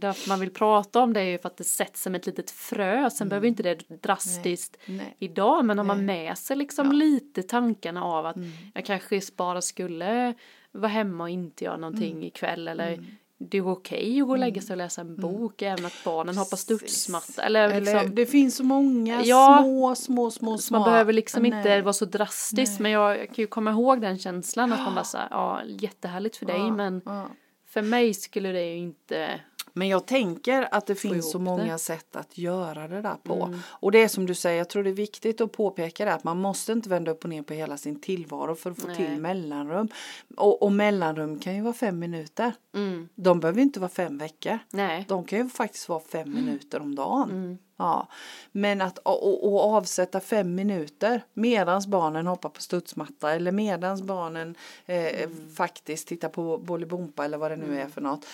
Därför 0.00 0.28
man 0.28 0.40
vill 0.40 0.50
prata 0.50 1.00
om 1.00 1.12
det 1.12 1.20
är 1.20 1.24
ju 1.24 1.38
för 1.38 1.48
att 1.48 1.56
det 1.56 1.64
sätts 1.64 2.02
som 2.02 2.14
ett 2.14 2.26
litet 2.26 2.50
frö. 2.50 3.10
Sen 3.10 3.28
behöver 3.28 3.48
inte 3.48 3.62
det 3.62 4.02
drastiskt 4.02 4.76
Mm. 4.86 4.96
Nej. 4.98 5.16
idag. 5.18 5.64
Men 5.64 5.78
om 5.78 5.86
man 5.86 6.06
Nej. 6.06 6.24
med 6.26 6.38
sig 6.38 6.56
liksom 6.56 6.92
lite 6.92 7.42
tankarna 7.42 8.04
av 8.04 8.26
att 8.26 8.36
jag 8.74 8.84
kanske 8.84 9.20
bara 9.36 9.62
skulle 9.62 10.34
vara 10.72 10.88
hemma 10.88 11.24
och 11.24 11.30
inte 11.30 11.64
göra 11.64 11.76
någonting 11.76 12.12
Mm. 12.12 12.22
ikväll. 12.24 12.68
Eller 12.68 13.04
det 13.38 13.58
är 13.58 13.68
okej 13.68 14.20
att 14.20 14.26
gå 14.26 14.32
och 14.32 14.38
lägga 14.38 14.62
sig 14.62 14.74
och 14.74 14.78
läsa 14.78 15.00
en 15.00 15.16
bok. 15.16 15.62
Även 15.62 15.86
att 15.86 16.04
barnen 16.04 16.36
hoppar 16.36 16.56
studsmatta. 16.56 17.42
Eller, 17.42 17.68
Eller, 17.68 17.80
liksom, 17.80 18.14
det 18.14 18.26
finns 18.26 18.56
så 18.56 18.64
många 18.64 19.22
Ja. 19.24 19.58
små, 19.62 19.94
små, 19.94 20.30
små, 20.30 20.58
små. 20.58 20.78
man 20.78 20.84
behöver 20.90 21.12
liksom 21.12 21.42
Nej. 21.42 21.52
inte 21.58 21.80
vara 21.82 21.92
så 21.92 22.04
drastisk. 22.04 22.80
Men 22.80 22.90
jag, 22.92 23.18
jag 23.18 23.26
kan 23.26 23.34
ju 23.42 23.46
komma 23.46 23.70
ihåg 23.70 24.00
den 24.00 24.18
känslan 24.18 24.72
att 24.72 24.80
man 24.84 24.94
bara 24.94 25.04
så 25.14 25.18
här, 25.18 25.28
ja 25.30 25.60
jättehärligt 25.66 26.36
för 26.36 26.46
dig 26.46 26.56
Ja, 26.58 26.70
men 26.70 27.02
ja. 27.04 27.26
för 27.68 27.82
mig 27.82 28.14
skulle 28.14 28.52
det 28.52 28.64
ju 28.70 28.76
inte 28.76 29.40
Men 29.78 29.88
jag 29.88 30.06
tänker 30.06 30.68
att 30.74 30.86
det 30.86 30.94
finns 30.94 31.30
så 31.32 31.38
det. 31.38 31.44
många 31.44 31.78
sätt 31.78 32.16
att 32.16 32.38
göra 32.38 32.88
det 32.88 33.02
där 33.02 33.16
på. 33.22 33.44
Mm. 33.44 33.58
Och 33.66 33.92
det 33.92 34.02
är 34.02 34.08
som 34.08 34.26
du 34.26 34.34
säger, 34.34 34.58
jag 34.58 34.68
tror 34.68 34.82
det 34.84 34.90
är 34.90 34.94
viktigt 34.94 35.40
att 35.40 35.52
påpeka 35.52 36.04
det 36.04 36.14
att 36.14 36.24
man 36.24 36.40
måste 36.40 36.72
inte 36.72 36.88
vända 36.88 37.10
upp 37.10 37.24
och 37.24 37.30
ner 37.30 37.42
på 37.42 37.54
hela 37.54 37.76
sin 37.76 38.00
tillvaro 38.00 38.54
för 38.54 38.70
att 38.70 38.78
få 38.80 38.86
Nej. 38.86 38.96
till 38.96 39.20
mellanrum. 39.20 39.88
Och, 40.36 40.62
och 40.62 40.72
mellanrum 40.72 41.38
kan 41.38 41.54
ju 41.54 41.62
vara 41.62 41.74
fem 41.74 41.98
minuter. 41.98 42.52
mm, 42.74 43.08
De 43.14 43.40
behöver 43.40 43.60
inte 43.62 43.80
vara 43.80 43.90
fem 43.90 44.18
veckor. 44.18 44.58
nej. 44.70 45.04
De 45.08 45.24
kan 45.24 45.38
ju 45.38 45.48
faktiskt 45.48 45.88
vara 45.88 46.00
fem 46.00 46.30
minuter 46.34 46.80
om 46.80 46.94
dagen. 46.94 47.58
Mm. 47.78 47.88
Ja. 47.88 48.08
Men 48.52 48.80
att 48.80 48.98
och, 48.98 49.52
och, 49.54 49.60
avsätta 49.74 50.20
fem 50.20 50.54
minuter 50.54 51.22
medans 51.34 51.86
barnen 51.86 52.26
hoppar 52.26 52.48
på 52.48 52.60
studsmatta 52.62 53.32
eller 53.34 53.52
medans 53.52 54.02
barnen 54.02 54.54
eh, 54.86 55.22
Mm. 55.22 55.50
faktiskt 55.54 56.08
tittar 56.08 56.28
på 56.28 56.58
Bolibompa 56.58 57.24
eller 57.24 57.38
vad 57.38 57.50
det 57.50 57.56
nu 57.56 57.80
är 57.80 57.86
för 57.88 58.00
något. 58.00 58.26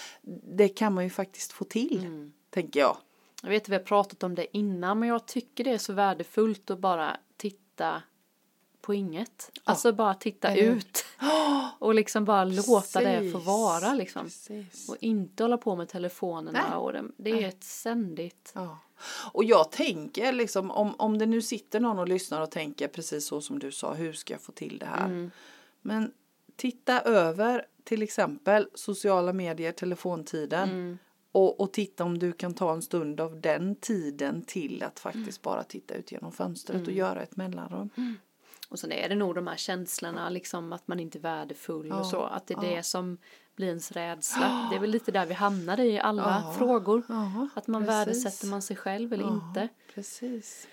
Det 0.57 0.69
kan 0.69 0.95
man 0.95 1.05
ju 1.05 1.11
faktiskt 1.11 1.53
få 1.53 1.65
till, 1.65 1.99
Mm. 2.07 2.33
tänker 2.51 2.81
jag. 2.81 2.97
Jag 3.43 3.51
vet 3.51 3.63
att 3.63 3.69
vi 3.69 3.75
har 3.75 3.83
pratat 3.83 4.23
om 4.23 4.35
det 4.35 4.57
innan 4.57 4.99
men 4.99 5.09
jag 5.09 5.27
tycker 5.27 5.65
det 5.65 5.71
är 5.71 5.79
så 5.79 5.93
värdefullt 5.93 6.71
att 6.71 6.79
bara 6.79 7.17
titta 7.37 8.03
på 8.83 8.95
inget. 8.95 9.51
Alltså 9.65 9.93
bara 9.93 10.15
titta 10.15 10.49
Eller 10.49 10.63
ut. 10.63 11.05
Och 11.79 11.95
liksom 11.95 12.25
bara 12.25 12.45
låta 12.45 13.01
det 13.01 13.31
få 13.33 13.39
Precis. 13.39 13.47
vara 13.47 13.95
liksom. 13.95 14.23
Precis. 14.25 14.89
Och 14.89 14.97
inte 15.01 15.45
hålla 15.45 15.57
på 15.59 15.77
med 15.77 15.89
telefonerna 15.89 16.65
Nej. 16.69 16.77
och 16.79 16.93
det, 16.93 17.05
det 17.17 17.31
är 17.45 17.49
ett 17.49 17.65
ständigt. 17.65 18.53
Ja. 18.55 18.79
Och 19.33 19.45
jag 19.45 19.71
tänker 19.73 20.33
liksom 20.33 20.71
om, 20.71 20.95
om 20.99 21.19
det 21.19 21.27
nu 21.27 21.43
sitter 21.43 21.81
någon 21.81 21.99
och 21.99 22.09
lyssnar 22.09 22.41
och 22.41 22.51
tänker 22.51 22.89
precis 22.89 23.27
så 23.27 23.41
som 23.41 23.59
du 23.59 23.73
sa, 23.73 23.95
hur 23.95 24.13
ska 24.13 24.35
jag 24.35 24.41
få 24.41 24.53
till 24.53 24.79
det 24.79 24.87
här? 24.87 25.05
Mm. 25.07 25.31
Men 25.83 26.13
titta 26.57 27.01
över 27.01 27.67
till 27.85 28.03
exempel 28.03 28.69
sociala 28.75 29.33
medier, 29.33 29.73
telefontiden 29.73 30.71
Mm. 30.71 30.99
och, 31.33 31.61
och 31.61 31.73
titta 31.73 32.05
om 32.05 32.19
du 32.19 32.33
kan 32.33 32.55
ta 32.55 32.73
en 32.73 32.83
stund 32.83 33.21
av 33.21 33.41
den 33.41 33.75
tiden 33.75 34.43
till 34.43 34.83
att 34.83 35.01
faktiskt 35.01 35.43
bara 35.43 35.63
titta 35.65 35.95
ut 35.95 36.13
genom 36.13 36.33
fönstret 36.33 36.87
och 36.87 36.93
göra 36.93 37.23
ett 37.23 37.37
mellanrum. 37.37 37.91
Och 38.73 38.79
sen 38.79 38.93
är 38.93 39.09
det 39.09 39.15
nog 39.15 39.35
de 39.35 39.47
här 39.47 39.57
känslorna 39.57 40.29
liksom 40.31 40.73
att 40.73 40.89
man 40.89 41.01
inte 41.01 41.19
är 41.19 41.21
värdefull 41.21 41.87
Ja, 41.89 42.01
och 42.01 42.07
så. 42.07 42.23
Att 42.23 42.47
det 42.47 42.55
är 42.55 42.65
ja. 42.65 42.77
det 42.77 42.83
som 42.83 43.19
blir 43.57 43.69
ens 43.69 43.93
rädsla. 43.93 44.69
Det 44.71 44.77
är 44.77 44.81
väl 44.81 44.91
lite 44.91 45.13
där 45.13 45.27
vi 45.27 45.35
hamnar 45.35 45.81
i 45.81 46.01
alla 46.01 46.23
Ja, 46.23 46.55
frågor. 46.59 47.03
Att 47.55 47.67
man 47.67 47.83
precis. 47.87 47.95
värdesätter 47.95 48.47
man 48.47 48.63
sig 48.63 48.77
själv 48.77 49.13
eller 49.13 49.29
inte. 49.29 49.69
Precis. 49.95 50.69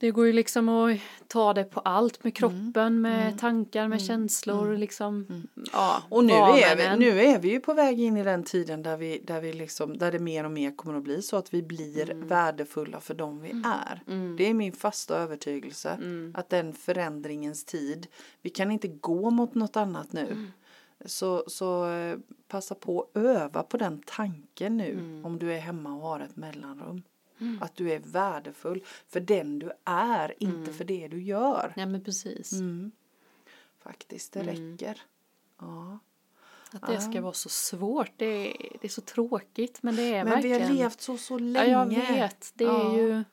Det 0.00 0.10
går 0.10 0.26
ju 0.26 0.32
liksom 0.32 0.68
att 0.68 0.98
ta 1.28 1.54
det 1.54 1.64
på 1.64 1.80
allt 1.80 2.16
Mm. 2.16 2.20
med 2.24 2.34
kroppen, 2.36 3.00
med 3.00 3.38
tankar, 3.38 3.88
med 3.88 4.00
känslor 4.02 4.76
liksom. 4.76 5.26
Ja, 5.72 6.02
Och 6.08 6.24
nu 6.24 6.32
är, 6.32 6.76
vi, 6.76 6.98
nu 6.98 7.20
är 7.20 7.38
vi 7.38 7.50
ju 7.50 7.60
på 7.60 7.74
väg 7.74 8.00
in 8.00 8.16
i 8.16 8.24
den 8.24 8.44
tiden 8.44 8.82
där, 8.82 8.96
vi, 8.96 9.18
där, 9.24 9.40
vi 9.40 9.52
liksom, 9.52 9.98
där 9.98 10.12
det 10.12 10.18
mer 10.18 10.44
och 10.44 10.50
mer 10.50 10.76
kommer 10.76 10.94
att 10.98 11.02
bli 11.04 11.22
så 11.22 11.36
att 11.36 11.54
vi 11.54 11.62
blir 11.62 12.14
värdefulla 12.14 13.00
för 13.00 13.14
dem 13.14 13.40
vi 13.40 13.50
är. 13.50 14.02
Mm. 14.06 14.36
Det 14.36 14.44
är 14.50 14.54
min 14.54 14.72
fasta 14.72 15.16
övertygelse 15.16 15.98
att 16.34 16.48
den 16.48 16.72
förändringens 16.72 17.64
tid, 17.64 18.06
vi 18.42 18.50
kan 18.50 18.70
inte 18.70 18.88
gå 18.88 19.30
mot 19.30 19.54
något 19.54 19.76
annat 19.76 20.12
nu. 20.12 20.26
Mm. 20.26 20.52
Så, 21.04 21.44
så 21.46 21.90
eh, 21.92 22.16
passa 22.48 22.74
på 22.74 23.00
att 23.02 23.16
öva 23.22 23.62
på 23.62 23.76
den 23.76 24.02
tanken 24.06 24.76
nu 24.76 24.90
Mm. 24.92 25.24
om 25.24 25.38
du 25.38 25.52
är 25.52 25.58
hemma 25.58 25.94
och 25.94 26.00
har 26.02 26.20
ett 26.20 26.36
mellanrum. 26.36 27.02
Att 27.60 27.76
du 27.76 27.92
är 27.92 27.98
värdefull 27.98 28.84
för 29.08 29.20
den 29.20 29.58
du 29.58 29.72
är, 29.84 30.34
Mm. 30.40 30.56
inte 30.58 30.72
för 30.72 30.84
det 30.84 31.08
du 31.08 31.22
gör. 31.22 31.72
Ja 31.76 31.86
men 31.86 32.04
precis. 32.04 32.52
Mm. 32.52 32.90
Faktiskt, 33.78 34.32
det 34.32 34.40
Mm. 34.40 34.72
räcker. 34.72 35.00
Ja. 35.60 35.98
Att 36.72 36.86
det 36.86 37.00
ska 37.00 37.20
vara 37.20 37.32
så 37.32 37.48
svårt, 37.48 38.10
det 38.16 38.24
är, 38.26 38.68
det 38.80 38.86
är 38.86 38.88
så 38.88 39.00
tråkigt 39.00 39.82
men 39.82 39.96
det 39.96 40.02
är 40.14 40.24
Men 40.24 40.42
vi 40.42 40.48
verkligen. 40.48 40.62
har 40.62 40.74
levt 40.74 41.00
så 41.00 41.18
så 41.18 41.34
Ja 41.34 41.38
länge. 41.38 41.70
jag 41.70 41.86
vet, 42.14 42.50
det 42.54 42.64
är 42.64 42.68
Ja. 42.68 42.96
ju. 42.96 43.24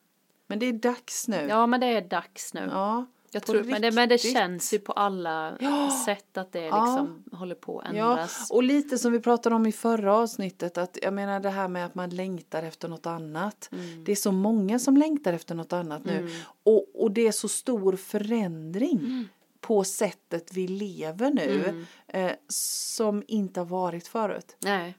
Men 0.46 0.58
det 0.58 0.66
är 0.66 0.72
dags 0.72 1.28
nu. 1.28 1.36
Ja 1.48 1.66
men 1.66 1.80
det 1.80 1.86
är 1.86 2.00
dags 2.02 2.54
nu. 2.54 2.68
Ja. 2.72 3.06
Jag 3.30 3.42
tror, 3.46 3.62
men, 3.64 3.82
det, 3.82 3.90
men 3.90 4.08
det 4.08 4.18
känns 4.18 4.72
ju 4.74 4.78
på 4.78 4.92
alla 4.92 5.58
sätt 6.04 6.36
att 6.38 6.52
det 6.52 6.62
liksom 6.64 7.24
håller 7.32 7.54
på 7.54 7.78
att 7.80 7.94
Ja, 7.96 8.10
ändras. 8.10 8.50
och 8.50 8.62
lite 8.62 8.98
som 8.98 9.12
vi 9.12 9.20
pratade 9.20 9.54
om 9.56 9.66
i 9.66 9.72
förra 9.72 10.14
avsnittet 10.16 10.78
att 10.78 10.98
jag 11.02 11.14
menar 11.14 11.40
det 11.40 11.50
här 11.50 11.68
med 11.68 11.86
att 11.86 11.94
man 11.94 12.10
längtar 12.10 12.62
efter 12.62 12.88
något 12.88 13.06
annat. 13.06 13.68
Mm. 13.72 14.04
Det 14.04 14.12
är 14.12 14.16
så 14.16 14.32
många 14.32 14.78
som 14.78 14.96
längtar 14.96 15.32
efter 15.32 15.54
något 15.54 15.72
annat 15.72 16.04
nu 16.04 16.30
och, 16.62 16.86
och 17.02 17.10
det 17.10 17.26
är 17.26 17.32
så 17.32 17.48
stor 17.48 17.96
förändring 17.96 18.98
Mm. 18.98 19.28
på 19.60 19.84
sättet 19.84 20.52
vi 20.52 20.68
lever 20.68 21.30
nu 21.30 21.86
eh, 22.06 22.32
som 22.48 23.22
inte 23.28 23.60
har 23.60 23.64
varit 23.66 24.08
förut. 24.08 24.56
Nej. 24.58 24.94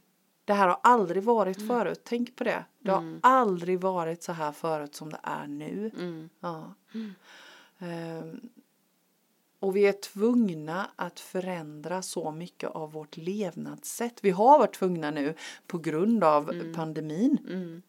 Det 0.45 0.53
här 0.53 0.67
har 0.67 0.79
aldrig 0.83 1.23
Mm. 1.23 1.35
varit 1.35 1.67
förut, 1.67 2.01
tänk 2.03 2.35
på 2.35 2.43
det. 2.43 2.63
Det 2.79 2.91
har 2.91 3.19
aldrig 3.21 3.79
varit 3.81 4.23
så 4.23 4.31
här 4.31 4.51
förut 4.51 4.95
som 4.95 5.09
det 5.09 5.19
är 5.23 5.47
nu. 5.47 5.91
Mm. 5.99 6.29
Ja. 6.39 6.73
Ehm, 7.79 8.39
och 9.59 9.75
vi 9.75 9.85
är 9.85 9.91
tvungna 9.93 10.89
att 10.95 11.19
förändra 11.19 12.01
så 12.01 12.31
mycket 12.31 12.69
av 12.69 12.91
vårt 12.91 13.17
levnadssätt. 13.17 14.19
Vi 14.21 14.29
har 14.29 14.59
varit 14.59 14.73
tvungna 14.73 15.11
nu 15.11 15.33
på 15.67 15.77
grund 15.77 16.23
av 16.23 16.73
pandemin. 16.75 17.37
Mm. 17.49 17.81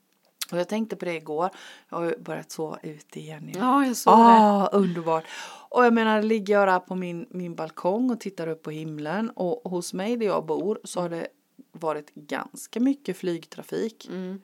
Och 0.53 0.59
jag 0.59 0.69
tänkte 0.69 0.97
på 0.97 1.05
det 1.05 1.15
igår. 1.15 1.51
Jag 1.89 1.97
har 1.97 2.15
börjat 2.19 2.51
sova 2.51 2.79
ute 2.83 3.21
igen. 3.21 3.53
Ja, 3.55 3.87
jag 3.87 3.97
såg 3.97 4.13
det. 4.13 4.23
Ah, 4.23 4.69
underbart. 4.73 5.25
Och 5.69 5.85
jag 5.85 5.93
menar, 5.93 6.23
ligger 6.23 6.55
jag 6.55 6.69
där 6.69 6.79
på 6.79 6.95
min, 6.95 7.27
min 7.31 7.55
balkong 7.55 8.11
och 8.11 8.21
tittar 8.21 8.47
upp 8.47 8.63
på 8.63 8.71
himlen 8.71 9.31
och 9.31 9.71
hos 9.71 9.93
mig 9.95 10.17
där 10.17 10.27
jag 10.27 10.47
bor 10.47 10.81
så 10.85 11.01
har 11.01 11.09
det 11.09 11.29
varit 11.73 12.15
ganska 12.15 12.81
mycket 12.81 13.17
flygtrafik. 13.17 14.09
Mm. 14.09 14.41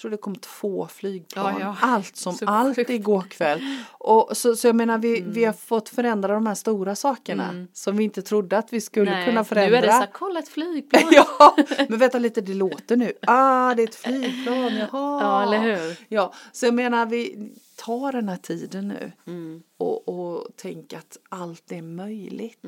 Tror 0.00 0.10
det 0.10 0.16
kom 0.16 0.34
två 0.36 0.86
flygplan. 0.88 1.54
Ja, 1.60 1.60
ja. 1.60 1.76
Allt 1.80 2.16
som 2.16 2.32
Så 2.34 2.46
allt 2.46 2.76
sjukt. 2.76 2.90
igår 2.90 3.20
kväll. 3.30 3.60
Och 3.90 4.36
så, 4.36 4.56
så 4.56 4.66
jag 4.68 4.76
menar 4.76 4.98
vi, 4.98 5.08
vi 5.20 5.20
Mm. 5.40 5.44
har 5.46 5.52
fått 5.52 5.88
förändra 5.88 6.34
de 6.34 6.46
här 6.46 6.54
stora 6.54 6.94
sakerna 6.94 7.66
som 7.72 7.96
vi 7.96 8.04
inte 8.04 8.22
trodde 8.22 8.58
att 8.58 8.72
vi 8.72 8.80
skulle 8.80 9.10
Nej, 9.10 9.26
kunna 9.26 9.44
förändra. 9.44 9.70
Nu 9.70 9.76
är 9.76 9.82
det 9.82 9.92
så 9.92 9.98
här, 9.98 10.08
kolla 10.12 10.38
ett 10.40 10.48
flygplan. 10.48 11.02
ja, 11.12 11.56
men 11.88 11.98
vänta 11.98 12.18
lite, 12.18 12.40
det 12.40 12.54
låter 12.54 12.96
nu. 12.96 13.12
Ah, 13.26 13.74
det 13.74 13.82
är 13.82 13.88
ett 13.88 13.94
flygplan, 13.94 14.76
jaha. 14.76 14.88
Ja, 15.22 15.42
eller 15.42 15.58
hur? 15.58 15.96
Ja, 16.08 16.32
så 16.52 16.66
jag 16.66 16.74
menar 16.74 17.06
vi 17.06 17.52
tar 17.76 18.12
den 18.12 18.28
här 18.28 18.36
tiden 18.36 18.88
nu 18.88 19.12
Mm. 19.26 19.62
och, 19.78 20.08
och 20.08 20.46
tänk 20.56 20.92
att 20.92 21.16
allt 21.28 21.72
är 21.72 21.82
möjligt. 21.82 22.62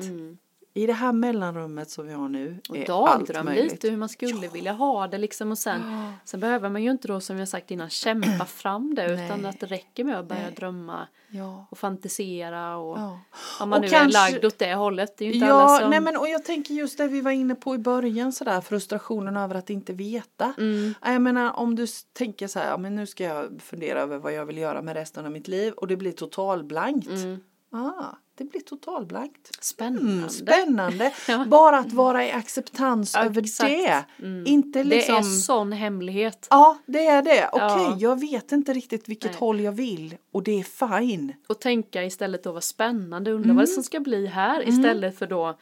I 0.73 0.85
det 0.85 0.93
här 0.93 1.13
mellanrummet 1.13 1.89
som 1.89 2.07
vi 2.07 2.13
har 2.13 2.29
nu 2.29 2.59
Och 2.69 2.77
är 2.77 3.07
allt 3.07 3.45
möjligt. 3.45 3.71
lite 3.71 3.89
hur 3.89 3.97
man 3.97 4.09
skulle 4.09 4.47
vilja 4.47 4.71
ha 4.73 5.07
det 5.07 5.17
liksom 5.17 5.51
och 5.51 5.57
sen, 5.57 5.81
sen 6.25 6.39
behöver 6.39 6.69
man 6.69 6.83
ju 6.83 6.91
inte 6.91 7.07
då 7.07 7.19
som 7.19 7.37
jag 7.39 7.47
sagt 7.47 7.71
innan 7.71 7.89
kämpa 7.89 8.45
fram 8.47 8.95
det 8.95 9.05
utan 9.13 9.41
Nej. 9.41 9.49
att 9.49 9.59
det 9.59 9.65
räcker 9.65 10.03
med 10.03 10.19
att 10.19 10.25
börja 10.27 10.41
Nej. 10.41 10.53
drömma 10.55 11.07
Ja. 11.31 11.65
och 11.71 11.77
fantisera 11.77 12.77
och 12.77 12.99
Ja. 12.99 13.19
om 13.59 13.69
man 13.69 13.77
Och 13.77 13.81
nu 13.81 13.89
kanske- 13.89 14.19
är 14.19 14.31
lagd 14.31 14.45
åt 14.45 14.59
det 14.59 14.73
hållet. 14.73 15.17
Det 15.17 15.25
är 15.25 15.27
ju 15.27 15.33
inte 15.33 15.45
Ja, 15.47 15.53
alla 15.53 15.79
som... 15.79 15.89
nej 15.89 15.99
men 16.01 16.17
och 16.17 16.27
jag 16.29 16.45
tänker 16.45 16.73
just 16.73 16.97
det 16.97 17.07
vi 17.07 17.21
var 17.21 17.31
inne 17.31 17.55
på 17.55 17.75
i 17.75 17.77
början 17.77 18.31
sådär 18.33 18.61
frustrationen 18.61 19.37
över 19.37 19.55
att 19.55 19.69
inte 19.69 19.93
veta. 19.93 20.53
Mm. 20.57 20.93
Ja, 21.03 21.11
Jag 21.11 21.21
menar 21.21 21.53
om 21.59 21.75
du 21.75 21.85
tänker 22.13 22.47
så 22.47 22.59
här, 22.59 22.69
ja 22.69 22.77
men 22.77 22.95
nu 22.95 23.05
ska 23.05 23.23
jag 23.23 23.61
fundera 23.61 24.01
över 24.01 24.17
vad 24.17 24.33
jag 24.33 24.45
vill 24.45 24.57
göra 24.57 24.81
med 24.81 24.93
resten 24.95 25.25
av 25.25 25.31
mitt 25.31 25.47
liv 25.47 25.73
och 25.73 25.87
det 25.87 25.95
blir 25.97 26.11
totalblankt. 26.11 27.07
Mm. 27.09 27.39
Ah, 27.71 28.15
det 28.35 28.43
blir 28.45 28.61
totalblankt. 28.61 29.63
Spännande. 29.63 30.11
Mm, 30.11 30.29
spännande. 30.29 31.13
Ja. 31.27 31.45
Bara 31.47 31.77
att 31.79 31.93
vara 31.93 32.25
i 32.25 32.31
acceptans 32.31 33.13
Ja, 33.15 33.23
över 33.25 33.41
exakt. 33.41 33.69
det. 33.69 34.05
Mm. 34.25 34.43
Inte 34.47 34.83
liksom. 34.83 35.13
Det 35.15 35.19
är 35.19 35.23
sån 35.23 35.71
hemlighet. 35.71 36.47
Ja, 36.49 36.77
det 36.85 37.05
är 37.05 37.21
det. 37.21 37.49
Okej, 37.53 37.61
Ja. 37.67 37.95
jag 37.99 38.19
vet 38.19 38.51
inte 38.51 38.73
riktigt 38.73 39.09
vilket 39.09 39.31
Nej. 39.31 39.39
håll 39.39 39.59
jag 39.59 39.71
vill 39.71 40.15
och 40.31 40.43
det 40.43 40.59
är 40.59 40.99
fine. 40.99 41.33
Och 41.47 41.59
tänka 41.59 42.03
istället 42.03 42.43
då 42.43 42.51
vad 42.51 42.63
spännande, 42.63 43.31
undra 43.31 43.53
vad 43.53 43.63
det 43.63 43.67
som 43.67 43.83
ska 43.83 43.99
bli 43.99 44.27
här 44.27 44.69
istället 44.69 45.17
för 45.19 45.27
då 45.27 45.57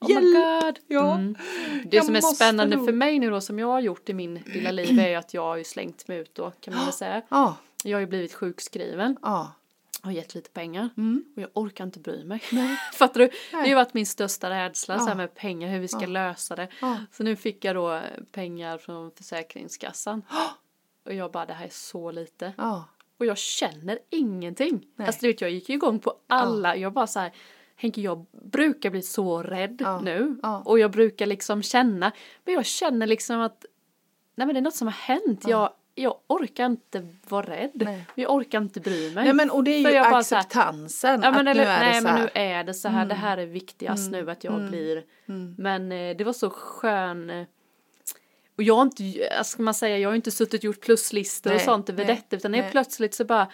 Oh 0.00 0.08
my 0.08 0.32
god. 0.32 0.78
Ja. 0.86 1.14
Mm. 1.14 1.36
Det 1.90 1.96
Jag 1.96 2.06
som 2.06 2.16
är 2.16 2.20
spännande 2.20 2.76
nog- 2.76 2.86
för 2.86 2.92
mig 2.92 3.18
nu 3.18 3.30
då 3.30 3.40
som 3.40 3.58
jag 3.58 3.66
har 3.66 3.80
gjort 3.80 4.08
i 4.08 4.14
min 4.14 4.40
lilla 4.46 4.70
liv 4.70 4.98
är 5.00 5.08
ju 5.08 5.14
att 5.14 5.34
jag 5.34 5.42
har 5.42 5.56
ju 5.56 5.64
slängt 5.64 6.08
mig 6.08 6.18
ut 6.18 6.34
då 6.34 6.52
kan 6.60 6.74
man 6.74 6.84
väl 6.84 6.92
säga. 6.94 7.22
Ja, 7.28 7.56
Jag 7.84 7.96
har 7.96 8.00
ju 8.00 8.06
blivit 8.06 8.34
sjukskriven 8.34 9.16
ja. 9.22 9.52
Och 10.04 10.12
gett 10.12 10.34
lite 10.34 10.50
pengar 10.50 10.88
Mm. 10.96 11.24
och 11.36 11.42
jag 11.42 11.50
orkar 11.54 11.84
inte 11.84 11.98
bry 12.00 12.24
mig. 12.24 12.38
Fattar 12.94 13.20
du? 13.20 13.26
Det 13.26 13.56
har 13.56 13.62
ju 13.62 13.66
Nej. 13.66 13.74
varit 13.74 13.94
min 13.94 14.06
största 14.06 14.50
rädsla 14.50 14.98
så 14.98 15.04
här 15.04 15.10
Ja. 15.10 15.14
med 15.16 15.34
pengar, 15.34 15.68
hur 15.68 15.78
vi 15.78 15.88
ska 15.88 16.06
lösa 16.06 16.56
det. 16.56 16.68
Ja. 16.80 16.96
Så 17.12 17.22
nu 17.22 17.36
fick 17.36 17.64
jag 17.64 17.76
då 17.76 18.00
pengar 18.32 18.78
från 18.78 19.10
Försäkringskassan. 19.10 20.22
Och 21.06 21.14
jag 21.14 21.32
bara 21.32 21.46
det 21.46 21.52
här 21.52 21.64
är 21.66 21.70
så 21.72 22.10
lite. 22.10 22.52
ja. 22.56 22.84
Och 23.18 23.26
jag 23.26 23.38
känner 23.38 23.98
ingenting. 24.10 24.86
Nej. 24.96 25.06
Alltså 25.06 25.20
du 25.20 25.26
vet 25.26 25.40
jag 25.40 25.50
gick 25.50 25.68
ju 25.68 25.74
igång 25.74 25.98
på 25.98 26.14
alla. 26.26 26.76
Jag 26.76 26.92
bara 26.92 27.06
så 27.06 27.20
här. 27.20 27.32
Henke 27.76 28.00
jag 28.00 28.26
brukar 28.32 28.90
bli 28.90 29.02
så 29.02 29.42
rädd 29.42 29.76
Ja. 29.80 30.00
nu. 30.00 30.38
Ja. 30.42 30.62
Och 30.64 30.78
jag 30.78 30.90
brukar 30.90 31.26
liksom 31.26 31.62
känna. 31.62 32.12
Men 32.44 32.54
jag 32.54 32.66
känner 32.66 33.06
liksom 33.06 33.40
att. 33.40 33.64
Nej 34.34 34.46
men 34.46 34.54
det 34.54 34.60
är 34.60 34.62
något 34.62 34.74
som 34.74 34.86
har 34.86 34.92
hänt. 34.92 35.44
Jag, 35.48 35.72
jag 36.02 36.14
orkar 36.26 36.66
inte 36.66 37.08
vara 37.28 37.46
rädd. 37.46 37.70
Nej. 37.74 38.06
Jag 38.14 38.32
orkar 38.34 38.58
inte 38.58 38.80
bry 38.80 39.14
mig. 39.14 39.24
Nej 39.24 39.32
men 39.32 39.50
och 39.50 39.64
det 39.64 39.70
är 39.70 39.78
ju 39.78 39.90
jag 39.90 40.04
här- 40.04 40.18
acceptansen. 40.18 41.22
Ja 41.22 41.30
men, 41.30 41.48
att 41.48 41.56
eller, 41.56 41.64
nu 41.64 41.70
är 41.70 41.80
nej 41.80 41.92
det 41.92 41.98
så 41.98 42.04
men 42.04 42.16
här. 42.16 42.22
nu 42.22 42.30
är 42.34 42.64
det 42.64 42.74
så 42.74 42.88
här, 42.88 43.06
det 43.06 43.14
här 43.14 43.38
är 43.38 43.46
viktigast 43.46 44.10
nu 44.10 44.30
att 44.30 44.44
jag 44.44 44.68
blir. 44.68 45.04
Men 45.58 45.92
eh, 45.92 46.16
det 46.16 46.24
var 46.24 46.32
så 46.32 46.50
skön. 46.50 47.30
Eh, 47.30 47.46
och 48.56 48.62
jag 48.62 48.74
har 48.74 48.82
inte, 48.82 49.04
ska 49.44 49.62
man 49.62 49.74
säga, 49.74 49.98
jag 49.98 50.08
har 50.08 50.14
inte 50.16 50.30
suttit 50.30 50.60
och 50.60 50.64
gjort 50.64 50.80
pluslistor 50.80 51.54
och 51.54 51.60
sånt 51.60 51.88
över 51.88 52.04
nej, 52.04 52.14
detta 52.16 52.36
utan 52.36 52.52
nej. 52.52 52.68
plötsligt 52.70 53.14
så 53.14 53.24
bara 53.24 53.48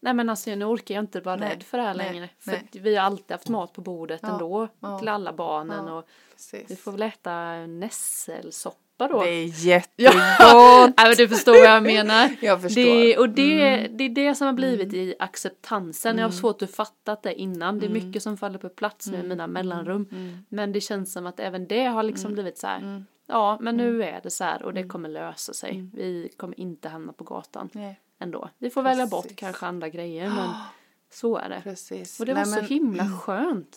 Nej 0.00 0.14
men 0.14 0.30
alltså 0.30 0.54
nu 0.54 0.64
orkar 0.64 0.94
jag 0.94 1.02
inte 1.02 1.20
vara 1.20 1.36
Nej, 1.36 1.50
rädd 1.50 1.62
för 1.62 1.78
det 1.78 1.84
här 1.84 1.94
längre. 1.94 2.28
För 2.38 2.60
vi 2.72 2.96
har 2.96 3.04
alltid 3.04 3.30
haft 3.30 3.48
mat 3.48 3.72
på 3.72 3.80
bordet 3.80 4.20
Ja, 4.22 4.28
ändå 4.32 4.68
ja, 4.80 4.98
till 4.98 5.08
alla 5.08 5.32
barnen 5.32 5.86
ja, 5.86 5.98
och 5.98 6.08
Precis. 6.32 6.70
vi 6.70 6.76
får 6.76 6.92
väl 6.92 7.02
äta 7.02 7.52
nässelsoppa 7.66 8.78
då. 9.06 9.22
Det 9.22 9.28
är 9.30 9.44
jättegott. 9.66 10.14
Ja, 10.38 10.92
men 10.96 11.14
du 11.16 11.28
förstår 11.28 11.52
vad 11.52 11.62
jag 11.76 11.82
menar. 11.82 12.30
Jag 12.40 12.62
förstår. 12.62 12.80
Mm. 12.82 13.00
Det, 13.00 13.16
och 13.18 13.28
det, 13.28 13.88
det 13.98 14.04
är 14.04 14.08
det 14.08 14.34
som 14.34 14.46
har 14.46 14.54
blivit 14.54 14.92
i 14.94 15.14
acceptansen. 15.18 16.18
Jag 16.18 16.24
har 16.26 16.30
svårt 16.32 16.62
att 16.62 16.70
fatta 16.74 17.16
det 17.22 17.34
innan. 17.34 17.78
Det 17.78 17.86
är 17.86 17.90
Mm. 17.90 18.06
mycket 18.06 18.22
som 18.22 18.36
faller 18.36 18.58
på 18.58 18.68
plats 18.68 19.06
nu 19.06 19.18
i 19.18 19.22
mina 19.22 19.46
mellanrum. 19.46 20.06
Men 20.48 20.72
det 20.72 20.80
känns 20.80 21.12
som 21.12 21.26
att 21.26 21.40
även 21.40 21.66
det 21.66 21.84
har 21.84 22.00
Mm. 22.00 22.06
liksom 22.06 22.32
blivit 22.32 22.58
så 22.58 22.66
här. 22.66 23.04
Ja, 23.26 23.58
men 23.60 23.76
nu 23.76 24.02
är 24.04 24.20
det 24.22 24.30
så 24.30 24.44
här 24.44 24.62
och 24.62 24.74
det 24.74 24.82
kommer 24.84 25.08
lösa 25.08 25.52
sig. 25.52 25.90
Vi 25.94 26.28
kommer 26.36 26.60
inte 26.60 26.88
hamna 26.88 27.12
på 27.12 27.24
gatan 27.24 27.68
Nej, 27.72 28.00
ändå. 28.20 28.48
Vi 28.58 28.70
får 28.70 28.82
välja 28.82 29.06
bort 29.06 29.22
Precis. 29.22 29.38
kanske 29.38 29.66
andra 29.66 29.88
grejer 29.88 30.28
men 30.28 30.48
så 31.12 31.36
är 31.36 31.48
det. 31.48 31.60
precis. 31.64 32.20
Och 32.20 32.26
det 32.26 32.34
Nej, 32.34 32.44
var 32.44 32.50
så 32.52 32.56
men- 32.56 32.64
himla 32.64 33.04
skönt. 33.20 33.76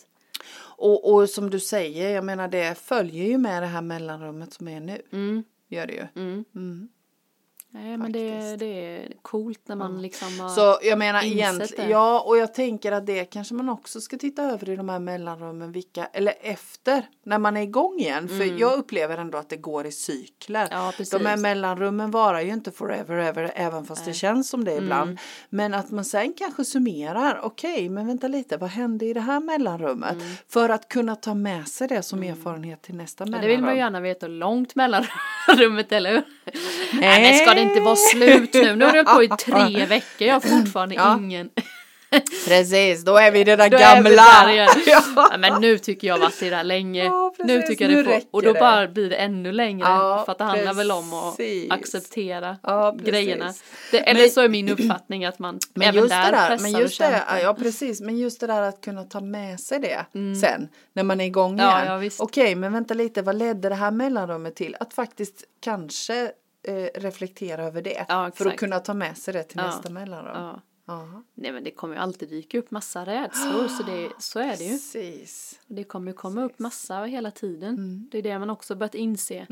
Och, 0.82 1.12
och 1.14 1.30
som 1.30 1.50
du 1.50 1.60
säger, 1.60 2.14
jag 2.14 2.24
menar 2.24 2.48
det 2.48 2.78
följer 2.78 3.26
ju 3.26 3.38
med 3.38 3.62
det 3.62 3.66
här 3.66 3.82
mellanrummet 3.82 4.52
som 4.52 4.68
är 4.68 4.80
nu. 4.80 5.02
Mm, 5.12 5.42
Gör 5.68 5.86
det 5.86 5.92
ju. 5.92 6.06
mm. 6.56 6.88
Mm. 7.74 7.88
Nej, 7.88 7.96
men 7.96 8.12
det, 8.12 8.56
det 8.56 8.96
är 8.96 9.12
coolt 9.22 9.60
när 9.68 9.76
man 9.76 10.02
liksom 10.02 10.40
har... 10.40 10.48
Så 10.48 10.78
jag 10.82 10.98
menar 10.98 11.24
egentligen, 11.24 11.90
ja 11.90 12.20
och 12.20 12.36
jag 12.36 12.54
tänker 12.54 12.92
att 12.92 13.06
det 13.06 13.24
kanske 13.24 13.54
man 13.54 13.68
också 13.68 14.00
ska 14.00 14.18
titta 14.18 14.42
över 14.42 14.68
i 14.68 14.76
de 14.76 14.88
här 14.88 14.98
mellanrummen, 14.98 15.72
vilka, 15.72 16.04
eller 16.04 16.34
efter, 16.40 17.08
när 17.22 17.38
man 17.38 17.56
är 17.56 17.62
igång 17.62 17.98
igen. 17.98 18.28
För 18.28 18.60
jag 18.60 18.78
upplever 18.78 19.18
ändå 19.18 19.38
att 19.38 19.48
det 19.48 19.56
går 19.56 19.86
i 19.86 19.92
cykler. 19.92 20.66
Mm. 20.66 20.78
Ja, 20.78 20.92
precis. 20.96 21.10
de 21.10 21.26
här 21.26 21.36
mellanrummen 21.36 22.10
varar 22.10 22.40
ju 22.40 22.52
inte 22.52 22.72
forever 22.72 23.16
ever, 23.16 23.52
även 23.54 23.84
fast 23.84 24.04
det 24.04 24.12
känns 24.12 24.48
som 24.48 24.64
det 24.64 24.74
ibland. 24.74 25.10
Mm. 25.10 25.18
Men 25.48 25.74
att 25.74 25.90
man 25.90 26.04
sen 26.04 26.32
kanske 26.32 26.64
summerar, 26.64 27.40
okej 27.42 27.88
men 27.88 28.06
vänta 28.06 28.28
lite, 28.28 28.56
vad 28.56 28.70
hände 28.70 29.06
i 29.06 29.12
det 29.12 29.20
här 29.20 29.40
mellanrummet? 29.40 30.12
Mm. 30.12 30.26
För 30.48 30.68
att 30.68 30.88
kunna 30.88 31.16
ta 31.16 31.34
med 31.34 31.68
sig 31.68 31.88
det 31.88 32.02
som 32.02 32.22
erfarenhet 32.22 32.82
till 32.82 32.94
nästa 32.94 33.24
mellanrum. 33.24 33.48
det 33.48 33.56
vill 33.56 33.64
man 33.64 33.72
ju 33.72 33.78
gärna 33.78 34.00
veta 34.00 34.26
hur 34.26 34.34
långt 34.34 34.74
mellanrummet, 34.74 35.92
eller 35.92 36.12
hur? 36.12 36.22
Nej 36.92 37.22
men 37.22 37.38
ska 37.38 37.54
det 37.54 37.60
inte 37.60 37.80
vara 37.80 37.96
slut 37.96 38.54
nu? 38.54 38.76
Nu 38.76 38.84
har 38.84 38.92
det 38.92 39.10
hållit 39.10 39.30
på 39.30 39.34
i 39.34 39.38
tre 39.72 39.86
veckor, 39.86 40.26
jag 40.28 40.34
har 40.34 40.40
fortfarande 40.40 40.94
Ja. 40.94 41.16
ingen. 41.18 41.50
Precis, 42.48 43.04
då 43.04 43.16
är 43.16 43.30
vi 43.30 43.44
det 43.44 43.56
där 43.56 43.70
Då 43.70 43.78
gamla. 43.78 44.52
Ja. 44.86 45.02
Ja, 45.16 45.36
men 45.38 45.60
nu 45.60 45.78
tycker 45.78 46.08
jag 46.08 46.18
varit 46.18 46.42
i 46.42 46.50
det 46.50 46.56
här 46.56 46.64
länge. 46.64 47.04
Ja, 47.04 47.34
precis. 47.36 47.46
nu 47.46 47.62
tycker 47.62 47.84
jag 47.84 47.94
Nu 47.94 48.02
det 48.02 48.20
får, 48.20 48.28
och 48.30 48.42
då 48.42 48.52
det. 48.52 48.60
bara 48.60 48.88
blir 48.88 49.10
det 49.10 49.16
ännu 49.16 49.52
längre. 49.52 49.88
Ja, 49.88 50.22
för 50.24 50.32
att 50.32 50.38
det 50.38 50.44
handlar 50.44 50.74
väl 50.74 50.90
om 50.90 51.12
att 51.14 51.36
precis. 51.36 51.70
acceptera 51.72 52.56
precis. 52.62 53.08
grejerna. 53.10 53.52
Det, 53.90 53.98
eller 53.98 54.20
Men- 54.20 54.30
så 54.30 54.40
är 54.40 54.48
min 54.48 54.68
uppfattning 54.68 55.24
att 55.24 55.38
man 55.38 55.58
Men 55.74 55.88
även 55.88 56.08
där 56.08 56.24
det 56.24 56.36
där, 56.36 56.48
pressar 56.48 56.62
men 56.62 56.74
och 56.74 56.80
just 56.80 56.98
det, 56.98 57.04
kämpar. 57.04 57.38
ja 57.38 57.54
precis, 57.54 58.00
men 58.00 58.18
just 58.18 58.40
det 58.40 58.46
där 58.46 58.62
att 58.62 58.80
kunna 58.80 59.04
ta 59.04 59.20
med 59.20 59.60
sig 59.60 59.78
det 59.80 60.04
sen 60.40 60.68
när 60.92 61.02
man 61.02 61.20
är 61.20 61.24
igång 61.24 61.58
igen. 61.60 62.10
Okej, 62.18 62.54
men 62.54 62.72
vänta 62.72 62.94
lite, 62.94 63.22
vad 63.22 63.36
ledde 63.38 63.68
det 63.68 63.74
här 63.74 63.90
mellanrummet 63.90 64.54
till? 64.56 64.76
Att 64.80 64.94
faktiskt 64.94 65.44
kanske 65.60 66.22
eh, 66.68 67.00
reflektera 67.00 67.62
över 67.64 67.82
det 67.82 68.06
för 68.34 68.46
att 68.46 68.56
kunna 68.56 68.78
ta 68.78 68.94
med 68.94 69.18
sig 69.18 69.34
det 69.34 69.42
till 69.42 69.56
nästa 69.56 69.90
mellanrum. 69.90 70.60
Ja. 70.86 71.22
Nej 71.34 71.52
men 71.52 71.64
det 71.64 71.70
kommer 71.70 71.94
ju 71.94 72.00
alltid 72.00 72.28
dyka 72.28 72.58
upp 72.58 72.70
massa 72.70 73.06
rädslor 73.06 73.68
så, 73.68 73.82
det, 73.82 74.10
så 74.18 74.38
är 74.38 74.56
det 74.56 74.64
ju. 74.64 74.70
Precis. 74.70 75.60
Det 75.66 75.84
kommer 75.84 76.10
ju 76.10 76.14
komma 76.14 76.42
upp 76.44 76.58
massa 76.58 77.04
hela 77.04 77.30
tiden. 77.30 77.74
Mm. 77.74 78.08
Det 78.12 78.18
är 78.18 78.22
det 78.22 78.38
man 78.38 78.50
också 78.50 78.74
börjat 78.74 78.94
inse. 78.94 79.46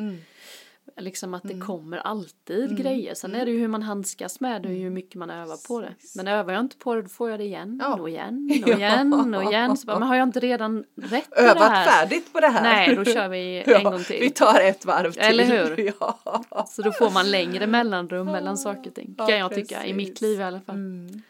Liksom 0.96 1.34
att 1.34 1.42
det 1.42 1.60
kommer 1.60 1.98
alltid 1.98 2.76
grejer. 2.76 3.14
Sen 3.14 3.34
är 3.34 3.44
det 3.44 3.50
ju 3.50 3.58
hur 3.58 3.68
man 3.68 3.82
handskas 3.82 4.40
med 4.40 4.62
det 4.62 4.68
och 4.68 4.74
hur 4.74 4.90
mycket 4.90 5.14
man 5.14 5.30
övar 5.30 5.68
på 5.68 5.80
det. 5.80 5.94
Men 6.16 6.28
övar 6.28 6.52
jag 6.52 6.60
inte 6.60 6.76
på 6.76 6.94
det 6.94 7.02
då 7.02 7.08
får 7.08 7.30
jag 7.30 7.40
det 7.40 7.44
igen 7.44 7.78
Ja. 7.82 8.00
och 8.00 8.08
igen 8.08 8.50
och 8.64 8.68
igen 8.68 9.34
och 9.34 9.42
igen. 9.44 9.76
Så 9.76 9.86
bara, 9.86 9.98
men 9.98 10.08
har 10.08 10.16
jag 10.16 10.28
inte 10.28 10.40
redan 10.40 10.84
rätt 10.96 11.12
i 11.26 11.30
det 11.36 11.40
Övat 11.40 11.70
här? 11.70 11.86
färdigt 11.86 12.32
på 12.32 12.40
det 12.40 12.48
här. 12.48 12.62
Nej, 12.62 12.96
då 12.96 13.04
kör 13.04 13.28
vi 13.28 13.62
en 13.66 13.84
gång 13.84 14.04
till. 14.04 14.20
Vi 14.20 14.30
tar 14.30 14.60
ett 14.60 14.84
varv 14.84 15.12
till. 15.12 15.22
Eller 15.22 15.44
hur? 15.44 15.92
Ja. 16.00 16.64
Så 16.68 16.82
då 16.82 16.92
får 16.92 17.10
man 17.10 17.30
längre 17.30 17.66
mellanrum 17.66 18.26
mellan 18.26 18.58
saker 18.58 18.90
och 18.90 18.94
ting. 18.94 19.14
Ja, 19.18 19.26
Kan 19.26 19.38
jag 19.38 19.54
tycka, 19.54 19.86
i 19.86 19.94
mitt 19.94 20.20
liv 20.20 20.40
i 20.40 20.42
alla 20.42 20.60
fall. 20.60 20.74
Mm. 20.76 21.22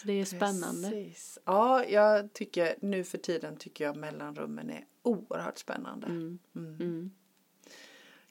Så 0.00 0.06
det 0.06 0.20
är 0.20 0.24
spännande. 0.24 0.90
Precis. 0.90 1.38
Ja, 1.44 1.84
jag 1.84 2.32
tycker 2.32 2.74
nu 2.80 3.04
för 3.04 3.18
tiden 3.18 3.56
tycker 3.56 3.84
jag 3.84 3.96
mellanrummen 3.96 4.70
är 4.70 4.84
oerhört 5.02 5.58
spännande. 5.58 6.06
Mm. 6.06 7.10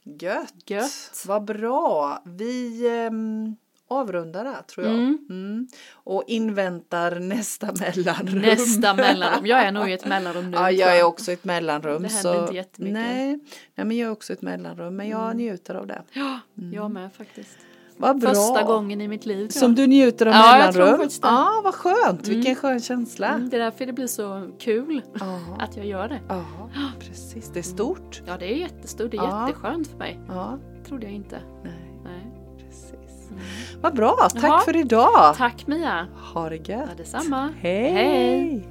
Mm. 0.06 0.18
Gött. 0.18 0.54
Gött. 0.66 1.24
Vad 1.28 1.44
bra. 1.44 2.22
Vi 2.26 2.88
ehm, 2.90 3.56
avrundar 3.88 4.44
där 4.44 4.62
tror 4.62 4.86
jag. 4.86 4.96
Mm. 4.96 5.18
Mm. 5.30 5.68
Och 5.94 6.24
inväntar 6.28 7.20
nästa 7.20 7.74
mellanrum. 7.80 8.42
Nästa 8.42 8.94
mellanrum. 8.96 9.46
Jag 9.46 9.60
är 9.60 9.72
nog 9.72 9.90
i 9.90 9.94
ett 9.94 10.06
mellanrum 10.06 10.52
nu. 10.52 10.58
Ja, 10.58 10.72
jag 10.72 11.00
är 11.00 11.04
också 11.04 11.32
i 11.32 11.34
ett 11.34 11.46
mellanrum. 11.46 12.02
Det 12.02 12.08
händer 12.08 12.34
så, 12.34 12.42
inte 12.42 12.56
jättemycket. 12.56 12.94
Nej, 12.94 13.40
nej, 13.76 13.88
men 13.88 13.98
jag 13.98 14.08
är 14.08 14.12
också 14.12 14.34
i 14.34 14.36
ett 14.36 14.42
mellanrum. 14.42 14.96
Men 14.96 15.10
jag 15.10 15.36
njuter 15.36 15.76
av 15.76 15.88
det. 15.88 16.04
Ja, 16.14 16.40
jag 16.72 16.92
med 16.92 17.14
faktiskt. 17.14 17.58
Vad 18.02 18.20
bra. 18.20 18.30
Första 18.30 18.64
gången 18.64 19.02
i 19.02 19.08
mitt 19.08 19.26
liv. 19.26 19.48
Som 19.50 19.76
du 19.76 19.88
njuter 19.88 20.26
av 20.26 20.34
Ja, 20.34 20.72
mellanrum? 20.74 21.10
Ja, 21.22 21.62
vad 21.64 21.76
skönt. 21.76 22.28
Vilken 22.28 22.56
skön 22.56 22.80
känsla. 22.80 23.28
Mm, 23.28 23.50
det 23.50 23.56
är 23.58 23.62
därför 23.62 23.86
det 23.86 23.94
blir 23.94 24.08
så 24.08 24.48
kul 24.60 25.02
Ja. 25.20 25.40
att 25.60 25.78
jag 25.78 25.86
gör 25.86 26.08
det. 26.08 26.20
ja, 26.30 26.44
precis. 27.00 27.50
Det 27.54 27.60
är 27.60 27.64
stort. 27.64 28.22
Ja, 28.28 28.38
det 28.40 28.46
är 28.54 28.56
jättestort. 28.56 29.12
Det 29.12 29.18
är 29.18 29.22
Ja. 29.24 29.48
jätteskönt 29.48 29.88
för 29.88 29.98
mig. 29.98 30.20
Ja, 30.28 30.58
Trodde 30.88 31.06
jag 31.06 31.14
inte. 31.16 31.40
nej, 31.64 32.00
Nej. 32.04 32.32
precis. 32.58 33.30
Mm. 33.30 33.42
Vad 33.82 33.96
bra. 33.96 34.16
Tack 34.34 34.44
Jaha. 34.44 34.60
för 34.60 34.76
idag. 34.76 35.36
Tack 35.38 35.68
Mia. 35.68 36.08
Ha 36.34 36.50
det 36.50 36.56
gött. 36.56 36.68
Ja, 36.68 36.86
detsamma. 36.98 37.50
Hej. 37.60 37.92
Hej. 37.92 38.68